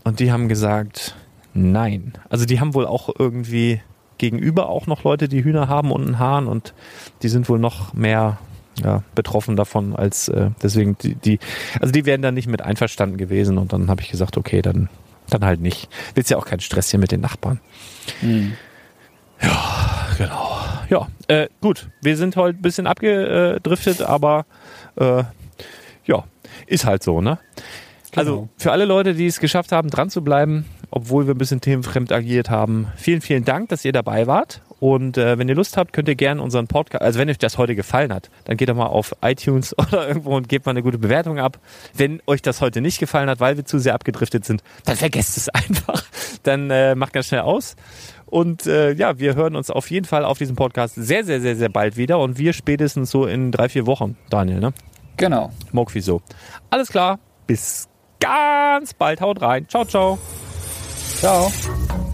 und 0.04 0.20
die 0.20 0.30
haben 0.30 0.48
gesagt, 0.48 1.16
nein. 1.54 2.12
Also 2.28 2.44
die 2.44 2.60
haben 2.60 2.74
wohl 2.74 2.86
auch 2.86 3.10
irgendwie 3.18 3.80
gegenüber 4.22 4.68
auch 4.68 4.86
noch 4.86 5.02
Leute, 5.02 5.28
die 5.28 5.42
Hühner 5.42 5.66
haben 5.66 5.90
und 5.90 6.02
einen 6.06 6.18
Hahn 6.20 6.46
und 6.46 6.74
die 7.22 7.28
sind 7.28 7.48
wohl 7.48 7.58
noch 7.58 7.92
mehr 7.92 8.38
ja, 8.80 9.02
betroffen 9.16 9.56
davon 9.56 9.96
als 9.96 10.28
äh, 10.28 10.50
deswegen 10.62 10.96
die, 10.96 11.16
die 11.16 11.40
also 11.80 11.90
die 11.90 12.06
wären 12.06 12.22
dann 12.22 12.34
nicht 12.34 12.46
mit 12.46 12.62
einverstanden 12.62 13.16
gewesen 13.16 13.58
und 13.58 13.72
dann 13.72 13.90
habe 13.90 14.00
ich 14.00 14.10
gesagt, 14.10 14.36
okay, 14.36 14.62
dann 14.62 14.88
dann 15.28 15.44
halt 15.44 15.60
nicht. 15.60 15.88
Willst 16.14 16.30
ja 16.30 16.36
auch 16.36 16.46
keinen 16.46 16.60
Stress 16.60 16.90
hier 16.90 17.00
mit 17.00 17.10
den 17.10 17.20
Nachbarn. 17.20 17.60
Hm. 18.20 18.52
Genau. 20.18 20.56
Ja, 20.88 21.08
äh, 21.26 21.48
gut. 21.60 21.88
Wir 22.00 22.16
sind 22.16 22.36
heute 22.36 22.58
ein 22.58 22.62
bisschen 22.62 22.86
abgedriftet, 22.86 24.02
aber 24.02 24.46
äh, 24.96 25.24
ja, 26.04 26.24
ist 26.66 26.84
halt 26.84 27.02
so, 27.02 27.20
ne? 27.20 27.38
Also 28.14 28.32
Genau. 28.32 28.48
für 28.56 28.70
alle 28.70 28.84
Leute, 28.84 29.14
die 29.14 29.26
es 29.26 29.40
geschafft 29.40 29.72
haben, 29.72 29.90
dran 29.90 30.10
zu 30.10 30.22
bleiben, 30.22 30.66
obwohl 30.92 31.26
wir 31.26 31.34
ein 31.34 31.38
bisschen 31.38 31.60
themenfremd 31.60 32.12
agiert 32.12 32.50
haben. 32.50 32.86
Vielen, 32.96 33.22
vielen 33.22 33.44
Dank, 33.44 33.70
dass 33.70 33.84
ihr 33.84 33.92
dabei 33.92 34.26
wart. 34.26 34.60
Und 34.78 35.16
äh, 35.16 35.38
wenn 35.38 35.48
ihr 35.48 35.54
Lust 35.54 35.76
habt, 35.76 35.92
könnt 35.92 36.08
ihr 36.08 36.16
gerne 36.16 36.42
unseren 36.42 36.66
Podcast, 36.66 37.02
also 37.02 37.18
wenn 37.18 37.30
euch 37.30 37.38
das 37.38 37.56
heute 37.56 37.74
gefallen 37.74 38.12
hat, 38.12 38.30
dann 38.44 38.56
geht 38.56 38.68
doch 38.68 38.74
mal 38.74 38.86
auf 38.86 39.14
iTunes 39.22 39.76
oder 39.78 40.06
irgendwo 40.06 40.36
und 40.36 40.48
gebt 40.48 40.66
mal 40.66 40.70
eine 40.72 40.82
gute 40.82 40.98
Bewertung 40.98 41.38
ab. 41.38 41.58
Wenn 41.94 42.20
euch 42.26 42.42
das 42.42 42.60
heute 42.60 42.80
nicht 42.80 42.98
gefallen 42.98 43.30
hat, 43.30 43.40
weil 43.40 43.56
wir 43.56 43.64
zu 43.64 43.78
sehr 43.78 43.94
abgedriftet 43.94 44.44
sind, 44.44 44.62
dann 44.84 44.96
vergesst 44.96 45.36
es 45.36 45.48
einfach. 45.48 46.04
Dann 46.42 46.70
äh, 46.70 46.94
macht 46.94 47.14
ganz 47.14 47.28
schnell 47.28 47.40
aus. 47.40 47.74
Und 48.26 48.66
äh, 48.66 48.92
ja, 48.92 49.18
wir 49.18 49.34
hören 49.34 49.56
uns 49.56 49.70
auf 49.70 49.90
jeden 49.90 50.06
Fall 50.06 50.24
auf 50.26 50.38
diesem 50.38 50.56
Podcast 50.56 50.96
sehr, 50.96 51.24
sehr, 51.24 51.40
sehr, 51.40 51.56
sehr 51.56 51.68
bald 51.70 51.96
wieder. 51.96 52.18
Und 52.18 52.38
wir 52.38 52.52
spätestens 52.52 53.10
so 53.10 53.26
in 53.26 53.50
drei, 53.50 53.70
vier 53.70 53.86
Wochen, 53.86 54.18
Daniel, 54.28 54.60
ne? 54.60 54.74
Genau. 55.16 55.52
Mokfi 55.72 56.00
so. 56.00 56.20
Alles 56.70 56.88
klar. 56.88 57.18
Bis 57.46 57.88
ganz 58.20 58.94
bald. 58.94 59.20
Haut 59.20 59.40
rein. 59.40 59.68
Ciao, 59.68 59.84
ciao. 59.84 60.18
Ciao. 61.22 62.11